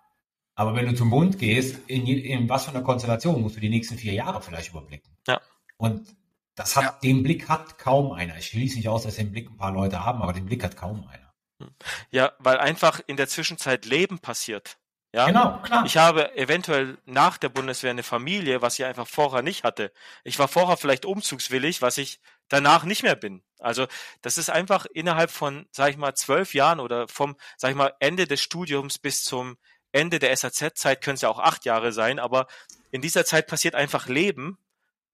[0.56, 3.68] Aber wenn du zum Bund gehst, in, in was für einer Konstellation musst du die
[3.68, 5.16] nächsten vier Jahre vielleicht überblicken.
[5.28, 5.40] Ja.
[5.76, 6.08] Und
[6.56, 6.98] das hat, ja.
[7.02, 8.36] den Blick hat kaum einer.
[8.38, 10.76] Ich schließe nicht aus, dass den Blick ein paar Leute haben, aber den Blick hat
[10.76, 11.32] kaum einer.
[12.10, 14.78] Ja, weil einfach in der Zwischenzeit Leben passiert.
[15.14, 15.84] Ja, genau, klar.
[15.86, 19.92] Ich habe eventuell nach der Bundeswehr eine Familie, was ich einfach vorher nicht hatte.
[20.24, 23.42] Ich war vorher vielleicht umzugswillig, was ich danach nicht mehr bin.
[23.58, 23.86] Also
[24.20, 27.94] das ist einfach innerhalb von, sag ich mal, zwölf Jahren oder vom, sag ich mal,
[28.00, 29.56] Ende des Studiums bis zum
[29.92, 32.46] Ende der SAZ-Zeit können es ja auch acht Jahre sein, aber
[32.90, 34.58] in dieser Zeit passiert einfach Leben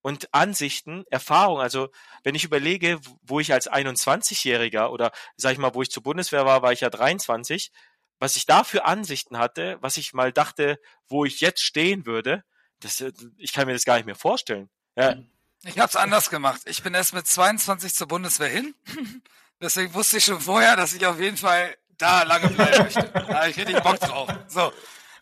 [0.02, 1.60] und Ansichten, Erfahrung.
[1.60, 1.88] Also
[2.24, 6.44] wenn ich überlege, wo ich als 21-Jähriger oder sag ich mal, wo ich zur Bundeswehr
[6.44, 7.72] war, war ich ja 23,
[8.18, 10.78] was ich da für Ansichten hatte, was ich mal dachte,
[11.08, 12.44] wo ich jetzt stehen würde,
[12.80, 14.68] das, äh, ich kann mir das gar nicht mehr vorstellen.
[14.96, 15.16] Ja.
[15.64, 16.62] Ich habe es anders gemacht.
[16.64, 18.74] Ich bin erst mit 22 zur Bundeswehr hin.
[19.60, 23.08] Deswegen wusste ich schon vorher, dass ich auf jeden Fall da lange bleiben möchte.
[23.12, 24.28] Da habe ich richtig Bock drauf.
[24.48, 24.72] So.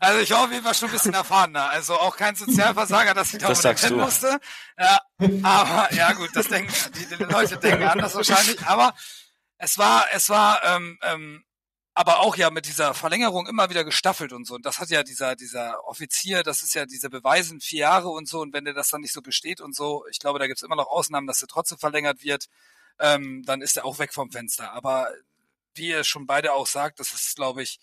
[0.00, 1.68] Also ich war auf jeden Fall schon ein bisschen erfahrener.
[1.68, 4.40] Also auch kein Sozialversager, dass ich da das musste.
[4.78, 4.98] Ja,
[5.42, 8.66] aber ja gut, das denken die, die Leute denken anders wahrscheinlich.
[8.66, 8.94] Aber
[9.58, 11.44] es war, es war, ähm, ähm,
[11.92, 14.54] aber auch ja mit dieser Verlängerung immer wieder gestaffelt und so.
[14.54, 18.26] Und das hat ja dieser dieser Offizier, das ist ja diese Beweisen vier Jahre und
[18.26, 18.40] so.
[18.40, 20.76] Und wenn der das dann nicht so besteht und so, ich glaube, da gibt's immer
[20.76, 22.46] noch Ausnahmen, dass er trotzdem verlängert wird.
[22.98, 24.72] Ähm, dann ist er auch weg vom Fenster.
[24.72, 25.10] Aber
[25.74, 27.80] wie ihr schon beide auch sagt, das ist, glaube ich,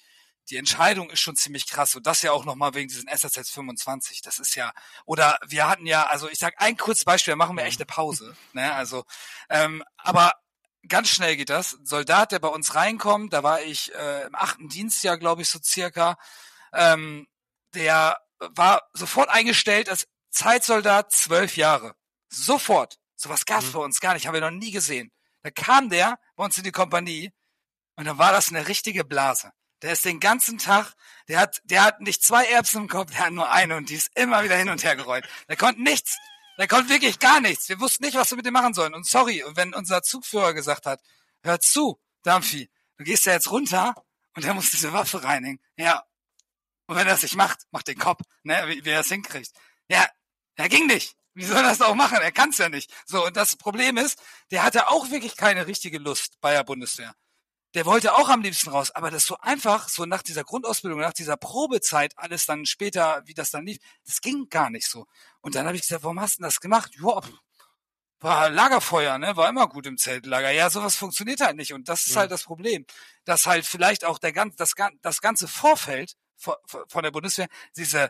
[0.49, 1.95] die Entscheidung ist schon ziemlich krass.
[1.95, 4.21] Und das ja auch nochmal wegen diesen SSS 25.
[4.21, 4.71] Das ist ja,
[5.05, 7.85] oder wir hatten ja, also ich sag ein kurzes Beispiel, da machen wir echt eine
[7.85, 8.35] Pause.
[8.53, 8.73] Ne?
[8.73, 9.05] Also,
[9.49, 10.33] ähm, aber
[10.87, 11.73] ganz schnell geht das.
[11.73, 15.49] Ein Soldat, der bei uns reinkommt, da war ich äh, im achten Dienstjahr, glaube ich,
[15.49, 16.17] so circa,
[16.73, 17.27] ähm,
[17.73, 21.95] der war sofort eingestellt als Zeitsoldat zwölf Jahre.
[22.29, 22.97] Sofort.
[23.15, 23.71] Sowas gab's mhm.
[23.73, 25.11] bei uns gar nicht, haben wir noch nie gesehen.
[25.41, 27.31] Da kam der bei uns in die Kompanie
[27.95, 29.51] und dann war das eine richtige Blase.
[29.81, 30.93] Der ist den ganzen Tag,
[31.27, 33.95] der hat, der hat nicht zwei Erbsen im Kopf, der hat nur eine und die
[33.95, 35.27] ist immer wieder hin und her gerollt.
[35.47, 36.17] Der konnte nichts.
[36.57, 37.69] Der konnte wirklich gar nichts.
[37.69, 38.95] Wir wussten nicht, was wir mit dem machen sollen.
[38.95, 40.99] Und sorry, und wenn unser Zugführer gesagt hat,
[41.43, 43.93] hör zu, Dampfi, du gehst ja jetzt runter
[44.35, 45.59] und er muss diese Waffe reinigen.
[45.75, 46.03] Ja.
[46.87, 49.51] Und wenn er das nicht macht, macht den Kopf, ne, wie, wie er es hinkriegt.
[49.89, 50.07] Ja,
[50.55, 51.15] er ging nicht.
[51.35, 52.17] Wie soll er das auch machen?
[52.17, 52.91] Er kann es ja nicht.
[53.05, 54.19] So, und das Problem ist,
[54.49, 57.13] der hatte auch wirklich keine richtige Lust bei der Bundeswehr
[57.77, 61.13] der wollte auch am liebsten raus, aber das so einfach, so nach dieser Grundausbildung, nach
[61.13, 65.05] dieser Probezeit, alles dann später, wie das dann lief, das ging gar nicht so.
[65.41, 66.95] Und dann habe ich gesagt, warum hast du das gemacht?
[66.99, 67.21] Ja,
[68.19, 69.37] war Lagerfeuer, ne?
[69.37, 70.49] War immer gut im Zeltlager.
[70.49, 71.71] Ja, sowas funktioniert halt nicht.
[71.71, 72.21] Und das ist ja.
[72.21, 72.83] halt das Problem.
[73.25, 74.73] Dass halt vielleicht auch der ganz, das,
[75.03, 78.09] das ganze Vorfeld von der Bundeswehr, diese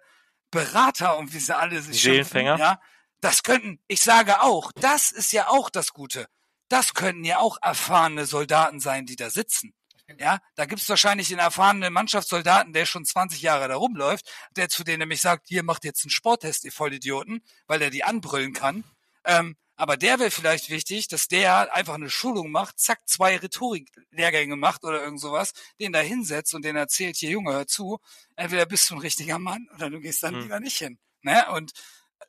[0.49, 2.57] Berater und wie sie alle sich Seelenfänger.
[2.57, 2.79] ja,
[3.19, 6.29] das könnten, ich sage auch, das ist ja auch das Gute
[6.69, 9.73] das könnten ja auch erfahrene Soldaten sein, die da sitzen.
[10.19, 14.85] Ja, da gibt's wahrscheinlich den erfahrenen Mannschaftssoldaten, der schon 20 Jahre da rumläuft, der zu
[14.85, 18.85] denen nämlich sagt, hier macht jetzt einen Sporttest, ihr Vollidioten, weil er die anbrüllen kann.
[19.25, 24.55] Ähm, aber der wäre vielleicht wichtig, dass der einfach eine Schulung macht, zack, zwei Rhetoriklehrgänge
[24.55, 27.99] macht oder irgend sowas, den da hinsetzt und den erzählt, hier Junge, hör zu,
[28.37, 30.41] entweder bist du ein richtiger Mann oder du gehst dann hm.
[30.41, 30.97] lieber nicht hin.
[31.21, 31.45] Ne?
[31.51, 31.73] Und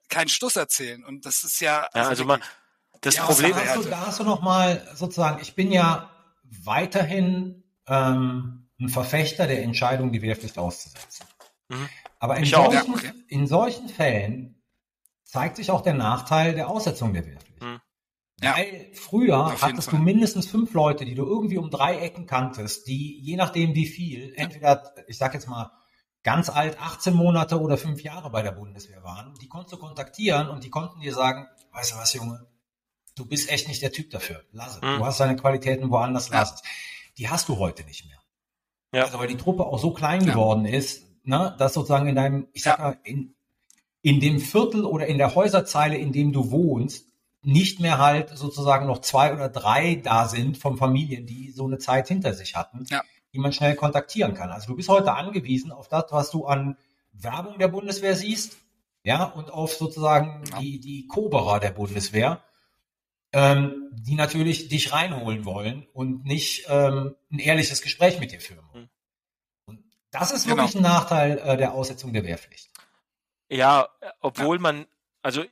[0.09, 1.05] keinen Stuss erzählen.
[1.05, 1.82] Und das ist ja.
[1.84, 2.43] Also, ja, also man,
[3.01, 6.11] das ja, Problem da hast, du, da hast du noch mal sozusagen, ich bin ja
[6.64, 11.26] weiterhin ähm, ein Verfechter der Entscheidung, die Wehrpflicht auszusetzen.
[11.68, 11.88] Mhm.
[12.18, 13.12] Aber in solchen, okay.
[13.28, 14.62] in solchen Fällen
[15.25, 17.62] zeigt sich auch der Nachteil der Aussetzung der Wehrpflicht.
[17.62, 17.80] Mhm.
[18.41, 18.57] Ja.
[18.57, 19.99] Weil früher hattest Fall.
[19.99, 23.87] du mindestens fünf Leute, die du irgendwie um drei Ecken kanntest, die je nachdem wie
[23.87, 25.72] viel, entweder, ich sag jetzt mal,
[26.22, 30.49] ganz alt, 18 Monate oder fünf Jahre bei der Bundeswehr waren, die konntest du kontaktieren
[30.49, 32.46] und die konnten dir sagen, weißt du was, Junge,
[33.18, 34.42] du bist echt nicht der Typ dafür.
[34.53, 34.82] Lass es.
[34.82, 34.99] Mhm.
[34.99, 36.62] Du hast deine Qualitäten woanders, lass es.
[37.16, 38.18] Die hast du heute nicht mehr.
[38.92, 39.04] Ja.
[39.04, 40.32] Also weil die Truppe auch so klein ja.
[40.32, 43.34] geworden ist, ne, dass sozusagen in deinem, ich sag mal, in,
[44.03, 47.07] in dem Viertel oder in der Häuserzeile, in dem du wohnst,
[47.42, 51.78] nicht mehr halt sozusagen noch zwei oder drei da sind von Familien, die so eine
[51.78, 53.03] Zeit hinter sich hatten, ja.
[53.32, 54.50] die man schnell kontaktieren kann.
[54.50, 56.76] Also du bist heute angewiesen auf das, was du an
[57.12, 58.58] Werbung der Bundeswehr siehst,
[59.04, 60.58] ja, und auf sozusagen ja.
[60.58, 62.42] die, die Koberer der Bundeswehr.
[63.33, 68.67] Ähm, die natürlich dich reinholen wollen und nicht ähm, ein ehrliches Gespräch mit dir führen
[68.72, 68.84] wollen.
[68.84, 68.91] Hm.
[69.67, 70.88] Und das ist wirklich genau.
[70.88, 72.71] ein Nachteil äh, der Aussetzung der Wehrpflicht.
[73.50, 73.88] Ja,
[74.21, 74.63] obwohl ja.
[74.63, 74.87] man,
[75.22, 75.45] also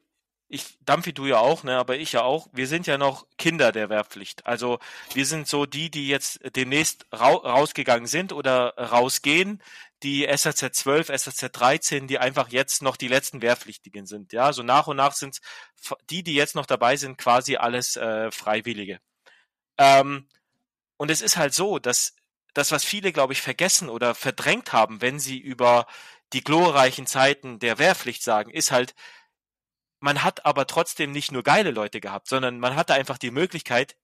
[0.48, 3.72] ich, Dampfi, du ja auch, ne, aber ich ja auch, wir sind ja noch Kinder
[3.72, 4.46] der Wehrpflicht.
[4.46, 4.78] Also
[5.12, 9.60] wir sind so die, die jetzt demnächst ra rausgegangen sind oder rausgehen,
[10.02, 14.32] die SAZ 12, SAZ 13, die einfach jetzt noch die letzten Wehrpflichtigen sind.
[14.32, 15.38] Ja, so nach und nach sind
[16.10, 19.00] die, die jetzt noch dabei sind, quasi alles äh, Freiwillige.
[19.78, 20.28] Ähm,
[20.96, 22.14] und es ist halt so, dass
[22.54, 25.86] das, was viele, glaube ich, vergessen oder verdrängt haben, wenn sie über
[26.32, 28.94] die glorreichen Zeiten der Wehrpflicht sagen, ist halt,
[30.00, 33.96] man hat aber trotzdem nicht nur geile Leute gehabt, sondern man hatte einfach die Möglichkeit,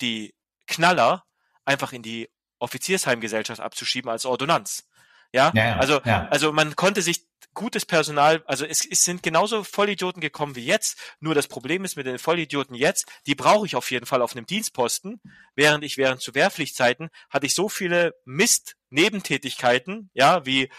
[0.00, 0.34] die
[0.66, 1.24] Knaller
[1.64, 4.88] einfach in die Offiziersheimgesellschaft abzuschieben als Ordonnanz.
[5.32, 6.28] Ja, ja also, ja.
[6.30, 10.98] also man konnte sich gutes Personal, also es, es sind genauso Vollidioten gekommen wie jetzt,
[11.20, 14.34] nur das Problem ist mit den Vollidioten jetzt, die brauche ich auf jeden Fall auf
[14.34, 15.20] einem Dienstposten,
[15.54, 20.70] während ich während zu Wehrpflichtzeiten hatte ich so viele Mist-Nebentätigkeiten, ja, wie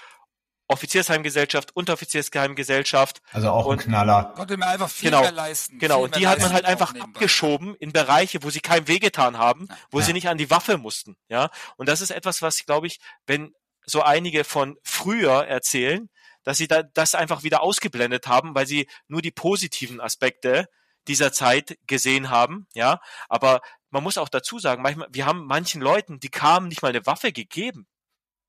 [0.67, 3.21] Offiziersheimgesellschaft, Unteroffiziersgeheimgesellschaft.
[3.31, 4.33] Also auch und, ein Knaller.
[4.35, 5.77] Konnte mir einfach viel genau, mehr leisten.
[5.77, 9.67] Genau, und die hat man halt einfach abgeschoben in Bereiche, wo sie keinem wehgetan haben,
[9.91, 10.05] wo ja.
[10.05, 11.17] sie nicht an die Waffe mussten.
[11.27, 13.53] Ja, und das ist etwas, was, glaube ich, wenn
[13.85, 16.09] so einige von früher erzählen,
[16.43, 20.67] dass sie da das einfach wieder ausgeblendet haben, weil sie nur die positiven Aspekte
[21.07, 23.01] dieser Zeit gesehen haben, ja.
[23.29, 26.89] Aber man muss auch dazu sagen, manchmal, wir haben manchen Leuten, die kamen nicht mal
[26.89, 27.87] eine Waffe gegeben.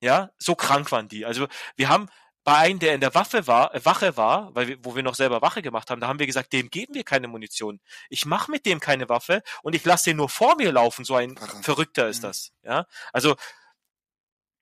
[0.01, 1.24] Ja, so krank waren die.
[1.24, 1.47] Also
[1.77, 2.09] wir haben
[2.44, 5.15] bei einem, der in der Waffe war, äh, Wache war, weil wir, wo wir noch
[5.15, 7.81] selber Wache gemacht haben, da haben wir gesagt, dem geben wir keine Munition.
[8.11, 11.05] Ich mache mit dem keine Waffe und ich lasse den nur vor mir laufen.
[11.05, 12.28] So ein Verrückter ist mhm.
[12.28, 12.52] das.
[12.62, 13.35] Ja, also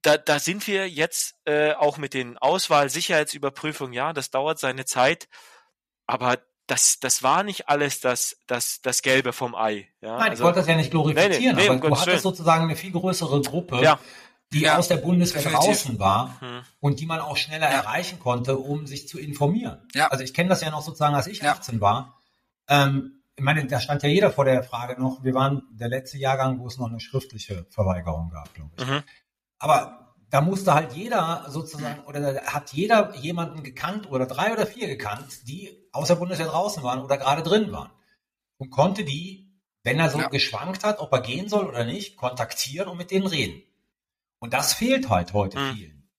[0.03, 3.93] da, da sind wir jetzt äh, auch mit den Auswahl-Sicherheitsüberprüfungen.
[3.93, 5.29] Ja, das dauert seine Zeit,
[6.07, 9.89] aber das, das war nicht alles das, das, das Gelbe vom Ei.
[10.01, 10.19] Ja?
[10.19, 12.65] Nein, also, ich wollte das ja nicht glorifizieren, nee, nee, aber um du hattest sozusagen
[12.65, 13.99] eine viel größere Gruppe, ja
[14.53, 16.63] die ja, aus der Bundeswehr draußen war hm.
[16.81, 17.79] und die man auch schneller ja.
[17.79, 19.79] erreichen konnte, um sich zu informieren.
[19.95, 20.09] Ja.
[20.09, 22.19] Also ich kenne das ja noch sozusagen, als ich 18 war.
[22.69, 26.19] Ähm, ich meine, da stand ja jeder vor der Frage noch, wir waren der letzte
[26.19, 28.87] Jahrgang, wo es noch eine schriftliche Verweigerung gab, glaube ich.
[28.87, 29.03] Mhm.
[29.63, 34.67] Aber da musste halt jeder sozusagen, oder da hat jeder jemanden gekannt oder drei oder
[34.67, 37.93] vier gekannt, die aus der Bundeswehr draußen waren oder gerade drin waren.
[38.57, 42.89] Und konnte die, wenn er so geschwankt hat, ob er gehen soll oder nicht, kontaktieren
[42.89, 43.63] und mit denen reden.
[44.41, 45.75] Und das fehlt halt heute mhm.
[45.75, 46.11] vielen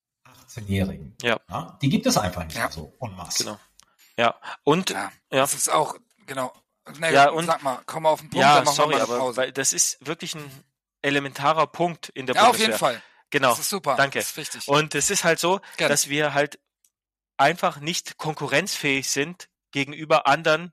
[0.48, 1.16] 18-Jährigen.
[1.20, 1.38] Ja.
[1.50, 1.78] ja.
[1.82, 2.70] Die gibt es einfach nicht ja.
[2.70, 3.44] so en masse.
[3.44, 3.58] Genau.
[4.16, 5.40] Ja, und ja, ja.
[5.40, 6.50] das ist auch, genau.
[6.98, 9.74] Nee, ja, und, sag mal, komm mal auf den Punkt, ja, sorry, aber weil das
[9.74, 10.50] ist wirklich ein
[11.02, 12.68] elementarer Punkt in der ja, Bundeswehr.
[12.68, 13.02] Ja, auf jeden Fall.
[13.34, 13.48] Genau.
[13.50, 13.96] Das ist super.
[13.96, 14.20] Danke.
[14.20, 14.68] Das ist wichtig.
[14.68, 15.92] Und es ist halt so, Gerne.
[15.92, 16.60] dass wir halt
[17.36, 20.72] einfach nicht konkurrenzfähig sind gegenüber anderen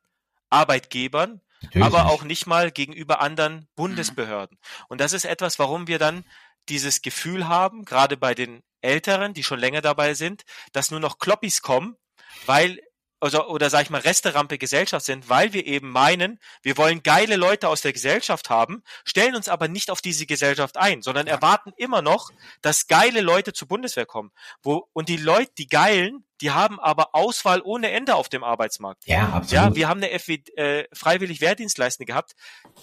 [0.51, 4.59] Arbeitgebern, Natürlich aber auch nicht mal gegenüber anderen Bundesbehörden.
[4.61, 4.85] Mhm.
[4.89, 6.23] Und das ist etwas, warum wir dann
[6.69, 11.17] dieses Gefühl haben, gerade bei den Älteren, die schon länger dabei sind, dass nur noch
[11.17, 11.97] Kloppis kommen,
[12.45, 12.79] weil
[13.21, 17.35] oder, oder sag ich mal, Resterampe Gesellschaft sind, weil wir eben meinen, wir wollen geile
[17.35, 21.71] Leute aus der Gesellschaft haben, stellen uns aber nicht auf diese Gesellschaft ein, sondern erwarten
[21.77, 22.31] immer noch,
[22.61, 24.31] dass geile Leute zur Bundeswehr kommen.
[24.63, 29.05] Wo, und die Leute, die Geilen, die haben aber Auswahl ohne Ende auf dem Arbeitsmarkt.
[29.05, 29.51] Ja, absolut.
[29.51, 32.33] Ja, wir haben eine FW, äh, freiwillig Wehrdienstleistende gehabt.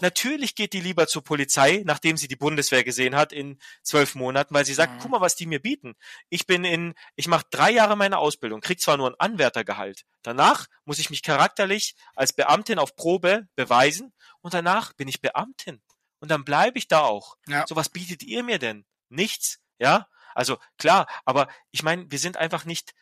[0.01, 4.55] Natürlich geht die lieber zur Polizei, nachdem sie die Bundeswehr gesehen hat in zwölf Monaten,
[4.55, 4.99] weil sie sagt, mhm.
[5.01, 5.97] guck mal, was die mir bieten.
[6.29, 10.05] Ich bin in, ich mache drei Jahre meine Ausbildung, krieg zwar nur ein Anwärtergehalt.
[10.23, 15.83] Danach muss ich mich charakterlich als Beamtin auf Probe beweisen und danach bin ich Beamtin.
[16.21, 17.37] Und dann bleibe ich da auch.
[17.47, 17.65] Ja.
[17.67, 18.85] So was bietet ihr mir denn?
[19.09, 20.07] Nichts, ja?
[20.35, 22.95] Also klar, aber ich meine, wir sind einfach nicht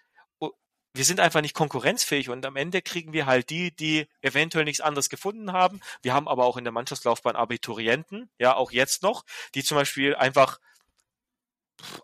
[0.97, 4.81] wir sind einfach nicht konkurrenzfähig und am Ende kriegen wir halt die, die eventuell nichts
[4.81, 5.81] anderes gefunden haben.
[6.03, 9.25] Wir haben aber auch in der Mannschaftslaufbahn Abiturienten, ja, auch jetzt noch,
[9.55, 10.59] die zum Beispiel einfach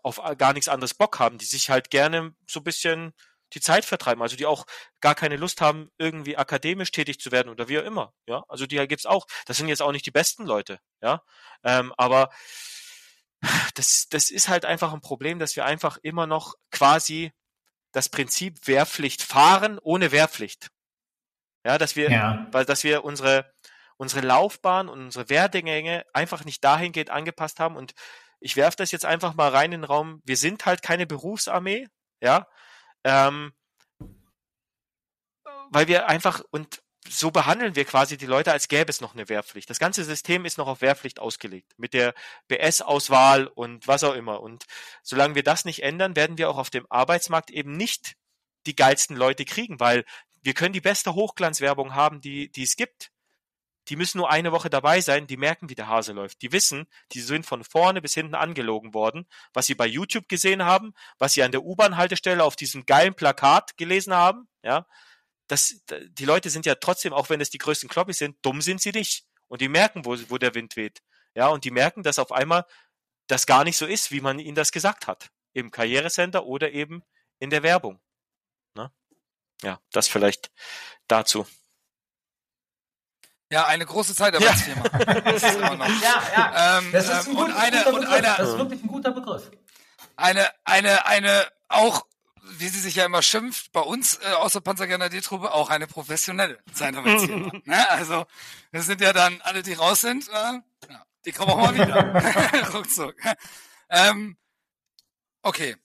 [0.03, 3.13] auf gar nichts anderes Bock haben, die sich halt gerne so ein bisschen
[3.53, 4.65] die Zeit vertreiben, also die auch
[4.99, 8.65] gar keine Lust haben, irgendwie akademisch tätig zu werden oder wie auch immer, ja, also
[8.65, 9.25] die gibt's auch.
[9.45, 11.23] Das sind jetzt auch nicht die besten Leute, ja,
[11.63, 12.29] ähm, aber
[13.75, 17.31] das, das ist halt einfach ein Problem, dass wir einfach immer noch quasi
[17.93, 20.69] das Prinzip Wehrpflicht fahren ohne Wehrpflicht.
[21.65, 22.47] Ja, dass wir, ja.
[22.51, 23.53] weil, dass wir unsere,
[23.95, 27.77] unsere Laufbahn und unsere Werdegänge einfach nicht dahingehend angepasst haben.
[27.77, 27.93] Und
[28.41, 30.21] ich werfe das jetzt einfach mal rein in den Raum.
[30.25, 31.87] Wir sind halt keine Berufsarmee,
[32.21, 32.47] ja,
[33.05, 33.53] ähm,
[35.69, 36.83] weil wir einfach und
[37.13, 39.69] so behandeln wir quasi die Leute, als gäbe es noch eine Wehrpflicht.
[39.69, 42.13] Das ganze System ist noch auf Wehrpflicht ausgelegt, mit der
[42.47, 44.41] BS-Auswahl und was auch immer.
[44.41, 44.65] Und
[45.01, 48.15] solange wir das nicht ändern, werden wir auch auf dem Arbeitsmarkt eben nicht
[48.65, 50.05] die geilsten Leute kriegen, weil
[50.41, 53.11] wir können die beste Hochglanzwerbung haben, die, die es gibt.
[53.89, 56.41] die müssen nur eine Woche dabei sein, die merken, wie der Hase läuft.
[56.41, 60.63] Die wissen, die sind von vorne bis hinten angelogen worden, was sie bei YouTube gesehen
[60.63, 64.85] haben, was sie an der U-Bahn-Haltestelle auf diesem geilen Plakat gelesen haben, ja.
[65.47, 68.81] Das, die Leute sind ja trotzdem, auch wenn es die größten Kloppis sind, dumm sind
[68.81, 69.25] sie nicht.
[69.47, 71.01] Und die merken, wo, wo der Wind weht.
[71.35, 72.65] Ja, und die merken, dass auf einmal
[73.27, 75.29] das gar nicht so ist, wie man ihnen das gesagt hat.
[75.53, 77.03] Im Karrierecenter oder eben
[77.39, 77.99] in der Werbung.
[78.75, 78.91] Ne?
[79.61, 80.51] Ja, das vielleicht
[81.07, 81.45] dazu.
[83.51, 84.83] Ja, eine große Zeitarbeitsfirma.
[84.85, 85.21] Ja.
[85.31, 85.87] Das ist immer noch.
[86.01, 86.79] Ja, ja.
[86.79, 89.51] Ähm, das ist ein, gut, und eine, und eine, das ist wirklich ein guter Begriff.
[90.15, 92.07] Eine, eine, eine, auch,
[92.43, 96.59] wie sie sich ja immer schimpft, bei uns äh, aus der Panzergrenadiertruppe auch eine professionelle
[96.73, 97.51] Zeitarbeitsfirma.
[97.63, 97.89] ne?
[97.89, 98.25] Also,
[98.71, 100.31] das sind ja dann alle, die raus sind, äh,
[100.89, 102.73] ja, die kommen auch mal wieder.
[102.73, 103.15] Ruckzuck.
[103.89, 104.37] Ähm,
[105.41, 105.75] okay.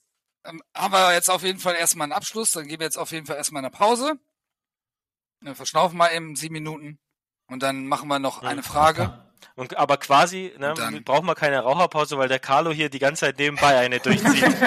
[0.45, 3.11] Ähm, haben wir jetzt auf jeden Fall erstmal einen Abschluss, dann geben wir jetzt auf
[3.11, 4.19] jeden Fall erstmal eine Pause.
[5.41, 6.99] Wir verschnaufen mal eben sieben Minuten.
[7.47, 9.28] Und dann machen wir noch eine Frage.
[9.55, 13.37] Und, aber quasi ne, brauchen wir keine Raucherpause, weil der Carlo hier die ganze Zeit
[13.37, 14.43] nebenbei eine durchzieht.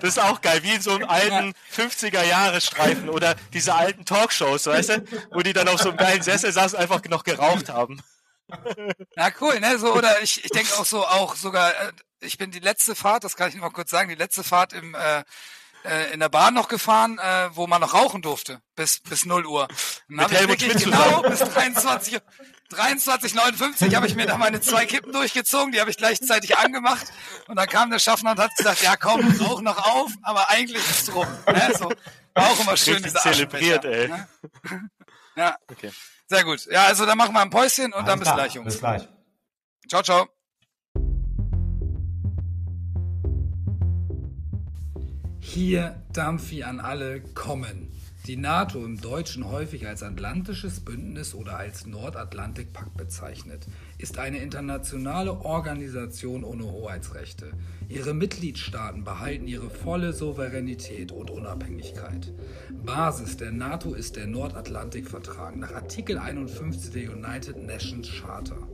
[0.00, 4.88] das ist auch geil, wie in so einem alten 50er-Jahre-Streifen oder diese alten Talkshows, weißt
[4.90, 8.00] du, wo die dann auf so einem geilen Sessel saßen und einfach noch geraucht haben.
[9.16, 9.78] Ja, cool, ne?
[9.78, 13.24] So, oder ich, ich denke auch so, auch sogar, äh, ich bin die letzte Fahrt,
[13.24, 15.22] das kann ich noch mal kurz sagen, die letzte Fahrt im äh,
[15.84, 19.46] äh, in der Bahn noch gefahren, äh, wo man noch rauchen durfte, bis, bis 0
[19.46, 19.68] Uhr.
[20.08, 22.20] Dann habe ich wirklich genau bis 23,
[22.74, 27.06] 23,59 habe ich mir da meine zwei Kippen durchgezogen, die habe ich gleichzeitig angemacht
[27.48, 30.82] und dann kam der Schaffner und hat gesagt, ja komm, rauch noch auf, aber eigentlich
[30.88, 31.26] ist es rum.
[31.46, 31.72] Ne?
[31.78, 31.92] So,
[32.34, 34.08] war auch immer schön, diese zelebriert, ey.
[34.08, 34.28] Ne?
[35.34, 35.90] Ja, okay.
[36.26, 36.66] sehr gut.
[36.70, 38.36] Ja, also dann machen wir ein Päuschen und Alles dann bis klar.
[38.36, 38.66] gleich, Jungs.
[38.66, 39.08] Bis gleich.
[39.88, 40.28] Ciao, ciao.
[45.40, 47.91] Hier Dampfi an alle kommen.
[48.28, 53.66] Die NATO im Deutschen häufig als Atlantisches Bündnis oder als Nordatlantikpakt bezeichnet,
[53.98, 57.50] ist eine internationale Organisation ohne Hoheitsrechte.
[57.88, 62.32] Ihre Mitgliedstaaten behalten ihre volle Souveränität und Unabhängigkeit.
[62.84, 68.68] Basis der NATO ist der Nordatlantikvertrag nach Artikel 51 der United Nations Charter.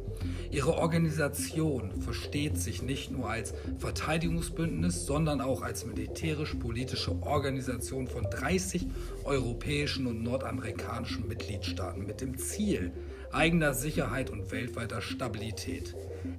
[0.51, 8.87] Ihre Organisation versteht sich nicht nur als Verteidigungsbündnis, sondern auch als militärisch-politische Organisation von 30
[9.25, 12.93] europäischen und nordamerikanischen Mitgliedstaaten mit dem Ziel
[13.33, 15.95] eigener Sicherheit und weltweiter Stabilität.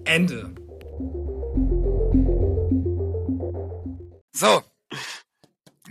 [0.06, 0.52] Ende.
[4.32, 4.64] So.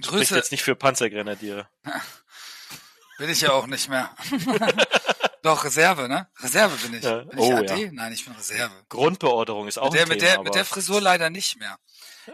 [0.00, 0.24] Grüße.
[0.24, 1.68] Spricht jetzt nicht für Panzergrenadiere.
[3.18, 4.10] Bin ich ja auch nicht mehr.
[5.42, 6.28] Doch, Reserve, ne?
[6.40, 7.04] Reserve bin ich.
[7.04, 7.18] Ja.
[7.18, 7.76] Bin ich oh, AD?
[7.76, 7.92] Ja.
[7.92, 8.72] Nein, ich bin Reserve.
[8.88, 11.78] Grundbeorderung ist auch mit der, ein mit Thema, der, mit der Frisur leider nicht mehr.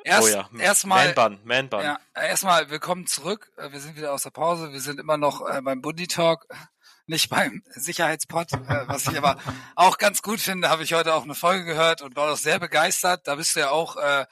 [0.03, 1.83] Erst, oh ja, erstmal, Man-Bun, Man-Bun.
[1.83, 3.53] ja, erstmal willkommen zurück.
[3.57, 4.73] Äh, Wir sind wieder aus der Pause.
[4.73, 6.47] Wir sind immer noch äh, beim Buddy Talk,
[7.07, 8.53] nicht beim Sicherheitspot.
[8.53, 9.39] Äh, was ich aber
[9.77, 12.59] auch ganz gut finde, habe ich heute auch eine Folge gehört und war auch sehr
[12.59, 13.29] begeistert.
[13.29, 14.27] Da bist du ja auch, äh,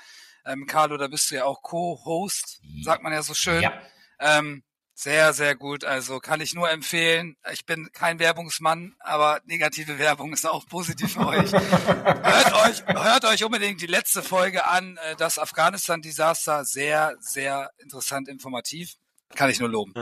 [0.47, 3.63] ähm, Carlo, da bist du ja auch Co-Host, sagt man ja so schön.
[3.63, 3.73] Ja.
[4.19, 5.85] Ähm, sehr, sehr gut.
[5.85, 7.37] Also kann ich nur empfehlen.
[7.53, 11.53] Ich bin kein Werbungsmann, aber negative Werbung ist auch positiv für euch.
[11.53, 12.55] hört
[12.87, 14.99] euch, hört euch unbedingt die letzte Folge an.
[14.99, 16.65] äh, Das Afghanistan-Desaster.
[16.65, 18.95] Sehr, sehr interessant, informativ.
[19.35, 19.95] Kann ich nur loben.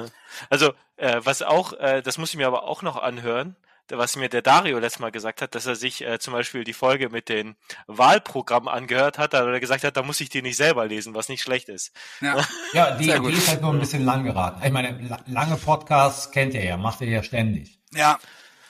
[0.49, 3.55] Also, äh, was auch, äh, das muss ich mir aber auch noch anhören,
[3.93, 6.73] was mir der Dario letztes Mal gesagt hat, dass er sich äh, zum Beispiel die
[6.73, 7.57] Folge mit den
[7.87, 11.29] Wahlprogrammen angehört hat, da er gesagt hat, da muss ich die nicht selber lesen, was
[11.29, 11.93] nicht schlecht ist.
[12.21, 14.65] Ja, Ja, die, die ist halt nur ein bisschen lang geraten.
[14.65, 17.79] Ich meine, la- lange Podcasts kennt ihr ja, macht ihr ja ständig.
[17.93, 18.19] ja,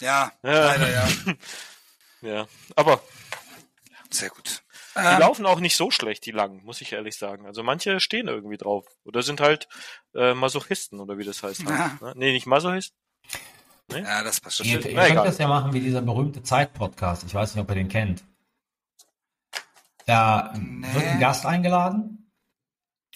[0.01, 0.51] ja, Ja.
[0.67, 1.09] leider ja.
[2.23, 3.03] Ja, aber
[4.11, 4.63] Sehr gut.
[4.97, 7.47] die Ähm, laufen auch nicht so schlecht, die langen, muss ich ehrlich sagen.
[7.47, 9.69] Also manche stehen irgendwie drauf oder sind halt
[10.15, 11.63] äh, Masochisten oder wie das heißt.
[11.63, 11.97] Ja.
[12.01, 12.13] Ne?
[12.17, 12.47] Nee, nicht
[13.91, 14.09] Masochist.
[14.09, 14.67] ja, das passt schon.
[14.67, 17.25] Ihr, ihr könnt das ja machen wie dieser berühmte Zeit-Podcast.
[17.25, 18.23] Ich weiß nicht, ob ihr den kennt.
[20.07, 20.87] Da Nee.
[20.95, 22.31] wird ein Gast eingeladen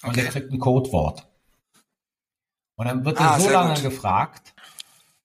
[0.03, 0.23] und Okay.
[0.23, 1.27] der kriegt ein Codewort.
[2.77, 3.83] Und dann wird Ah, er so lange gut.
[3.83, 4.55] gefragt,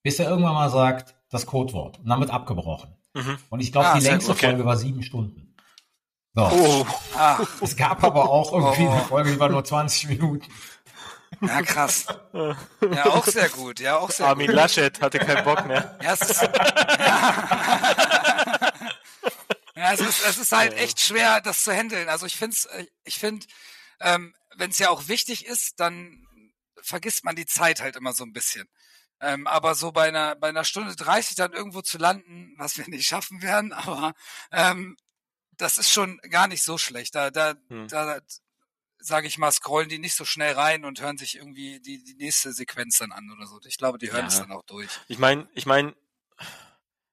[0.04, 2.00] bis er irgendwann mal sagt, das Codewort.
[2.00, 2.96] Und dann wird abgebrochen.
[3.14, 3.38] Mhm.
[3.50, 4.48] Und ich glaube, Ah, die längste okay.
[4.48, 5.56] Folge war sieben Stunden.
[6.36, 6.44] So.
[6.46, 6.86] Oh,
[7.18, 8.92] Ah, Es gab aber auch irgendwie Oh.
[8.92, 10.46] eine Folge, die war nur 20 Minuten.
[11.42, 12.06] Ja, krass.
[12.34, 13.80] Ja, auch sehr gut.
[13.80, 14.56] Ja, auch sehr Armin gut.
[14.56, 15.98] Laschet hatte keinen Bock mehr.
[16.02, 16.42] Ja, es ist,
[19.76, 22.10] ja, es ist, es ist halt echt schwer, das zu handeln.
[22.10, 22.56] Also ich finde,
[23.04, 23.46] ich finde,
[24.02, 26.26] ähm, wenn es ja auch wichtig ist, dann
[26.82, 28.68] vergisst man die Zeit halt immer so ein bisschen.
[29.22, 32.88] Ähm, aber so bei einer, bei einer Stunde 30 dann irgendwo zu landen, was wir
[32.88, 34.14] nicht schaffen werden, aber
[34.52, 34.96] ähm,
[35.58, 37.16] das ist schon gar nicht so schlecht.
[37.16, 37.88] Da, da, Hm.
[37.90, 38.20] da
[39.00, 42.16] sage ich mal, scrollen die nicht so schnell rein und hören sich irgendwie die, die
[42.16, 43.60] nächste Sequenz dann an oder so.
[43.66, 44.28] Ich glaube, die hören Ja.
[44.28, 44.90] es dann auch durch.
[45.08, 45.94] Ich meine, ich meine,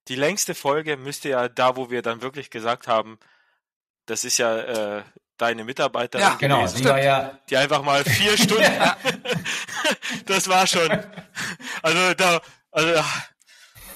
[0.08, 3.18] die längste Folge müsste ja da, wo wir dann wirklich gesagt haben,
[4.06, 5.04] das ist ja äh,
[5.36, 8.64] deine Mitarbeiterin ja, genau, gewesen, die, war ja die einfach mal vier Stunden.
[10.26, 10.88] das war schon.
[11.82, 12.40] Also da,
[12.70, 13.02] also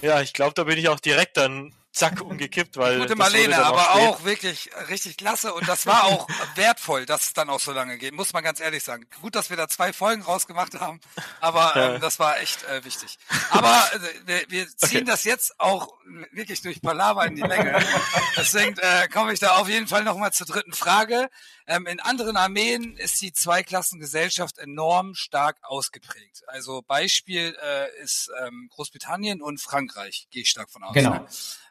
[0.03, 2.99] ja, ich glaube, da bin ich auch direkt dann zack umgekippt, weil.
[3.01, 7.33] Gute Marlene, aber auch, auch wirklich richtig klasse und das war auch wertvoll, dass es
[7.33, 9.07] dann auch so lange geht, muss man ganz ehrlich sagen.
[9.21, 11.01] Gut, dass wir da zwei Folgen rausgemacht haben,
[11.41, 13.19] aber ähm, das war echt äh, wichtig.
[13.51, 15.05] Aber äh, wir, wir ziehen okay.
[15.05, 15.95] das jetzt auch
[16.33, 17.79] wirklich durch Palaver in die Länge.
[18.37, 21.29] Deswegen äh, komme ich da auf jeden Fall nochmal zur dritten Frage.
[21.71, 26.43] Ähm, in anderen Armeen ist die Zweiklassengesellschaft enorm stark ausgeprägt.
[26.49, 30.95] Also Beispiel äh, ist ähm, Großbritannien und Frankreich, gehe ich stark von aus.
[30.95, 31.25] Genau.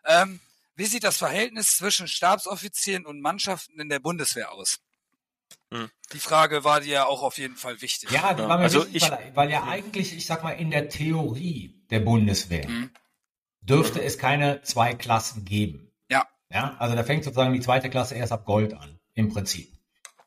[0.06, 0.40] Ähm,
[0.76, 4.80] wie sieht das Verhältnis zwischen Stabsoffizieren und Mannschaften in der Bundeswehr aus?
[5.74, 5.92] Hm.
[6.14, 8.10] Die Frage war dir ja auch auf jeden Fall wichtig.
[8.10, 10.72] Ja, die war mir also wichtig, ich, weil, weil, ja eigentlich, ich sag mal, in
[10.72, 12.90] der Theorie der Bundeswehr hm.
[13.60, 15.92] dürfte es keine zwei Klassen geben.
[16.10, 16.26] Ja.
[16.50, 19.79] Ja, also da fängt sozusagen die zweite Klasse erst ab Gold an, im Prinzip.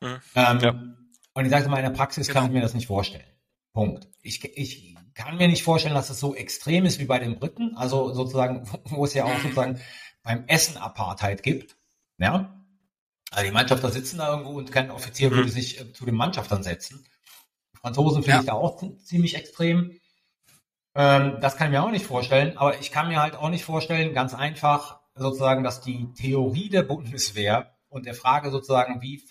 [0.03, 0.19] Hm.
[0.35, 0.69] Ähm, ja.
[1.33, 2.41] Und ich sage mal, in der Praxis genau.
[2.41, 3.25] kann ich mir das nicht vorstellen.
[3.73, 4.07] Punkt.
[4.21, 7.75] Ich, ich kann mir nicht vorstellen, dass es so extrem ist wie bei den Briten,
[7.75, 9.79] also sozusagen, wo es ja auch sozusagen
[10.23, 11.77] beim Essen Apartheid gibt.
[12.17, 12.63] Ja?
[13.31, 15.35] Also die Mannschafter sitzen da irgendwo und kein Offizier mhm.
[15.35, 17.05] würde sich äh, zu den Mannschaftern setzen.
[17.73, 18.39] Die Franzosen finde ja.
[18.41, 19.99] ich da auch ziemlich extrem.
[20.95, 23.65] Ähm, das kann ich mir auch nicht vorstellen, aber ich kann mir halt auch nicht
[23.65, 29.23] vorstellen, ganz einfach sozusagen, dass die Theorie der Bundeswehr und der Frage sozusagen, wie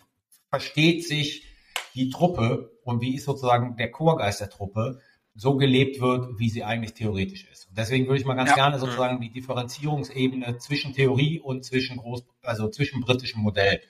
[0.53, 1.47] versteht sich
[1.95, 5.01] die Truppe und wie ist sozusagen der Chorgeist der Truppe,
[5.35, 7.69] so gelebt wird, wie sie eigentlich theoretisch ist.
[7.69, 8.57] Und deswegen würde ich mal ganz ja.
[8.57, 13.81] gerne sozusagen die Differenzierungsebene zwischen Theorie und zwischen Groß, also zwischen britischem Modell.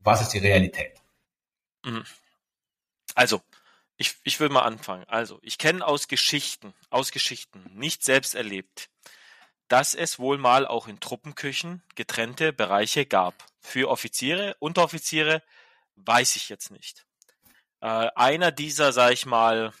[0.00, 0.94] Was ist die Realität?
[1.84, 2.04] Mhm.
[3.14, 3.42] Also,
[3.98, 5.04] ich, ich will mal anfangen.
[5.06, 8.88] Also, ich kenne aus Geschichten, aus Geschichten, nicht selbst erlebt,
[9.68, 13.34] dass es wohl mal auch in Truppenküchen getrennte Bereiche gab.
[13.60, 15.42] Für Offiziere, Unteroffiziere
[16.06, 17.06] weiß ich jetzt nicht.
[17.80, 19.72] Äh, einer dieser, sag ich mal,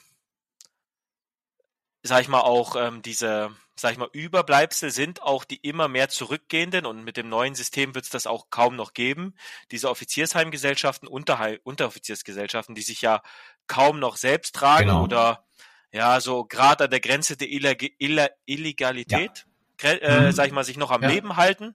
[2.02, 6.08] sag ich mal, auch ähm, diese, sag ich mal, Überbleibsel sind auch die immer mehr
[6.08, 9.34] zurückgehenden und mit dem neuen System wird es das auch kaum noch geben.
[9.70, 13.22] Diese Offiziersheimgesellschaften, Unterheim, Unteroffiziersgesellschaften, die sich ja
[13.66, 15.04] kaum noch selbst tragen genau.
[15.04, 15.44] oder
[15.90, 19.46] ja, so gerade an der Grenze der Illeg Ill Illegalität,
[19.80, 19.90] ja.
[19.90, 20.32] äh, mhm.
[20.32, 21.08] sag ich mal, sich noch am ja.
[21.08, 21.74] Leben halten.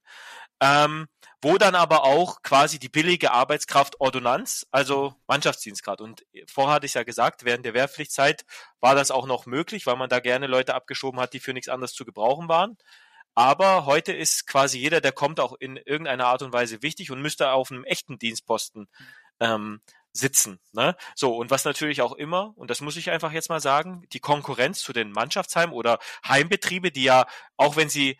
[0.59, 1.07] Ähm,
[1.43, 6.01] wo dann aber auch quasi die billige Arbeitskraft Ordonnanz, also Mannschaftsdienstgrad.
[6.01, 8.45] Und vorher hatte ich ja gesagt, während der Wehrpflichtzeit
[8.79, 11.69] war das auch noch möglich, weil man da gerne Leute abgeschoben hat, die für nichts
[11.69, 12.77] anderes zu gebrauchen waren.
[13.35, 17.21] Aber heute ist quasi jeder, der kommt, auch in irgendeiner Art und Weise wichtig und
[17.21, 18.87] müsste auf einem echten Dienstposten
[19.39, 19.81] ähm,
[20.13, 20.59] sitzen.
[20.71, 20.95] Ne?
[21.15, 24.19] So, und was natürlich auch immer, und das muss ich einfach jetzt mal sagen, die
[24.19, 27.25] Konkurrenz zu den Mannschaftsheimen oder Heimbetriebe, die ja,
[27.57, 28.17] auch wenn sie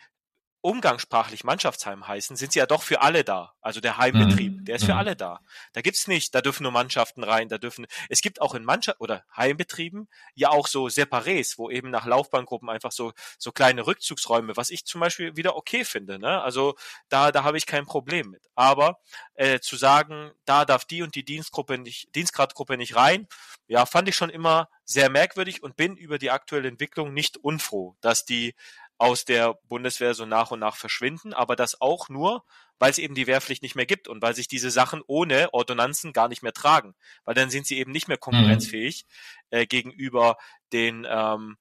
[0.64, 3.54] umgangssprachlich Mannschaftsheim heißen, sind sie ja doch für alle da.
[3.62, 4.66] Also der Heimbetrieb, mhm.
[4.66, 5.00] der ist für mhm.
[5.00, 5.42] alle da.
[5.74, 9.02] Da gibt's nicht, da dürfen nur Mannschaften rein, da dürfen, es gibt auch in Mannschaft
[9.02, 14.56] oder Heimbetrieben ja auch so Separés, wo eben nach Laufbahngruppen einfach so, so kleine Rückzugsräume,
[14.56, 16.42] was ich zum Beispiel wieder okay finde, ne?
[16.42, 16.76] Also
[17.10, 18.48] da, da habe ich kein Problem mit.
[18.56, 19.00] Aber
[19.34, 23.28] äh, zu sagen, da darf die und die Dienstgruppe nicht, Dienstgradgruppe nicht rein,
[23.68, 27.98] ja, fand ich schon immer sehr merkwürdig und bin über die aktuelle Entwicklung nicht unfroh,
[28.00, 28.56] dass die
[28.98, 32.44] aus der Bundeswehr so nach und nach verschwinden, aber das auch nur,
[32.80, 36.14] weil es eben die Wehrpflicht nicht mehr gibt und weil sich diese Sachen ohne Ordonnanzen
[36.14, 36.96] gar nicht mehr tragen,
[37.26, 39.06] weil dann sind sie eben nicht mehr konkurrenzfähig
[39.52, 39.58] mhm.
[39.58, 40.38] äh, gegenüber
[40.72, 41.58] den ähm,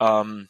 [0.00, 0.48] ähm,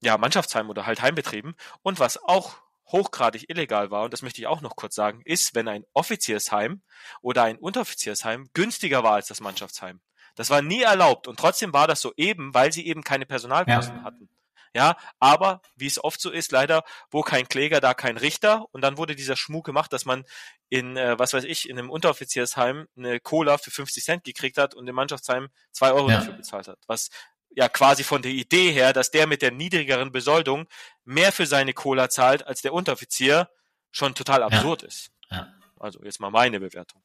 [0.00, 1.54] ja, Mannschaftsheim oder halt Heimbetrieben.
[1.82, 2.56] Und was auch
[2.86, 6.82] hochgradig illegal war, und das möchte ich auch noch kurz sagen, ist, wenn ein Offiziersheim
[7.22, 10.00] oder ein Unteroffiziersheim günstiger war als das Mannschaftsheim.
[10.34, 13.98] Das war nie erlaubt und trotzdem war das so eben, weil sie eben keine Personalkosten
[13.98, 14.02] ja.
[14.02, 14.28] hatten.
[14.74, 18.66] Ja, aber wie es oft so ist, leider, wo kein Kläger, da kein Richter.
[18.72, 20.24] Und dann wurde dieser Schmuck gemacht, dass man
[20.68, 24.74] in, äh, was weiß ich, in einem Unteroffiziersheim eine Cola für 50 Cent gekriegt hat
[24.74, 26.16] und im Mannschaftsheim zwei Euro ja.
[26.16, 26.80] dafür bezahlt hat.
[26.88, 27.10] Was
[27.50, 30.66] ja quasi von der Idee her, dass der mit der niedrigeren Besoldung
[31.04, 33.48] mehr für seine Cola zahlt als der Unteroffizier,
[33.92, 34.88] schon total absurd ja.
[34.88, 35.12] ist.
[35.30, 35.54] Ja.
[35.78, 37.00] Also jetzt mal meine Bewertung.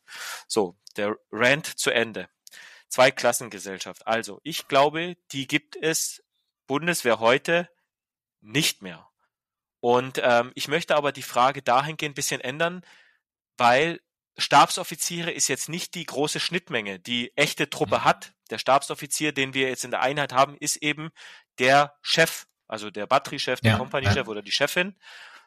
[0.47, 2.29] So, der Rant zu Ende.
[2.87, 4.07] Zweiklassengesellschaft.
[4.07, 6.23] Also, ich glaube, die gibt es
[6.69, 7.67] Bundeswehr heute
[8.41, 9.09] nicht mehr.
[9.79, 12.85] Und ähm, ich möchte aber die Frage dahingehend ein bisschen ändern,
[13.57, 13.99] weil
[14.37, 18.03] Stabsoffiziere ist jetzt nicht die große Schnittmenge, die echte Truppe mhm.
[18.03, 18.33] hat.
[18.51, 21.09] Der Stabsoffizier, den wir jetzt in der Einheit haben, ist eben
[21.57, 24.27] der Chef, also der Batteriechef, der ja, Kompaniechef ja.
[24.27, 24.95] oder die Chefin.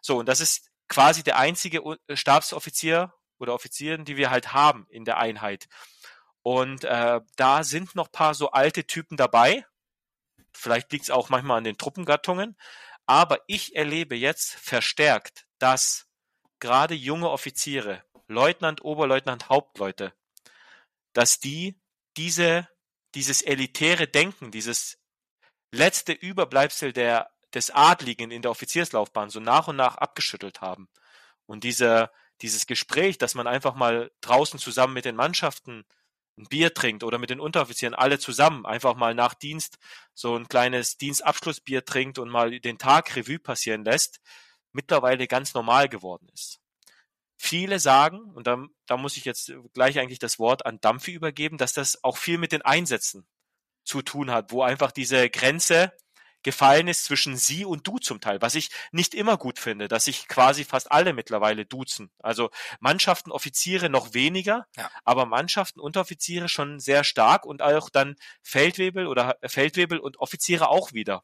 [0.00, 1.82] So, und das ist quasi der einzige
[2.12, 5.68] Stabsoffizier oder Offizierin, die wir halt haben in der Einheit.
[6.42, 9.64] Und äh, da sind noch paar so alte Typen dabei,
[10.52, 12.56] Vielleicht liegt es auch manchmal an den Truppengattungen.
[13.06, 16.06] Aber ich erlebe jetzt verstärkt, dass
[16.60, 20.14] gerade junge Offiziere, Leutnant, Oberleutnant, Hauptleute,
[21.12, 21.80] dass die
[22.16, 22.68] diese,
[23.14, 24.98] dieses elitäre Denken, dieses
[25.72, 30.88] letzte Überbleibsel der, des Adligen in der Offizierslaufbahn so nach und nach abgeschüttelt haben.
[31.46, 32.10] Und diese,
[32.40, 35.84] dieses Gespräch, dass man einfach mal draußen zusammen mit den Mannschaften
[36.42, 39.78] ein Bier trinkt oder mit den Unteroffizieren alle zusammen einfach mal nach Dienst
[40.14, 44.20] so ein kleines Dienstabschlussbier trinkt und mal den Tag Revue passieren lässt,
[44.72, 46.58] mittlerweile ganz normal geworden ist.
[47.36, 51.58] Viele sagen, und da, da muss ich jetzt gleich eigentlich das Wort an Dampfi übergeben,
[51.58, 53.26] dass das auch viel mit den Einsätzen
[53.84, 55.92] zu tun hat, wo einfach diese Grenze
[56.42, 60.04] gefallen ist zwischen sie und du zum Teil, was ich nicht immer gut finde, dass
[60.04, 62.10] sich quasi fast alle mittlerweile duzen.
[62.18, 62.50] Also
[62.80, 64.90] Mannschaften, Offiziere noch weniger, ja.
[65.04, 70.92] aber Mannschaften, Unteroffiziere schon sehr stark und auch dann Feldwebel oder Feldwebel und Offiziere auch
[70.92, 71.22] wieder.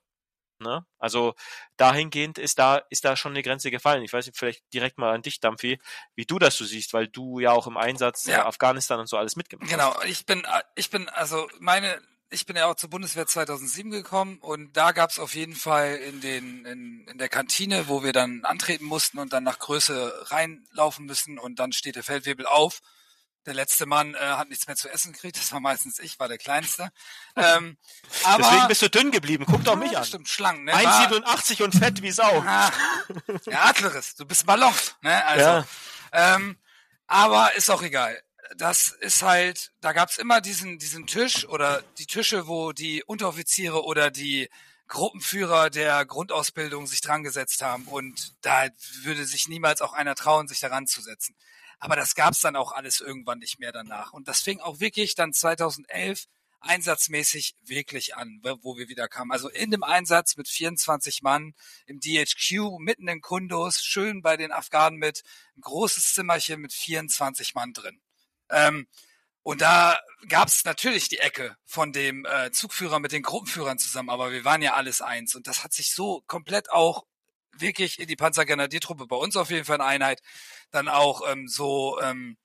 [0.61, 0.85] Ne?
[0.99, 1.35] Also
[1.77, 4.03] dahingehend ist da ist da schon eine Grenze gefallen.
[4.03, 5.79] Ich weiß nicht, vielleicht direkt mal an dich, Dampfi,
[6.17, 8.45] wie du das so siehst, weil du ja auch im Einsatz ja.
[8.45, 9.91] Afghanistan und so alles mitgemacht genau.
[9.91, 10.01] hast.
[10.01, 14.39] Genau, ich bin ich bin also meine ich bin ja auch zur Bundeswehr 2007 gekommen
[14.39, 18.13] und da gab es auf jeden Fall in den in, in der Kantine, wo wir
[18.13, 22.81] dann antreten mussten und dann nach Größe reinlaufen müssen und dann steht der Feldwebel auf.
[23.47, 26.29] Der letzte Mann äh, hat nichts mehr zu essen gekriegt, das war meistens ich, war
[26.29, 26.91] der Kleinste.
[27.37, 27.77] Ähm,
[28.25, 30.05] aber, Deswegen bist du dünn geblieben, guck doch mich an.
[30.05, 30.75] Stimmt, schlank, ne?
[30.75, 32.43] 1,87 und fett wie Sau.
[32.43, 32.73] Ja,
[33.47, 35.25] ja Adleris, du bist Ballon, ne?
[35.25, 35.67] Also, ja.
[36.11, 36.59] ähm,
[37.07, 38.21] aber ist auch egal
[38.57, 43.85] das ist halt, da gab's immer diesen, diesen Tisch oder die Tische, wo die Unteroffiziere
[43.85, 44.49] oder die
[44.89, 48.69] Gruppenführer der Grundausbildung sich dran gesetzt haben und da
[49.03, 51.37] würde sich niemals auch einer trauen, sich daran zu setzen.
[51.79, 54.13] Aber das gab's dann auch alles irgendwann nicht mehr danach.
[54.13, 56.25] Und das fing auch wirklich dann 2011
[56.61, 59.31] einsatzmäßig wirklich an, wo wir wieder kamen.
[59.31, 61.55] Also in dem Einsatz mit 24 Mann
[61.87, 65.23] im DHQ, mitten in Kundus, schön bei den Afghanen mit,
[65.57, 68.01] ein großes Zimmerchen mit 24 Mann drin.
[68.51, 68.87] Ähm,
[69.43, 69.99] und da
[70.29, 74.45] gab es natürlich die Ecke von dem äh, Zugführer mit den Gruppenführern zusammen, aber wir
[74.45, 75.35] waren ja alles eins.
[75.35, 77.05] Und das hat sich so komplett auch
[77.53, 80.21] wirklich in die Panzergrenadiertruppe, bei uns auf jeden Fall eine Einheit,
[80.71, 82.37] dann auch ähm, so, ähm,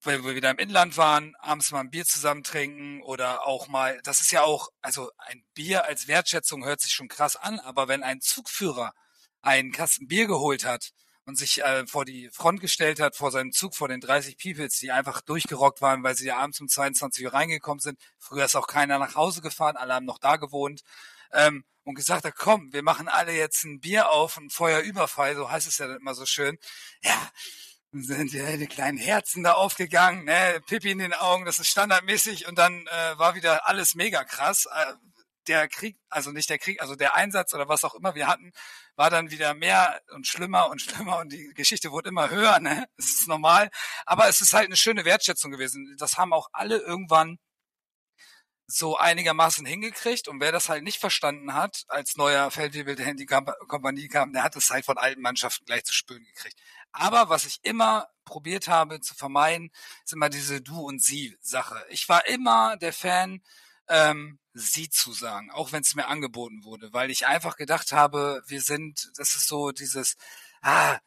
[0.00, 4.00] weil wir wieder im Inland waren, abends mal ein Bier zusammen trinken oder auch mal,
[4.04, 7.88] das ist ja auch, also ein Bier als Wertschätzung hört sich schon krass an, aber
[7.88, 8.92] wenn ein Zugführer
[9.42, 10.92] einen Kasten Bier geholt hat
[11.28, 14.78] und sich äh, vor die Front gestellt hat, vor seinem Zug, vor den 30 Peoples,
[14.78, 18.00] die einfach durchgerockt waren, weil sie ja abends um 22 Uhr reingekommen sind.
[18.18, 20.80] Früher ist auch keiner nach Hause gefahren, alle haben noch da gewohnt.
[21.34, 25.50] Ähm, und gesagt hat, komm, wir machen alle jetzt ein Bier auf und Feuerüberfall, so
[25.50, 26.56] heißt es ja immer so schön.
[27.02, 27.30] Ja,
[27.92, 32.48] sind ja die kleinen Herzen da aufgegangen, ne, Pippi in den Augen, das ist standardmäßig
[32.48, 34.66] und dann äh, war wieder alles mega krass.
[34.66, 34.94] Äh,
[35.48, 38.52] der Krieg, also nicht der Krieg, also der Einsatz oder was auch immer wir hatten,
[38.96, 42.86] war dann wieder mehr und schlimmer und schlimmer und die Geschichte wurde immer höher, ne?
[42.96, 43.70] Das ist normal.
[44.06, 45.96] Aber es ist halt eine schöne Wertschätzung gewesen.
[45.98, 47.38] Das haben auch alle irgendwann
[48.70, 53.16] so einigermaßen hingekriegt und wer das halt nicht verstanden hat, als neuer Feldwebel der in
[53.16, 56.60] die Kompanie kam, der hat es halt von alten Mannschaften gleich zu spüren gekriegt.
[56.92, 59.70] Aber was ich immer probiert habe zu vermeiden,
[60.04, 61.82] ist immer diese Du- und Sie-Sache.
[61.88, 63.42] Ich war immer der Fan,
[63.88, 68.42] ähm, sie zu sagen, auch wenn es mir angeboten wurde, weil ich einfach gedacht habe,
[68.46, 70.16] wir sind, das ist so dieses,
[70.62, 70.98] ah,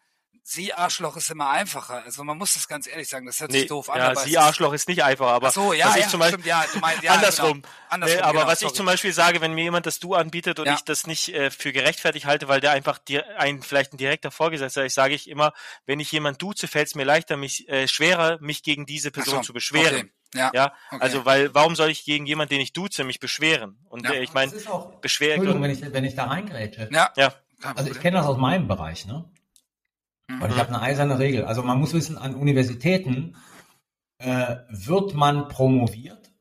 [0.43, 2.01] Sie Arschloch ist immer einfacher.
[2.03, 3.99] Also man muss das ganz ehrlich sagen, das hört sich doof an.
[3.99, 6.39] Ja, Sie Arschloch ist nicht einfach, aber Ach so, ja, was ja, ich zum Beispiel,
[6.39, 7.61] stimmt, ja, du meinst, ja, andersrum.
[7.61, 8.71] Genau, andersrum nee, aber genau, was sorry.
[8.71, 10.73] ich zum Beispiel sage, wenn mir jemand das Du anbietet und Ja.
[10.73, 14.31] ich das nicht äh, für gerechtfertigt halte, weil der einfach dir ein vielleicht ein direkter
[14.31, 15.53] Vorgesetzter ist, sage ich immer,
[15.85, 19.35] wenn ich jemand duze, fällt es mir leichter, mich äh, schwerer, mich gegen diese Person
[19.37, 19.95] so, zu beschweren.
[19.95, 20.11] Okay.
[20.33, 21.01] Ja, Ja, okay.
[21.01, 23.77] also weil warum soll ich gegen jemanden, den ich duze, mich beschweren?
[23.89, 24.13] Und Ja.
[24.13, 26.89] äh, ich meine, Das ist auch- Beschwer Entschuldigung, wenn ich, wenn ich da reingrätsche.
[26.91, 27.33] ja, ja,
[27.75, 29.25] Also ich kenne das aus meinem Bereich, ne?
[30.35, 30.41] Mhm.
[30.41, 31.45] Und ich habe eine eiserne Regel.
[31.45, 33.35] Also man muss wissen, an Universitäten
[34.17, 36.31] äh, wird man promoviert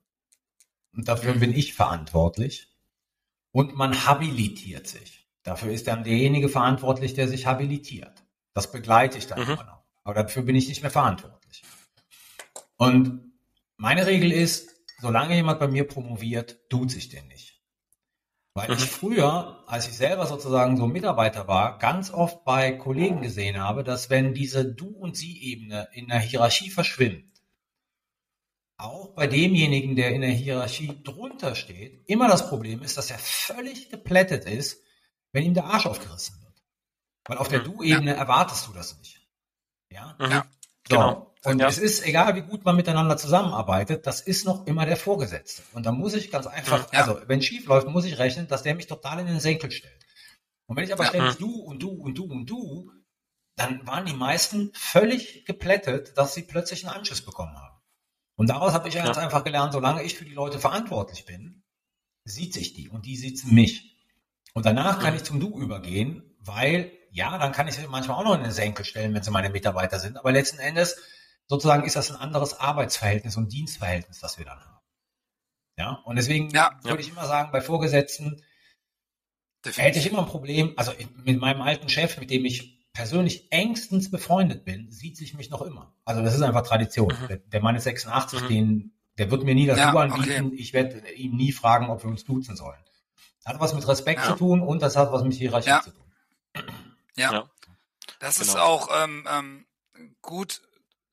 [0.95, 2.69] und dafür bin ich verantwortlich
[3.53, 5.27] und man habilitiert sich.
[5.43, 8.23] Dafür ist dann derjenige verantwortlich, der sich habilitiert.
[8.53, 9.51] Das begleite ich dann Mhm.
[9.53, 9.83] immer noch.
[10.05, 11.63] Aber dafür bin ich nicht mehr verantwortlich.
[12.77, 13.33] Und
[13.77, 17.50] meine Regel ist, solange jemand bei mir promoviert, tut sich den nicht.
[18.55, 18.75] Weil Mhm.
[18.77, 23.85] ich früher, als ich selber sozusagen so Mitarbeiter war, ganz oft bei Kollegen gesehen habe,
[23.85, 27.31] dass wenn diese Du- und Sie-Ebene in der Hierarchie verschwimmt,
[28.77, 33.19] auch bei demjenigen, der in der Hierarchie drunter steht, immer das Problem ist, dass er
[33.19, 34.83] völlig geplättet ist,
[35.33, 36.63] wenn ihm der Arsch aufgerissen wird.
[37.27, 37.65] Weil auf der Mhm.
[37.65, 39.21] Du-Ebene erwartest du das nicht.
[39.93, 40.17] Ja?
[40.19, 40.31] mhm.
[40.31, 40.47] Ja.
[40.89, 40.97] So.
[40.97, 41.30] genau.
[41.45, 41.69] Und Ja.
[41.69, 45.63] es ist egal, wie gut man miteinander zusammenarbeitet, das ist noch immer der Vorgesetzte.
[45.73, 47.01] Und da muss ich ganz einfach, Ja.
[47.01, 50.05] also wenn schief läuft, muss ich rechnen, dass der mich total in den Senkel stellt.
[50.67, 52.93] Und wenn ich aber ständig du und du und du und du,
[53.57, 57.77] dann waren die meisten völlig geplättet, dass sie plötzlich einen Anschluss bekommen haben.
[58.37, 61.63] Und daraus habe ich ja ganz einfach gelernt, solange ich für die Leute verantwortlich bin,
[62.25, 63.99] sieht sich die und die sieht mich.
[64.55, 68.25] Und danach kann ich zum Du übergehen, weil ja, dann kann ich sie manchmal auch
[68.25, 70.17] noch in den Senkel stellen, wenn sie meine Mitarbeiter sind.
[70.17, 70.97] Aber letzten Endes
[71.51, 74.81] sozusagen ist das ein anderes Arbeitsverhältnis und Dienstverhältnis, das wir dann haben.
[75.77, 77.09] Ja, und deswegen ja, würde ja.
[77.09, 78.41] ich immer sagen, bei Vorgesetzten
[79.65, 79.85] Definitiv.
[79.85, 80.93] hätte ich immer ein Problem, also
[81.25, 85.63] mit meinem alten Chef, mit dem ich persönlich engstens befreundet bin, sieht sich mich noch
[85.63, 85.93] immer.
[86.05, 87.13] Also das ist einfach Tradition.
[87.21, 87.27] Mhm.
[87.27, 88.49] Der, der Mann ist 86, mhm.
[88.49, 90.47] den, der wird mir nie das ja, Du anbieten.
[90.47, 90.57] Okay.
[90.57, 92.79] Ich werde ihm nie fragen, ob wir uns duzen sollen.
[93.45, 96.65] Hat was mit Respekt zu tun und das hat was mit Hierarchie zu tun.
[97.17, 97.51] Ja.
[98.21, 98.53] Das genau.
[98.53, 99.67] ist auch ähm, ähm,
[100.23, 100.63] gut.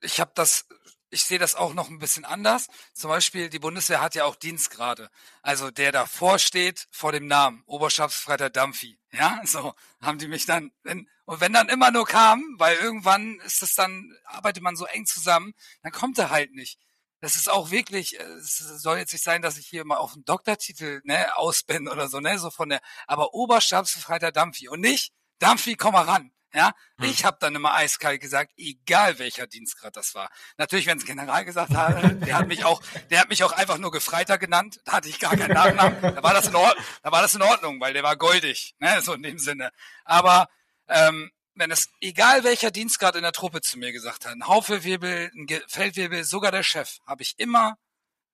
[0.02, 0.66] Ich habe das
[1.10, 2.68] ich sehe das auch noch ein bisschen anders.
[2.94, 5.10] Zum Beispiel, die Bundeswehr hat ja auch Dienstgrade.
[5.42, 9.00] Also der davor steht vor dem Namen, Oberstabsfreiter Dampfi.
[9.12, 13.40] Ja, so haben die mich dann, wenn, und wenn dann immer nur kam, weil irgendwann
[13.46, 16.80] ist es dann, arbeitet man so eng zusammen, dann kommt er halt nicht.
[17.20, 20.26] Das ist auch wirklich, es soll jetzt nicht sein, dass ich hier mal auf einen
[20.26, 25.14] Doktortitel ne, aus bin oder so, ne, so von der, aber Oberstabsfreiter Dampfi und nicht
[25.40, 26.32] Dampfi, komm mal ran.
[26.58, 27.12] Ja, hm.
[27.12, 30.28] ich habe dann immer eiskalt gesagt, egal welcher Dienstgrad das war.
[30.58, 32.82] Natürlich, wenn es General gesagt hat, der hat mich auch,
[33.12, 34.80] der hat mich auch einfach nur Gefreiter genannt.
[34.84, 36.02] Da hatte ich gar keinen Nachnamen.
[36.02, 39.04] Da war das in Ordnung, da war das in Ordnung, weil der war goldig, ne,
[39.04, 39.70] so in dem Sinne.
[40.04, 40.50] Aber
[40.88, 45.32] ähm, wenn es egal welcher Dienstgrad in der Truppe zu mir gesagt hat, ein Haufewirbel,
[45.36, 47.78] ein Feldwirbel, sogar der Chef, habe ich immer,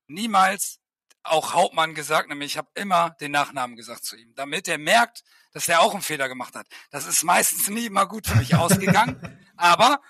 [0.07, 0.79] niemals
[1.23, 5.23] auch Hauptmann gesagt, nämlich ich habe immer den Nachnamen gesagt zu ihm, damit er merkt,
[5.53, 6.67] dass er auch einen Fehler gemacht hat.
[6.91, 10.01] Das ist meistens nie immer gut für mich ausgegangen, aber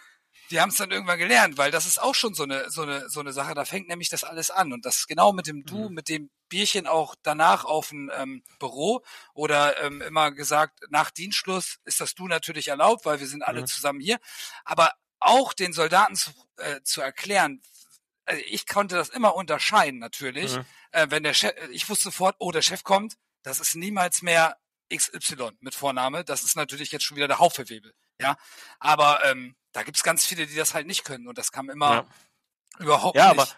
[0.49, 3.09] die haben es dann irgendwann gelernt, weil das ist auch schon so eine, so eine,
[3.09, 4.73] so eine Sache, da fängt nämlich das alles an.
[4.73, 5.95] Und das genau mit dem Du, mhm.
[5.95, 9.03] mit dem Bierchen auch danach auf ein ähm, Büro
[9.33, 13.61] oder ähm, immer gesagt, nach Dienstschluss ist das Du natürlich erlaubt, weil wir sind alle
[13.61, 13.67] mhm.
[13.67, 14.19] zusammen hier.
[14.63, 17.61] Aber auch den Soldaten zu, äh, zu erklären,
[18.25, 20.55] also ich konnte das immer unterscheiden natürlich.
[20.55, 20.65] Mhm.
[20.91, 24.57] Äh, wenn der Chef, ich wusste sofort, oh, der Chef kommt, das ist niemals mehr
[24.95, 26.23] XY mit Vorname.
[26.23, 27.93] Das ist natürlich jetzt schon wieder der Hauptverwebel.
[28.19, 28.37] Ja,
[28.79, 31.93] aber ähm, da gibt's ganz viele, die das halt nicht können und das kam immer
[31.93, 32.05] ja.
[32.79, 33.39] überhaupt ja, nicht.
[33.39, 33.49] Aber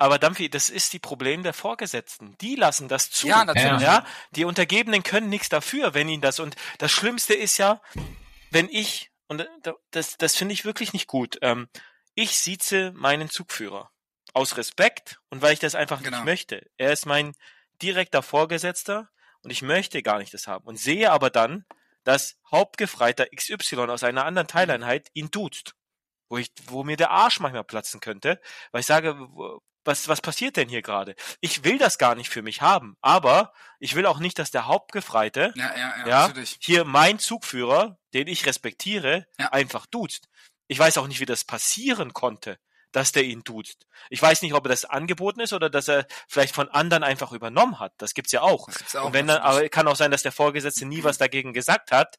[0.00, 2.38] aber Dampfi, das ist die Problem der Vorgesetzten.
[2.38, 3.26] Die lassen das zu.
[3.26, 3.82] Ja, natürlich.
[3.82, 6.38] Ja, die Untergebenen können nichts dafür, wenn ihnen das.
[6.38, 7.82] Und das Schlimmste ist ja,
[8.52, 9.44] wenn ich, und
[9.90, 11.68] das, das finde ich wirklich nicht gut, ähm,
[12.14, 13.90] ich sieze meinen Zugführer
[14.34, 16.18] aus Respekt und weil ich das einfach genau.
[16.18, 16.64] nicht möchte.
[16.76, 17.34] Er ist mein
[17.82, 19.10] direkter Vorgesetzter
[19.42, 20.66] und ich möchte gar nicht das haben.
[20.66, 21.64] Und sehe aber dann,
[22.04, 25.74] dass Hauptgefreiter XY aus einer anderen Teileinheit ihn duzt,
[26.28, 28.40] wo ich, wo mir der Arsch manchmal platzen könnte,
[28.72, 29.16] weil ich sage,
[29.84, 31.14] was, was passiert denn hier gerade?
[31.40, 34.66] Ich will das gar nicht für mich haben, aber ich will auch nicht, dass der
[34.66, 40.28] Hauptgefreite, ja, ja, ja, ja hier mein Zugführer, den ich respektiere, einfach duzt.
[40.66, 42.58] Ich weiß auch nicht, wie das passieren konnte
[42.92, 43.86] dass der ihn duzt.
[44.10, 47.32] Ich weiß nicht, ob er das angeboten ist oder dass er vielleicht von anderen einfach
[47.32, 47.92] übernommen hat.
[47.98, 48.66] Das gibt's ja auch.
[48.66, 51.18] Das gibt's auch und wenn dann, aber kann auch sein, dass der Vorgesetzte nie was
[51.18, 52.18] dagegen gesagt hat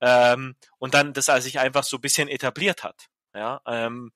[0.00, 3.08] ähm, und dann das sich einfach so ein bisschen etabliert hat.
[3.34, 4.12] Ja, ähm,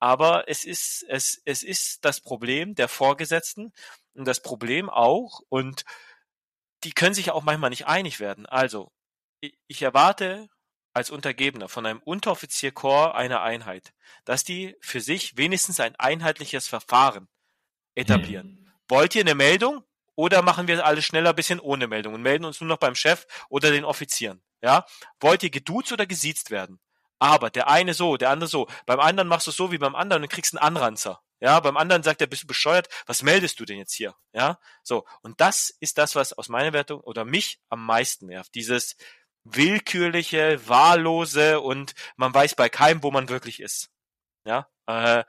[0.00, 3.72] aber es ist es es ist das Problem der Vorgesetzten
[4.14, 5.84] und das Problem auch und
[6.84, 8.46] die können sich auch manchmal nicht einig werden.
[8.46, 8.92] Also
[9.40, 10.48] ich erwarte
[10.94, 13.92] als Untergebener von einem Unteroffizierkorps einer Einheit,
[14.24, 17.28] dass die für sich wenigstens ein einheitliches Verfahren
[17.94, 18.46] etablieren.
[18.46, 18.72] Mhm.
[18.88, 19.84] Wollt ihr eine Meldung
[20.14, 22.94] oder machen wir alles schneller ein bisschen ohne Meldung und melden uns nur noch beim
[22.94, 24.42] Chef oder den Offizieren?
[24.62, 24.86] Ja?
[25.20, 26.80] Wollt ihr geduzt oder gesiezt werden?
[27.18, 28.68] Aber der eine so, der andere so.
[28.86, 31.22] Beim anderen machst du es so wie beim anderen und kriegst einen Anranzer.
[31.40, 32.88] Ja, beim anderen sagt er, bist du bescheuert?
[33.06, 34.14] Was meldest du denn jetzt hier?
[34.32, 35.04] Ja, so.
[35.22, 38.54] Und das ist das, was aus meiner Wertung oder mich am meisten nervt.
[38.54, 38.96] Dieses,
[39.44, 43.90] willkürliche, wahllose und man weiß bei keinem, wo man wirklich ist.
[44.44, 45.24] Ja, äh,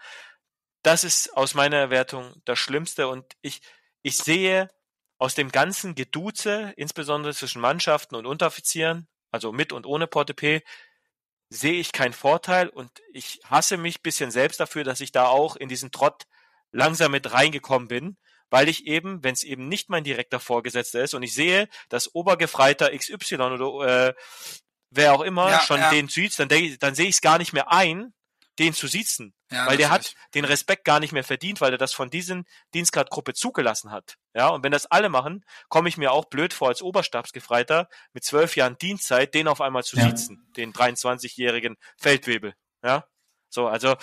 [0.84, 3.62] das ist aus meiner Wertung das Schlimmste und ich,
[4.02, 4.70] ich sehe
[5.18, 10.62] aus dem ganzen Geduze, insbesondere zwischen Mannschaften und Unteroffizieren, also mit und ohne Portepee,
[11.50, 15.56] sehe ich keinen Vorteil und ich hasse mich bisschen selbst dafür, dass ich da auch
[15.56, 16.26] in diesen Trott
[16.72, 18.18] langsam mit reingekommen bin,
[18.56, 22.16] weil ich eben, wenn es eben nicht mein direkter Vorgesetzter ist und ich sehe, dass
[22.16, 24.14] Obergefreiter XY oder äh,
[24.90, 25.90] wer auch immer ja, schon ja.
[25.90, 26.48] den sieht, dann,
[26.80, 28.14] dann sehe ich es gar nicht mehr ein,
[28.58, 29.34] den zu siezen.
[29.52, 32.46] Ja, weil der hat den Respekt gar nicht mehr verdient, weil er das von diesen
[32.74, 34.16] Dienstgradgruppe zugelassen hat.
[34.34, 38.24] Ja, und wenn das alle machen, komme ich mir auch blöd vor als Oberstabsgefreiter mit
[38.24, 40.06] zwölf Jahren Dienstzeit, den auf einmal zu ja.
[40.06, 42.56] siezen, den 23-jährigen Feldwebel.
[42.82, 43.06] Ja.
[43.50, 43.96] So, also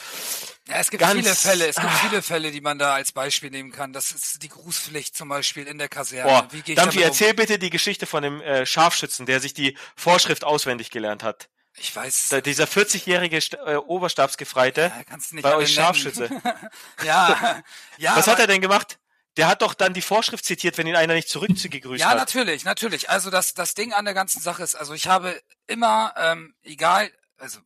[0.68, 2.08] ja, es gibt viele Fälle, es gibt ah.
[2.08, 3.92] viele Fälle, die man da als Beispiel nehmen kann.
[3.92, 6.30] Das ist die Grußpflicht zum Beispiel in der Kaserne.
[6.30, 9.76] Boah, Wie gehe Dampfi, erzähl bitte die Geschichte von dem äh, Scharfschützen, der sich die
[9.96, 11.48] Vorschrift auswendig gelernt hat.
[11.76, 12.28] Ich weiß.
[12.28, 16.28] Da, dieser 40-jährige äh, Oberstabsgefreite ja, kannst du nicht bei euch Scharfschütze.
[17.04, 17.62] ja,
[17.98, 18.16] ja.
[18.16, 18.98] Was hat er denn gemacht?
[19.38, 22.14] Der hat doch dann die Vorschrift zitiert, wenn ihn einer nicht zurückgegrüßt ja, hat.
[22.14, 23.08] Ja, natürlich, natürlich.
[23.08, 27.10] Also das, das Ding an der ganzen Sache ist, also ich habe immer, ähm, egal,
[27.38, 27.60] also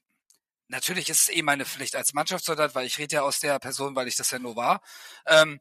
[0.68, 3.94] natürlich ist es eh meine Pflicht als Mannschaftssoldat, weil ich rede ja aus der Person,
[3.96, 4.80] weil ich das ja nur war.
[5.26, 5.60] Ähm,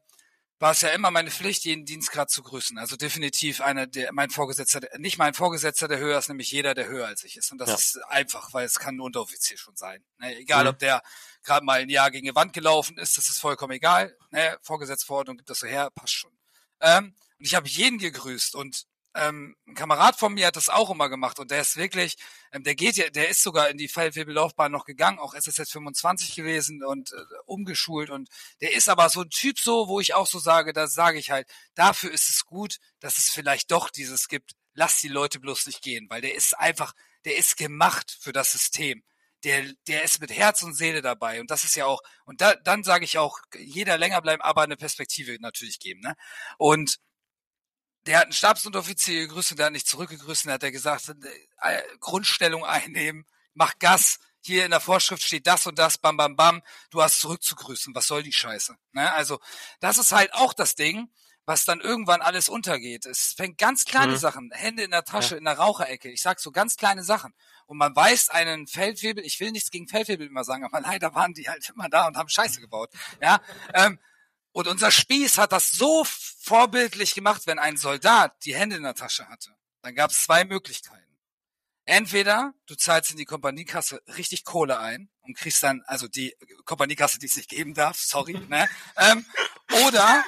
[0.58, 2.78] war es ja immer meine Pflicht, jeden Dienstgrad zu grüßen.
[2.78, 6.86] Also definitiv einer der, mein Vorgesetzter, nicht mein Vorgesetzter, der höher ist, nämlich jeder, der
[6.88, 7.52] höher als ich ist.
[7.52, 7.74] Und das ja.
[7.74, 10.02] ist einfach, weil es kann ein Unteroffizier schon sein.
[10.18, 10.34] Ne?
[10.36, 10.70] Egal, mhm.
[10.70, 11.02] ob der
[11.42, 14.16] gerade mal ein Jahr gegen die Wand gelaufen ist, das ist vollkommen egal.
[14.30, 14.56] Ne?
[14.62, 16.32] Vorgesetzverordnung gibt das so her, passt schon.
[16.80, 20.90] Ähm, und ich habe jeden gegrüßt und ähm, ein Kamerad von mir hat das auch
[20.90, 22.16] immer gemacht und der ist wirklich,
[22.52, 26.34] ähm, der geht ja, der ist sogar in die Feldwebellaufbahn noch gegangen, auch SSS 25
[26.34, 27.16] gewesen und äh,
[27.46, 28.28] umgeschult und
[28.60, 31.30] der ist aber so ein Typ so, wo ich auch so sage, da sage ich
[31.30, 35.66] halt, dafür ist es gut, dass es vielleicht doch dieses gibt, lass die Leute bloß
[35.66, 36.92] nicht gehen, weil der ist einfach,
[37.24, 39.02] der ist gemacht für das System.
[39.44, 42.54] Der, der ist mit Herz und Seele dabei und das ist ja auch, und da,
[42.56, 46.00] dann sage ich auch, jeder länger bleiben, aber eine Perspektive natürlich geben.
[46.00, 46.16] Ne?
[46.58, 46.98] Und
[48.06, 51.12] der hat einen Stabsunteroffizier gegrüßt und der hat nicht zurückgegrüßt und hat er gesagt,
[51.60, 56.36] äh, Grundstellung einnehmen, mach Gas, hier in der Vorschrift steht das und das, bam, bam,
[56.36, 58.76] bam, du hast zurückzugrüßen, was soll die Scheiße?
[58.92, 59.12] Ne?
[59.12, 59.40] Also
[59.80, 61.10] das ist halt auch das Ding,
[61.46, 63.06] was dann irgendwann alles untergeht.
[63.06, 64.18] Es fängt ganz kleine mhm.
[64.18, 65.38] Sachen, Hände in der Tasche, ja.
[65.38, 67.32] in der Raucherecke, ich sag so ganz kleine Sachen.
[67.66, 71.34] Und man weiß einen Feldwebel, ich will nichts gegen Feldwebel immer sagen, aber leider waren
[71.34, 72.90] die halt immer da und haben Scheiße gebaut.
[73.20, 73.40] Ja,
[73.74, 73.98] ähm,
[74.56, 76.02] und unser Spieß hat das so
[76.40, 79.54] vorbildlich gemacht, wenn ein Soldat die Hände in der Tasche hatte.
[79.82, 81.18] Dann gab es zwei Möglichkeiten.
[81.84, 86.34] Entweder du zahlst in die Kompaniekasse richtig Kohle ein und kriegst dann, also die
[86.64, 88.66] Kompaniekasse, die es nicht geben darf, sorry, ne?
[88.96, 89.26] Ähm,
[89.86, 90.24] oder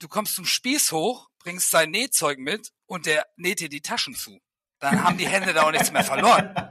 [0.00, 4.16] du kommst zum Spieß hoch, bringst sein Nähzeug mit und der näht dir die Taschen
[4.16, 4.40] zu.
[4.80, 6.69] Dann haben die Hände da auch nichts mehr verloren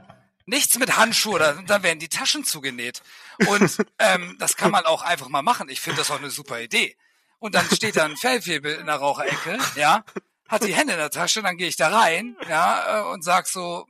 [0.50, 3.02] nichts mit Handschuhe, oder, dann werden die Taschen zugenäht.
[3.46, 5.68] Und ähm, das kann man auch einfach mal machen.
[5.70, 6.96] Ich finde das auch eine super Idee.
[7.38, 10.04] Und dann steht da ein Fellfebel in der Raucherecke, ja,
[10.48, 13.46] hat die Hände in der Tasche, dann gehe ich da rein, ja, äh, und sag
[13.46, 13.86] so,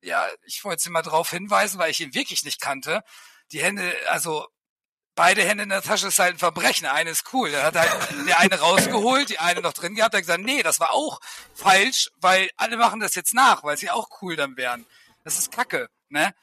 [0.00, 3.02] ja, ich wollte sie mal drauf hinweisen, weil ich ihn wirklich nicht kannte.
[3.52, 4.46] Die Hände, also
[5.14, 6.86] beide Hände in der Tasche ist halt ein Verbrechen.
[6.86, 7.50] Eine ist cool.
[7.50, 10.80] Da hat halt der eine rausgeholt, die eine noch drin gehabt, hat gesagt, nee, das
[10.80, 11.20] war auch
[11.54, 14.86] falsch, weil alle machen das jetzt nach, weil sie auch cool dann wären.
[15.24, 16.34] Das ist Kacke ne?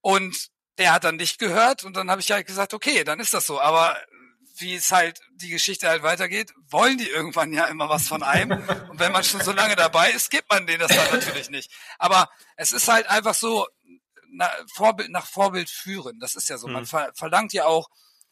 [0.00, 3.34] Und der hat dann nicht gehört und dann habe ich halt gesagt, okay, dann ist
[3.34, 3.60] das so.
[3.60, 3.96] Aber
[4.60, 8.52] wie es halt die Geschichte halt weitergeht, wollen die irgendwann ja immer was von einem.
[8.88, 11.70] Und wenn man schon so lange dabei ist, gibt man denen das dann natürlich nicht.
[11.98, 13.68] Aber es ist halt einfach so,
[14.30, 16.18] na, Vorbild nach Vorbild führen.
[16.18, 16.66] Das ist ja so.
[16.66, 16.86] Man mhm.
[16.86, 17.88] ver verlangt ja auch,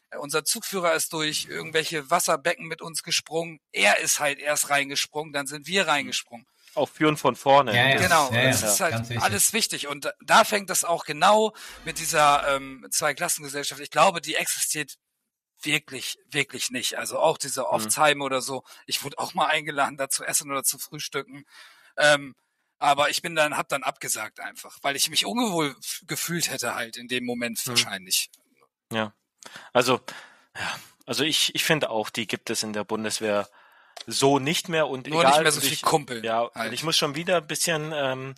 [0.09, 3.59] äh, unser Zugführer ist durch irgendwelche Wasserbecken mit uns gesprungen.
[3.71, 6.45] Er ist halt erst reingesprungen, dann sind wir reingesprungen
[6.77, 7.75] auch führen von vorne.
[7.75, 7.97] Ja, ja.
[7.97, 9.87] Genau, ja, das ist halt alles wichtig.
[9.87, 11.53] Und da fängt das auch genau
[11.85, 13.81] mit dieser ähm, Zweiklassengesellschaft.
[13.81, 14.97] Ich glaube, die existiert
[15.61, 16.97] wirklich, wirklich nicht.
[16.97, 17.67] Also auch diese.
[17.69, 18.23] Oftsheim mhm.
[18.23, 18.63] oder so.
[18.85, 21.45] Ich wurde auch mal eingeladen, da zu essen oder zu frühstücken.
[21.97, 22.35] Ähm,
[22.79, 26.95] aber ich bin dann, hab dann abgesagt einfach, weil ich mich ungewohl gefühlt hätte halt
[26.95, 27.71] in dem Moment mhm.
[27.71, 28.29] wahrscheinlich.
[28.91, 29.13] Ja.
[29.73, 29.99] Also,
[30.55, 30.79] ja.
[31.05, 33.49] Also ich, ich finde auch, die gibt es in der Bundeswehr
[34.05, 36.23] so nicht mehr und Nur egal, nicht mehr so viel ich, Kumpel.
[36.23, 36.73] Ja, halt.
[36.73, 38.35] ich muss schon wieder ein bisschen ähm,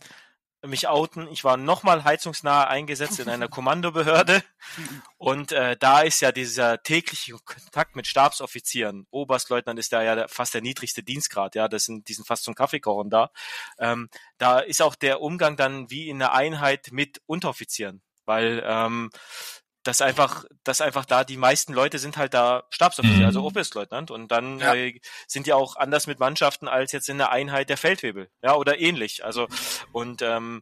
[0.66, 1.28] mich outen.
[1.32, 4.44] Ich war nochmal heizungsnah eingesetzt in einer Kommandobehörde
[5.18, 9.08] und äh, da ist ja dieser tägliche Kontakt mit Stabsoffizieren.
[9.12, 12.56] Oberstleutnant ist da ja fast der niedrigste Dienstgrad, ja, das sind, die sind fast zum
[12.56, 13.32] Kaffeekochen da.
[13.78, 19.12] Ähm, da ist auch der Umgang dann wie in der Einheit mit Unteroffizieren, weil ähm,
[19.90, 23.46] dass einfach, dass einfach da die meisten Leute sind halt da Stabsoffizier, also mhm.
[23.46, 24.76] also Oberstleutnant und dann ja.
[24.76, 28.54] äh, sind die auch anders mit Mannschaften als jetzt in der Einheit der Feldwebel, ja
[28.54, 29.26] oder ähnlich.
[29.26, 29.48] Also
[29.92, 30.62] und ähm,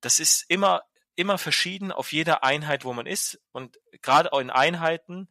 [0.00, 0.82] das ist immer
[1.14, 5.28] immer verschieden auf jeder Einheit, wo man ist und gerade auch in Einheiten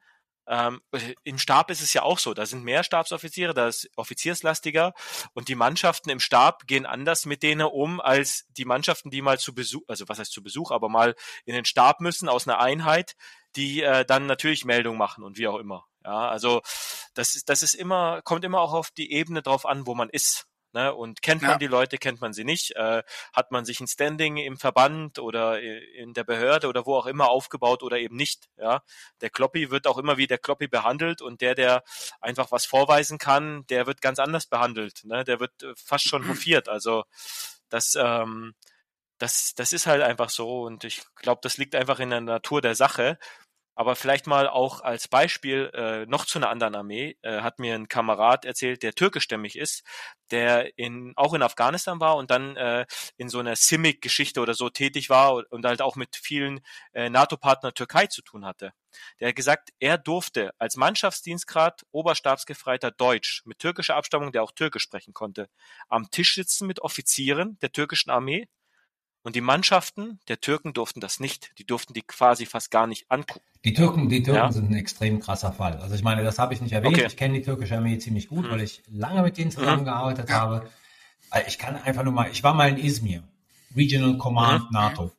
[0.48, 0.82] ähm,
[1.24, 4.94] Im Stab ist es ja auch so, da sind mehr Stabsoffiziere, da ist offizierslastiger
[5.34, 9.40] und die Mannschaften im Stab gehen anders mit denen um als die Mannschaften, die mal
[9.40, 11.16] zu Besuch, also was heißt zu Besuch, aber mal
[11.46, 13.16] in den Stab müssen aus einer Einheit,
[13.56, 15.86] die äh, dann natürlich Meldung machen und wie auch immer.
[16.04, 16.62] Ja, also
[17.14, 20.10] das ist, das ist immer, kommt immer auch auf die Ebene drauf an, wo man
[20.10, 20.48] ist.
[20.78, 20.94] Ne?
[20.94, 21.58] Und kennt man ja.
[21.58, 22.76] die Leute, kennt man sie nicht?
[22.76, 23.02] Äh,
[23.34, 27.30] hat man sich ein Standing im Verband oder in der Behörde oder wo auch immer
[27.30, 28.48] aufgebaut oder eben nicht?
[28.58, 28.84] Ja,
[29.22, 31.84] der Kloppi wird auch immer wie der Kloppi behandelt und der, der
[32.22, 35.04] einfach was vorweisen kann, der wird ganz anders behandelt.
[35.04, 35.24] Ne?
[35.24, 36.70] Der wird äh, fast schon hofiert.
[36.70, 37.06] Also
[37.70, 38.54] das, ähm,
[39.18, 42.62] das, das ist halt einfach so und ich glaube, das liegt einfach in der Natur
[42.62, 43.18] der Sache.
[43.78, 47.76] Aber vielleicht mal auch als Beispiel äh, noch zu einer anderen Armee äh, hat mir
[47.76, 49.84] ein Kamerad erzählt, der türkischstämmig ist,
[50.32, 52.88] der in auch in Afghanistan war und dann äh,
[53.18, 56.62] in so einer Simic-Geschichte oder so tätig war und halt auch mit vielen
[56.94, 58.74] äh, NATO-Partner Türkei zu tun hatte.
[59.20, 64.82] Der hat gesagt, er durfte als Mannschaftsdienstgrad Oberstabsgefreiter Deutsch mit türkischer Abstammung, der auch Türkisch
[64.82, 65.50] sprechen konnte,
[65.88, 68.48] am Tisch sitzen mit Offizieren der türkischen Armee
[69.28, 71.52] und die Mannschaften der Türken durften das nicht.
[71.58, 73.44] Die durften die quasi fast gar nicht angucken.
[73.66, 74.52] Die Türken, die Türken ja.
[74.54, 75.80] sind ein extrem krasser Fall.
[75.82, 76.96] Also ich meine, das habe ich nicht erwähnt.
[76.96, 77.08] Okay.
[77.08, 78.52] Ich kenne die türkische Armee ziemlich gut, mhm.
[78.52, 80.34] weil ich lange mit denen zusammengearbeitet mhm.
[80.34, 80.70] habe.
[81.46, 83.22] Ich kann einfach nur mal, ich war mal in Izmir,
[83.76, 84.70] Regional Command mhm.
[84.72, 85.12] NATO.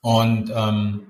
[0.00, 1.06] Und ähm,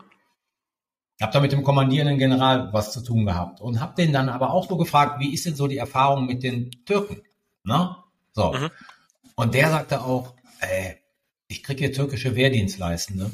[1.23, 4.51] habe da mit dem kommandierenden General was zu tun gehabt und habe den dann aber
[4.51, 7.23] auch so gefragt, wie ist denn so die Erfahrung mit den Türken?
[7.65, 7.97] Ne?
[8.35, 8.53] So.
[8.53, 8.71] Mhm.
[9.37, 11.01] Und der sagte auch, ey,
[11.49, 13.31] ich kriege hier türkische Wehrdienstleistende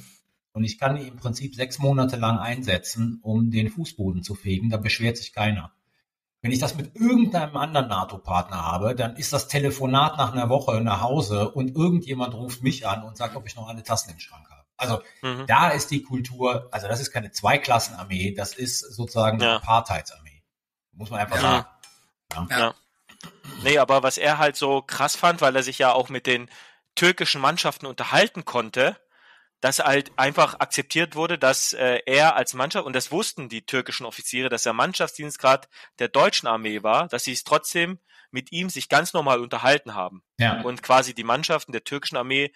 [0.52, 4.70] und ich kann die im Prinzip sechs Monate lang einsetzen, um den Fußboden zu fegen,
[4.70, 5.72] da beschwert sich keiner.
[6.42, 10.80] Wenn ich das mit irgendeinem anderen NATO-Partner habe, dann ist das Telefonat nach einer Woche
[10.80, 14.18] nach Hause und irgendjemand ruft mich an und sagt, ob ich noch eine Tassen im
[14.18, 14.64] Schrank habe.
[14.76, 15.46] Also mhm.
[15.46, 19.46] da ist die Kultur, also das ist keine Zweiklassenarmee, das ist sozusagen ja.
[19.46, 20.42] eine Apartheidsarmee.
[20.92, 21.42] Muss man einfach ja.
[22.32, 22.48] sagen.
[22.50, 22.58] Ja.
[22.58, 22.74] ja.
[23.62, 26.50] Nee, aber was er halt so krass fand, weil er sich ja auch mit den
[26.94, 28.96] türkischen Mannschaften unterhalten konnte,
[29.60, 34.04] dass halt einfach akzeptiert wurde, dass äh, er als Mannschaft, und das wussten die türkischen
[34.04, 35.68] Offiziere, dass er Mannschaftsdienstgrad
[36.00, 38.00] der deutschen Armee war, dass sie es trotzdem
[38.32, 40.24] mit ihm sich ganz normal unterhalten haben.
[40.38, 40.62] Ja.
[40.62, 42.52] Und quasi die Mannschaften der türkischen Armee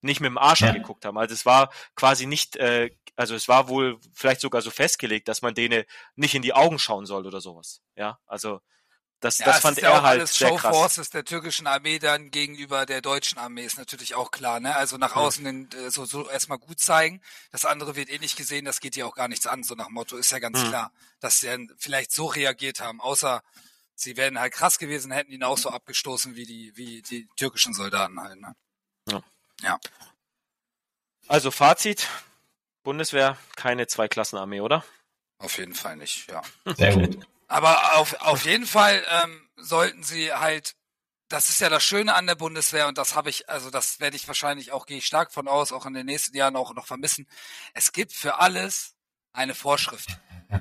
[0.00, 0.68] nicht mit dem Arsch ja.
[0.68, 1.16] angeguckt haben.
[1.16, 5.42] Also es war quasi nicht, äh, also es war wohl vielleicht sogar so festgelegt, dass
[5.42, 5.84] man denen
[6.16, 7.82] nicht in die Augen schauen soll oder sowas.
[7.94, 8.60] Ja, also
[9.20, 10.76] das, ja, das fand er ja halt alles sehr Show krass.
[10.76, 14.76] Forces der türkischen Armee dann gegenüber der deutschen Armee ist natürlich auch klar, ne?
[14.76, 17.20] Also nach außen äh, so, so erstmal gut zeigen.
[17.50, 19.88] Das andere wird eh nicht gesehen, das geht ja auch gar nichts an, so nach
[19.88, 20.68] Motto ist ja ganz mhm.
[20.68, 23.42] klar, dass sie dann vielleicht so reagiert haben, außer
[23.96, 27.74] sie wären halt krass gewesen, hätten ihn auch so abgestoßen wie die, wie die türkischen
[27.74, 28.54] Soldaten halt, ne?
[29.08, 29.22] Ja.
[29.62, 29.80] ja.
[31.26, 32.06] Also Fazit,
[32.84, 34.84] Bundeswehr keine Zweiklassenarmee, oder?
[35.38, 36.42] Auf jeden Fall nicht, ja.
[36.76, 37.26] Sehr gut.
[37.48, 40.76] Aber auf, auf jeden Fall ähm, sollten sie halt,
[41.28, 44.16] das ist ja das Schöne an der Bundeswehr und das habe ich, also das werde
[44.16, 46.86] ich wahrscheinlich auch, gehe ich stark von aus, auch in den nächsten Jahren auch noch
[46.86, 47.26] vermissen.
[47.72, 48.94] Es gibt für alles
[49.32, 50.10] eine Vorschrift.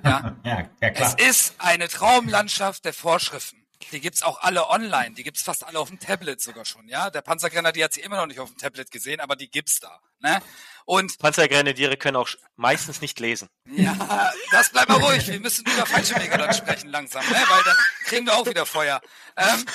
[0.03, 1.15] Ja, ja, ja klar.
[1.19, 3.66] Es ist eine Traumlandschaft der Vorschriften.
[3.91, 7.09] Die gibt's auch alle online, die gibt's fast alle auf dem Tablet sogar schon, ja.
[7.09, 9.99] Der Panzergrenadier hat sie immer noch nicht auf dem Tablet gesehen, aber die gibt's da,
[10.19, 10.41] ne?
[10.85, 13.49] Und Panzergrenadiere können auch meistens nicht lesen.
[13.65, 15.27] Ja, das bleibt mal ruhig.
[15.27, 17.35] Wir müssen über Fallschirmjäger dann sprechen langsam, ne?
[17.35, 17.75] Weil dann
[18.05, 19.01] kriegen wir auch wieder Feuer.
[19.35, 19.65] Ähm,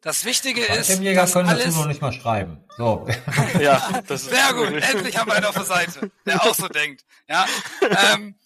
[0.00, 1.64] das Wichtige ist, Fallschirmjäger können alles...
[1.64, 2.64] dazu noch nicht mal schreiben.
[2.76, 3.08] So.
[3.60, 4.74] ja, das ist sehr gut.
[4.74, 7.44] Endlich haben wir einen auf der Seite, der auch so denkt, ja.
[7.82, 8.38] Ähm,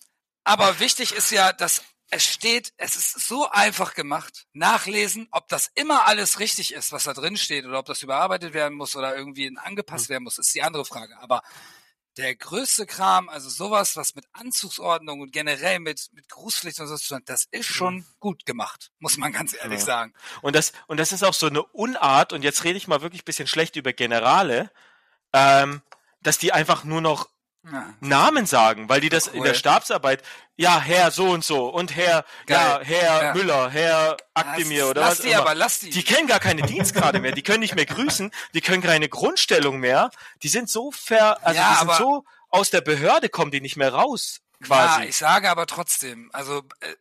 [0.45, 4.45] aber wichtig ist ja, dass es steht, es ist so einfach gemacht.
[4.53, 8.53] Nachlesen, ob das immer alles richtig ist, was da drin steht, oder ob das überarbeitet
[8.53, 11.19] werden muss oder irgendwie angepasst werden muss, ist die andere Frage.
[11.21, 11.41] Aber
[12.19, 16.97] der größte Kram, also sowas, was mit Anzugsordnung und generell mit, mit Grußpflicht und so
[16.99, 18.07] zu tun, das ist schon mhm.
[18.21, 19.87] gut gemacht, muss man ganz ehrlich ja.
[19.87, 20.13] sagen.
[20.43, 23.25] Und das, und das ist auch so eine Unart, und jetzt rede ich mal wirklich
[23.25, 24.71] bisschen schlecht über Generale,
[25.33, 25.81] ähm,
[26.21, 27.31] dass die einfach nur noch
[27.71, 27.95] ja.
[28.01, 29.37] Namen sagen, weil die das cool.
[29.37, 30.23] in der Stabsarbeit,
[30.57, 32.59] ja, Herr so und so und Herr, Geil.
[32.59, 33.35] ja, Herr ja.
[33.35, 35.41] Müller, Herr Akdemir oder lass was die immer.
[35.41, 35.91] aber, lass die.
[35.91, 39.79] Die kennen gar keine Dienstgrade mehr, die können nicht mehr grüßen, die können keine Grundstellung
[39.79, 40.11] mehr,
[40.43, 43.77] die sind so ver, also ja, die sind so aus der Behörde kommen die nicht
[43.77, 45.03] mehr raus, quasi.
[45.03, 46.95] Ja, ich sage aber trotzdem, also, äh,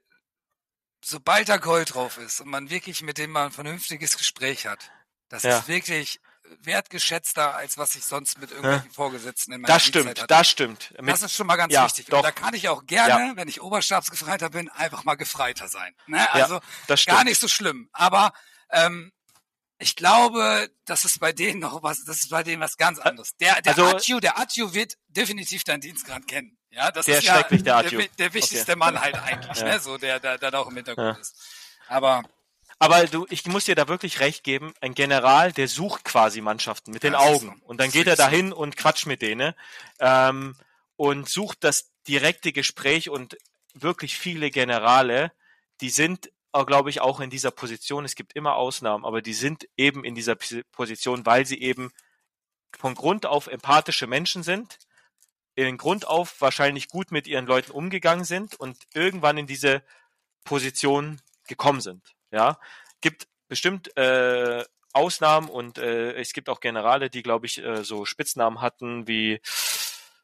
[1.04, 4.92] sobald da Gold drauf ist und man wirklich mit dem mal ein vernünftiges Gespräch hat,
[5.30, 5.58] das ja.
[5.58, 6.20] ist wirklich
[6.64, 8.94] wertgeschätzter, als was ich sonst mit irgendwelchen ja.
[8.94, 10.28] Vorgesetzten in meiner Das stimmt, hatte.
[10.28, 10.94] das stimmt.
[11.00, 12.08] Mit, das ist schon mal ganz ja, wichtig.
[12.08, 12.18] Doch.
[12.18, 13.36] Und da kann ich auch gerne, ja.
[13.36, 15.96] wenn ich Oberstabsgefreiter bin, einfach mal Gefreiter sein.
[16.08, 16.32] Ne?
[16.34, 16.60] Also
[17.06, 17.90] gar nicht so schlimm.
[17.94, 18.34] Aber
[18.72, 19.12] ähm,
[19.80, 23.36] ich glaube, das ist bei denen noch was, das ist bei denen was ganz anderes.
[23.38, 26.58] Der, der also, Atju, der Atju wird definitiv deinen Dienstgrad kennen.
[26.70, 28.80] Ja, das der ist ja der, der, der, wichtigste okay.
[28.80, 29.80] Mann halt eigentlich, ne?
[29.80, 31.36] So, der, der, der da auch im Hintergrund ist.
[31.88, 32.24] Aber
[32.82, 36.90] aber du, ich muss dir da wirklich recht geben, ein General, der sucht quasi Mannschaften
[36.92, 37.62] mit den ja, Augen.
[37.66, 39.54] Und dann geht er dahin und quatscht mit denen
[40.00, 40.56] ähm,
[40.96, 43.38] und sucht das direkte Gespräch und
[43.76, 45.32] wirklich viele Generale,
[45.80, 48.04] die sind, glaube ich, auch in dieser Position.
[48.04, 50.36] Es gibt immer Ausnahmen, aber die sind eben in dieser
[50.72, 51.92] Position, weil sie eben
[52.76, 54.80] von Grund auf empathische Menschen sind,
[55.54, 59.84] in Grund auf wahrscheinlich gut mit ihren Leuten umgegangen sind und irgendwann in diese
[60.46, 62.16] Position gekommen sind.
[62.32, 62.60] Ja,
[63.02, 64.64] gibt bestimmt äh,
[64.94, 69.42] Ausnahmen und äh, es gibt auch Generale, die, glaube ich, äh, so Spitznamen hatten wie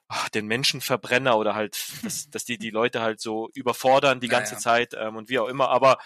[0.07, 4.53] ach, den Menschenverbrenner oder halt, dass, dass die die Leute halt so überfordern die ganze
[4.53, 4.61] Naja.
[4.61, 5.69] Zeit ähm, und wie auch immer.
[5.69, 5.97] Aber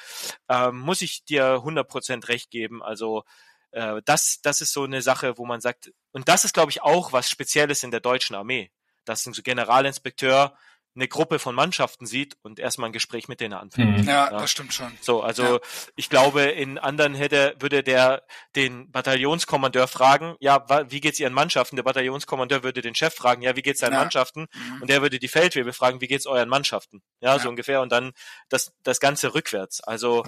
[0.49, 2.83] ähm, muss ich dir 100% recht geben.
[2.83, 3.23] Also
[3.71, 6.81] äh, das, das ist so eine Sache, wo man sagt, und das ist, glaube ich,
[6.81, 8.71] auch was Spezielles in der deutschen Armee,
[9.05, 10.57] dass ein so Generalinspekteur
[10.93, 13.99] eine Gruppe von Mannschaften sieht und erstmal ein Gespräch mit denen anfängt.
[13.99, 14.03] Mhm.
[14.03, 14.39] Ja, Ja.
[14.39, 14.91] das stimmt schon.
[14.99, 15.59] So, also Ja.
[15.95, 18.23] ich glaube, in anderen hätte, würde der
[18.55, 21.77] den Bataillonskommandeur fragen, ja, wie geht's Ihren Mannschaften?
[21.77, 23.99] Der Bataillonskommandeur würde den Chef fragen, ja, wie geht's seinen Ja.
[23.99, 24.47] Mannschaften?
[24.53, 24.81] Mhm.
[24.81, 27.01] Und der würde die Feldwebel fragen, wie geht's euren Mannschaften?
[27.21, 27.81] Ja, so ungefähr.
[27.81, 28.11] Und dann
[28.49, 29.81] das, das Ganze rückwärts.
[29.81, 30.25] Also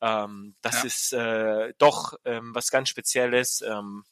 [0.00, 0.84] ähm, das Ja.
[0.84, 3.60] ist äh, doch ähm, was ganz Spezielles.
[3.60, 4.04] Ähm,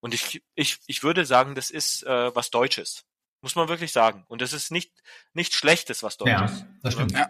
[0.00, 3.04] und ich, ich, ich würde sagen, das ist äh, was Deutsches.
[3.42, 4.24] Muss man wirklich sagen.
[4.28, 4.92] Und das ist nicht,
[5.34, 6.64] nicht Schlechtes, was Ja, Deutsches.
[6.82, 7.12] das stimmt.
[7.12, 7.28] Ja.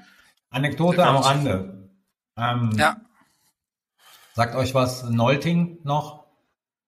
[0.51, 1.91] Anekdote am Rande.
[2.37, 3.01] Ähm, Ja.
[4.35, 6.25] Sagt euch was Nolting noch?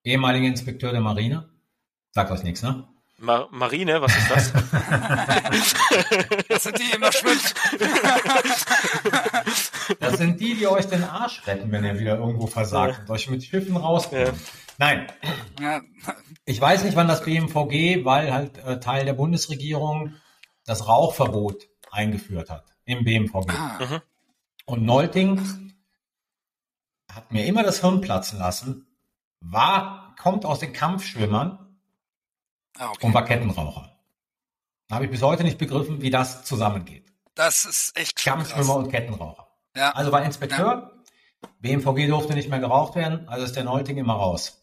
[0.04, 1.50] Ehemaliger Inspekteur der Marine?
[2.12, 2.86] Sagt euch nichts, ne?
[3.24, 4.52] Ma Marine, was ist das?
[6.48, 7.54] Das sind die immer schwimmt.
[10.00, 13.28] Das sind die, die euch den Arsch retten, wenn ihr wieder irgendwo versagt und euch
[13.30, 14.26] mit Schiffen rauskommt.
[14.28, 14.32] Ja.
[14.78, 15.06] Nein,
[15.60, 15.80] Ja,
[16.44, 20.14] ich weiß nicht, wann das BMVG, weil halt äh, Teil der Bundesregierung
[20.66, 23.50] das Rauchverbot eingeführt hat im BMVG.
[23.50, 24.02] ah,
[24.66, 25.40] Und Nolting
[27.12, 28.86] hat mir immer das Hirn platzen lassen,
[29.40, 31.63] war, kommt aus den Kampfschwimmern
[32.78, 33.06] ah, okay.
[33.06, 33.90] und war Kettenraucher.
[34.88, 37.06] Da habe ich bis heute nicht begriffen, wie das zusammengeht.
[37.34, 39.48] Das ist echt Kampfschwimmer und Kettenraucher.
[39.76, 40.92] Ja, Also war Inspekteur,
[41.60, 44.60] BMVG durfte nicht mehr geraucht werden, also ist der Nolting immer raus.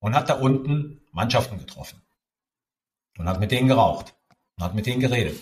[0.00, 2.00] Und hat da unten Mannschaften getroffen.
[3.18, 4.14] Und hat mit denen geraucht.
[4.56, 5.38] Und hat mit denen geredet.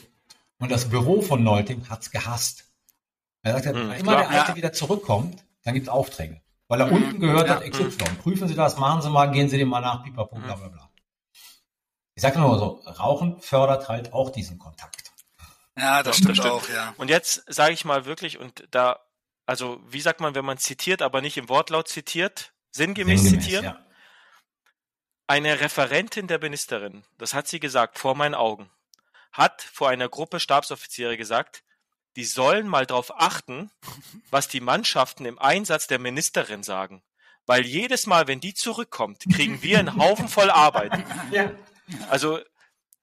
[0.59, 2.65] Und das Büro von Nolting hat's gehasst.
[3.43, 4.17] Er sagte, Hm, immer klar.
[4.17, 4.57] der Alte Ja.
[4.57, 6.41] wieder zurückkommt, dann gibt's Aufträge.
[6.69, 7.57] Weil er Mhm, unten gehört ja.
[7.57, 8.05] hat, XY.
[8.23, 10.86] Prüfen Sie das, machen Sie mal, gehen Sie dem mal nach, pipapo, bla bla bla.
[12.17, 15.13] Ich sage nur so, Rauchen fördert halt auch diesen Kontakt.
[15.79, 16.51] ja, das Das stimmt stimmt.
[16.51, 16.95] auch, ja.
[16.97, 18.99] Und jetzt sage ich mal wirklich, und da,
[19.45, 23.65] also wie sagt man, wenn man zitiert, aber nicht im Wortlaut zitiert, sinngemäß, Sinngemäß, zitieren?
[23.67, 23.87] ja.
[25.29, 28.71] Eine Referentin der Ministerin, das hat sie gesagt, vor meinen Augen,
[29.33, 31.65] hat vor einer Gruppe Stabsoffiziere gesagt,
[32.17, 33.71] die sollen mal drauf achten,
[34.31, 37.03] was die Mannschaften im Einsatz der Ministerin sagen.
[37.45, 40.93] Weil jedes Mal, wenn die zurückkommt, kriegen wir einen Haufen voll Arbeit.
[41.31, 41.51] ja.
[42.09, 42.41] Also,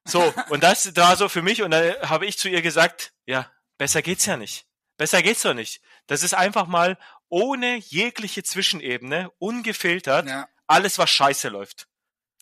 [0.06, 3.50] so, und das war so für mich, und dann habe ich zu ihr gesagt, ja,
[3.78, 4.66] besser geht's ja nicht.
[4.98, 5.82] Besser geht's doch nicht.
[6.08, 6.98] Das ist einfach mal
[7.30, 11.88] ohne jegliche Zwischenebene, ungefiltert, Ja, alles, was scheiße läuft.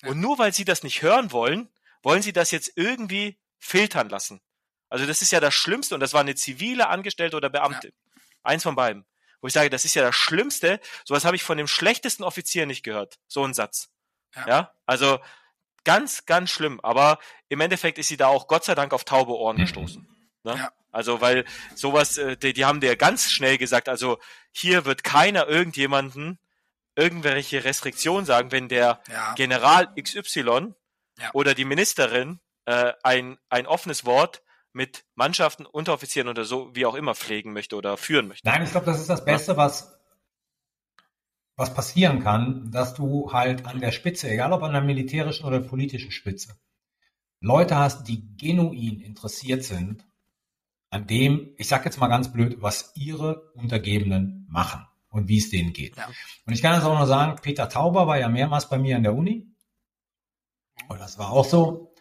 [0.02, 0.10] Ja.
[0.10, 1.70] Und nur weil sie das nicht hören wollen,
[2.02, 4.42] wollen sie das jetzt irgendwie filtern lassen.
[4.90, 7.94] Also das ist ja das Schlimmste, und das war eine zivile Angestellte oder Beamte.
[8.44, 9.06] Eins von beiden.
[9.40, 10.80] Wo ich sage, das ist ja das Schlimmste.
[11.06, 13.18] Sowas habe ich von dem schlechtesten Offizier nicht gehört.
[13.28, 13.90] So ein Satz.
[14.36, 14.48] Ja.
[14.48, 14.76] ja?
[14.86, 15.20] Also
[15.84, 16.80] ganz, ganz schlimm.
[16.82, 20.08] Aber im Endeffekt ist sie da auch Gott sei Dank auf taube Ohren gestoßen.
[20.44, 20.56] Ne?
[20.58, 20.72] Ja.
[20.92, 21.46] Also, weil
[21.76, 24.18] sowas, äh, die, die haben dir ganz schnell gesagt, also
[24.52, 26.40] hier wird keiner irgendjemanden
[26.96, 30.74] irgendwelche Restriktionen sagen, wenn der ja, General XY
[31.18, 31.30] Ja.
[31.34, 34.42] oder die Ministerin äh, ein, ein offenes Wort
[34.74, 38.48] mit Mannschaften, Unteroffizieren oder so, wie auch immer, pflegen möchte oder führen möchte.
[38.48, 39.98] Nein, ich glaube, das ist das Beste, was,
[41.62, 45.60] was passieren kann, dass du halt an der Spitze, egal ob an der militärischen oder
[45.60, 46.56] politischen Spitze,
[47.40, 50.04] Leute hast, die genuin interessiert sind
[50.90, 55.52] an dem, ich sag jetzt mal ganz blöd, was ihre Untergebenen machen und wie es
[55.52, 55.96] denen geht.
[55.98, 56.10] Ja.
[56.48, 59.04] Und ich kann das auch nur sagen, Peter Tauber war ja mehrmals bei mir an
[59.04, 59.48] der Uni.
[60.88, 61.94] Und das war auch so.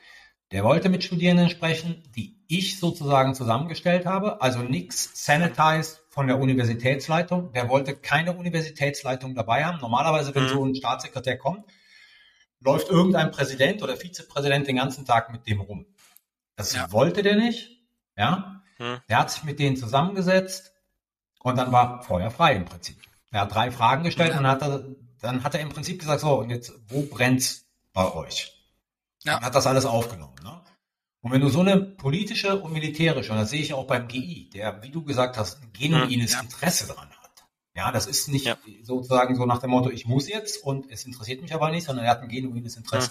[0.53, 4.41] Der wollte mit Studierenden sprechen, die ich sozusagen zusammengestellt habe.
[4.41, 7.51] Also nichts sanitized von der Universitätsleitung.
[7.55, 9.79] Der wollte keine Universitätsleitung dabei haben.
[9.81, 10.49] Normalerweise, wenn Mhm.
[10.49, 11.65] so ein Staatssekretär kommt,
[12.61, 15.87] läuft irgendein Präsident oder Vizepräsident den ganzen Tag mit dem rum.
[16.57, 16.93] Das Ja.
[16.93, 17.71] wollte der nicht.
[18.19, 18.61] Ja.
[18.77, 18.99] Hm.
[19.09, 20.75] Der hat sich mit denen zusammengesetzt
[21.43, 22.99] und dann war Feuer frei im Prinzip.
[23.31, 24.41] Er hat drei Fragen gestellt Ja.
[24.41, 24.85] und hat er,
[25.23, 27.65] dann hat er im Prinzip gesagt, so, und jetzt, wo brennt's
[27.95, 28.53] bei euch?
[29.25, 29.39] Ja.
[29.39, 30.35] Und hat das alles aufgenommen.
[30.45, 30.61] Ne?
[31.23, 34.49] Und wenn du so eine politische und militärische, und das sehe ich auch beim GI,
[34.51, 36.41] der, wie du gesagt hast, ein genuines Ja.
[36.41, 37.31] Interesse dran hat.
[37.75, 38.57] Ja, das ist nicht Ja.
[38.83, 42.05] sozusagen so nach dem Motto, ich muss jetzt und es interessiert mich aber nicht, sondern
[42.07, 43.11] er hat ein genuines Interesse.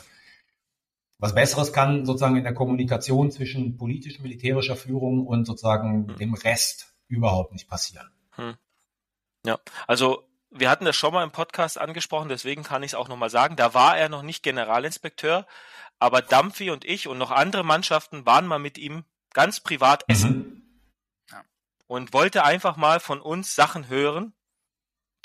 [1.20, 6.16] Was Besseres kann sozusagen in der Kommunikation zwischen politisch militärischer Führung und sozusagen Mhm.
[6.18, 8.10] dem Rest überhaupt nicht passieren.
[9.46, 13.08] Ja, also wir hatten das schon mal im Podcast angesprochen, deswegen kann ich es auch
[13.08, 13.56] nochmal sagen.
[13.56, 15.46] Da war er noch nicht Generalinspekteur,
[16.00, 19.04] aber Dampfi und ich und noch andere Mannschaften waren mal mit ihm
[19.34, 20.56] ganz privat essen
[21.32, 21.44] Mhm.
[21.88, 24.34] und wollte einfach mal von uns Sachen hören,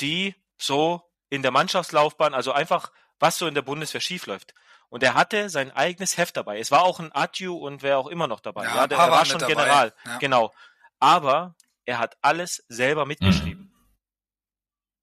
[0.01, 4.55] die so in der Mannschaftslaufbahn, also einfach, was so in der Bundeswehr schiefläuft.
[4.89, 6.59] Und er hatte sein eigenes Heft dabei.
[6.61, 8.65] Es war auch ein Adju und wer auch immer noch dabei.
[8.65, 9.53] Ja, Ja, der, er war schon dabei.
[9.55, 9.95] General.
[10.05, 10.19] Ja.
[10.19, 10.53] Genau.
[11.01, 11.57] Aber
[11.87, 13.73] er hat alles selber mitgeschrieben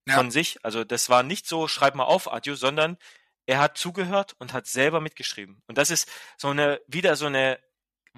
[0.07, 0.15] Ja.
[0.15, 0.63] von sich.
[0.63, 2.97] Also das war nicht so, schreib mal auf, Adju, sondern
[3.51, 5.61] er hat zugehört und hat selber mitgeschrieben.
[5.67, 7.59] Und das ist so eine, wieder so eine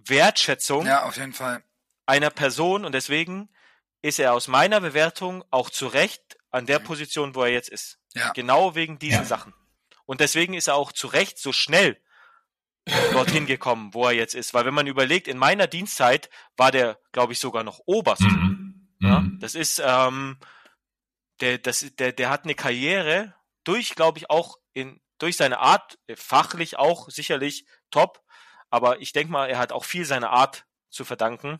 [0.05, 1.63] Wertschätzung Ja, auf jeden Fall.
[2.05, 3.49] einer Person und deswegen
[4.01, 7.99] ist er aus meiner Bewertung auch zu Recht an der Position, wo er jetzt ist.
[8.13, 8.31] Ja.
[8.33, 9.25] Genau wegen diesen Ja.
[9.25, 9.53] Sachen.
[10.05, 11.97] Und deswegen ist er auch zu Recht so schnell
[13.13, 14.53] dorthin gekommen, wo er jetzt ist.
[14.53, 18.21] Weil wenn man überlegt, in meiner Dienstzeit war der, glaube ich, sogar noch Oberst.
[18.21, 18.89] Mhm.
[18.99, 19.39] Ja, Mhm.
[19.39, 20.37] das ist, ähm,
[21.39, 23.33] der, das, der, der hat eine Karriere
[23.63, 28.23] durch, glaube ich, auch in, durch seine Art, äh, fachlich auch sicherlich top,
[28.69, 31.59] aber ich denke mal, er hat auch viel seiner Art zu verdanken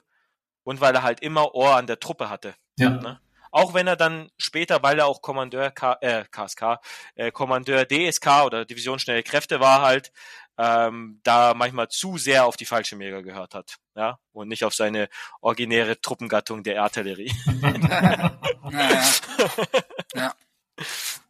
[0.64, 2.56] und weil er halt immer Ohr an der Truppe hatte.
[2.78, 2.90] Ja.
[2.90, 3.22] Ne?
[3.52, 6.80] Auch wenn er dann später, weil er auch Kommandeur K, äh, KSK,
[7.14, 10.12] äh, Kommandeur DSK oder Division Schnelle Kräfte war halt,
[10.58, 15.08] ähm, da manchmal zu sehr auf die Fallschirmjäger gehört hat, ja, und nicht auf seine
[15.42, 17.32] originäre Truppengattung der Artillerie.
[18.72, 19.04] Ja,
[20.16, 20.34] ja.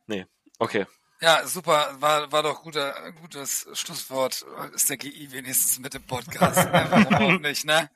[0.07, 0.23] ja.
[0.59, 0.85] Okay.
[1.23, 4.45] Ja, super, war, war doch guter, gutes Schlusswort.
[4.73, 6.57] Ist der GI wenigstens mit dem Podcast?
[6.69, 6.85] Ne?
[6.89, 7.89] Warum auch nicht, ne?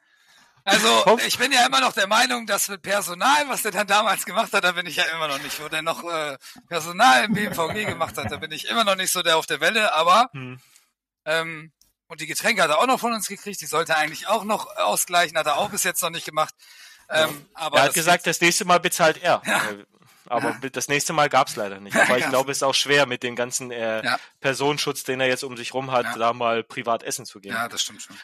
[0.63, 4.23] Also, ich bin ja immer noch der Meinung, dass mit Personal, was der dann damals
[4.25, 6.37] gemacht hat, da bin ich ja immer noch nicht, wo der noch äh,
[6.69, 9.59] Personal im BMVG gemacht hat, da bin ich immer noch nicht so der auf der
[9.59, 10.61] Welle, aber Hm.
[11.25, 11.73] ähm,
[12.07, 14.45] und die Getränke hat er auch noch von uns gekriegt, die sollte er eigentlich auch
[14.45, 16.55] noch ausgleichen, hat er auch bis jetzt noch nicht gemacht.
[17.09, 19.41] Ähm, aber Er hat das gesagt, das nächste Mal bezahlt er.
[19.45, 19.61] Ja.
[20.29, 21.95] Aber das nächste Mal gab's leider nicht.
[21.95, 22.29] Aber ich Ja.
[22.29, 24.19] glaube, es ist auch schwer mit dem ganzen äh, Ja.
[24.39, 26.17] Personenschutz, den er jetzt um sich rum hat, Ja.
[26.17, 27.53] da mal privat essen zu gehen.
[27.53, 28.17] Ja, das stimmt schon.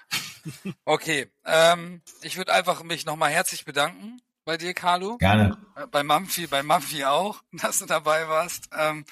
[0.86, 5.18] Okay, ähm, ich würde einfach mich nochmal herzlich bedanken bei dir, Carlo.
[5.18, 5.58] Gerne.
[5.78, 8.66] Äh, Bei Mampfi, bei Mampfi auch, dass du dabei warst.
[8.78, 9.06] Ähm,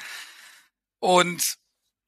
[0.99, 1.55] und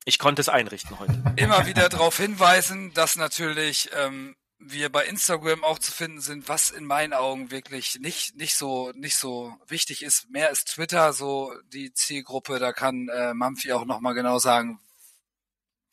[0.05, 1.21] Ich konnte es einrichten heute.
[1.37, 4.35] immer wieder darauf hinweisen, dass natürlich ähm,
[4.65, 8.91] wir bei Instagram auch zu finden sind, was in meinen Augen wirklich nicht nicht so
[8.95, 10.29] nicht so wichtig ist.
[10.29, 12.59] Mehr ist Twitter so die Zielgruppe.
[12.59, 14.79] Da kann äh, Mampfi auch nochmal genau sagen,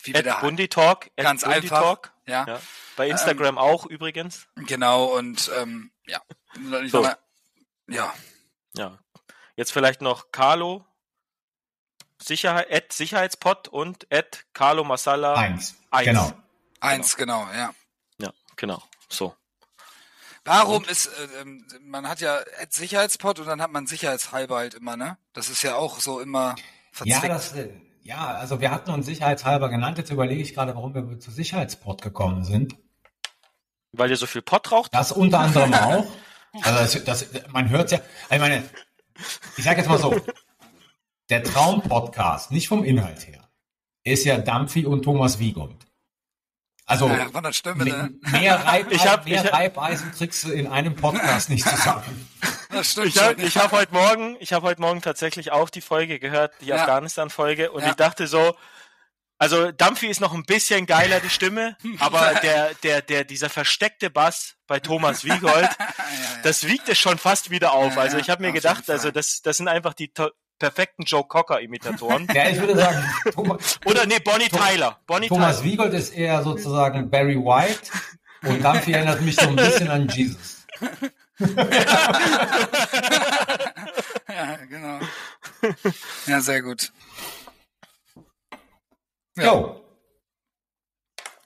[0.03, 1.81] wie wir At da Bundi Talk, Ganz Bundi einfach.
[1.81, 2.13] Talk.
[2.27, 2.61] ja, Ja.
[2.97, 4.47] Bei Instagram auch übrigens.
[4.57, 6.21] genau und ähm, ja,
[6.89, 7.03] So.
[7.03, 7.17] mal,
[7.89, 8.13] ja,
[8.75, 8.99] Ja.
[9.57, 10.87] Jetzt vielleicht noch Carlo,
[12.23, 15.35] Sicherheit, at Sicherheitspot und at Carlo Masala.
[15.35, 15.77] Eins.
[15.91, 16.07] Eins.
[16.07, 16.33] Genau.
[16.81, 17.75] eins genau, ja.
[18.61, 18.83] Ja, genau.
[19.09, 19.35] So.
[20.45, 24.97] Warum ist, äh, ähm, man hat ja Sicherheitspot und dann hat man sicherheitshalber halt immer,
[24.97, 25.19] ne?
[25.33, 26.55] Das ist ja auch so immer
[27.05, 27.33] Ja, verzwickt.
[27.33, 27.71] das, äh,
[28.03, 29.99] ja, also wir hatten uns sicherheitshalber genannt.
[29.99, 32.77] Jetzt überlege ich gerade, warum wir zu Sicherheitsport gekommen sind.
[33.93, 34.95] Weil ihr so viel Pott raucht?
[34.95, 36.07] Das unter anderem auch.
[36.63, 38.01] Also das, das, man hört ja,
[38.31, 38.69] ich meine,
[39.57, 40.19] ich sage jetzt mal so,
[41.29, 43.49] der Traum-Podcast, nicht vom Inhalt her,
[44.05, 45.90] ist ja Dampfi und Thomas Wiegold.
[46.91, 48.11] Also ja, von der Stimme, ne?
[48.33, 52.29] mehr, Reib, Ich hab- mehr ich hab- Reibeisen kriegst du in einem Podcast nicht zusammen.
[52.73, 56.21] Das stimmt Ich habe hab heute Morgen, ich habe heute Morgen tatsächlich auch die Folge
[56.21, 56.77] gehört, die Ja.
[56.77, 57.89] Afghanistan-Folge, und Ja.
[57.91, 58.55] ich dachte so,
[59.39, 64.09] also Dampfi ist noch ein bisschen geiler, die Stimme, aber der, der, der, dieser versteckte
[64.11, 66.43] Bass bei Thomas Wiegold, ja, ja.
[66.45, 67.97] das wiegt es schon fast wieder auf.
[67.97, 70.31] Ja, Also ich habe mir gedacht, also das, das sind einfach die to
[70.61, 72.29] perfekten Joe Cocker-Imitatoren.
[72.33, 73.05] Ja, ich würde sagen,
[73.35, 75.01] Thomas, Oder nee, Bonnie Tyler.
[75.07, 75.73] Bonnie Thomas Tyler.
[75.73, 77.91] Wiegold ist eher sozusagen Barry White
[78.45, 80.67] und Dampfi erinnert mich so ein bisschen an Jesus.
[84.29, 85.01] ja, genau.
[86.27, 86.93] Ja, sehr gut.
[89.37, 89.45] Ja.
[89.45, 89.81] Jo,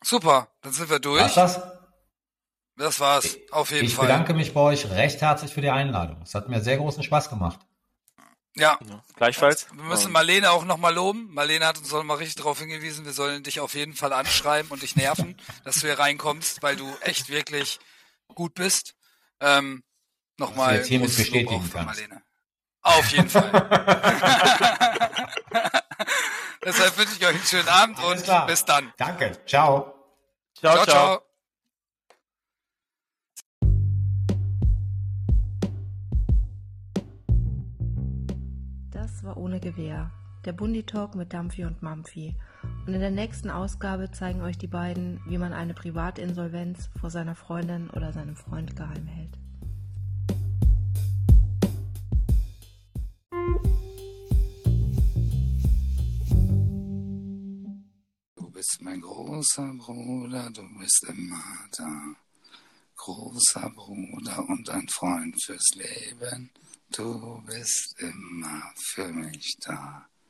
[0.02, 1.20] Super, dann sind wir durch.
[1.22, 1.62] war's das?
[2.76, 4.06] Das war's, auf jeden Ich Fall.
[4.06, 6.20] bedanke mich bei euch recht herzlich für die Einladung.
[6.22, 7.60] Es hat mir sehr großen Spaß gemacht.
[8.56, 9.66] Ja, Ja, gleichfalls.
[9.72, 11.32] wir müssen Marlene auch nochmal loben.
[11.34, 14.70] Marlene hat uns noch mal richtig darauf hingewiesen, wir sollen dich auf jeden Fall anschreiben
[14.70, 17.80] und dich nerven, dass du hier reinkommst, weil du echt wirklich
[18.34, 18.94] gut bist.
[19.40, 19.82] Ähm,
[20.38, 21.86] nochmal hiermit großes Lob bestätigen auch für kannst.
[22.00, 22.22] Marlene.
[22.82, 23.50] Auf jeden Fall.
[26.64, 28.46] Deshalb wünsche ich euch einen schönen Abend Alles und klar.
[28.46, 28.92] bis dann.
[28.96, 29.32] Danke.
[29.46, 29.94] Ciao.
[30.58, 30.74] ciao.
[30.76, 30.86] ciao.
[30.86, 31.33] ciao.
[39.36, 40.10] Ohne Gewehr.
[40.44, 42.34] Der Bundi-Talk mit Dampfi und Mampfi.
[42.86, 47.34] Und in der nächsten Ausgabe zeigen euch die beiden, wie man eine Privatinsolvenz vor seiner
[47.34, 49.38] Freundin oder seinem Freund geheim hält.
[58.36, 61.42] Du bist mein großer Bruder, du bist immer
[61.76, 62.14] da.
[62.96, 66.50] Großer Bruder und ein Freund fürs Leben.
[66.96, 70.06] Du bist immer für mich da.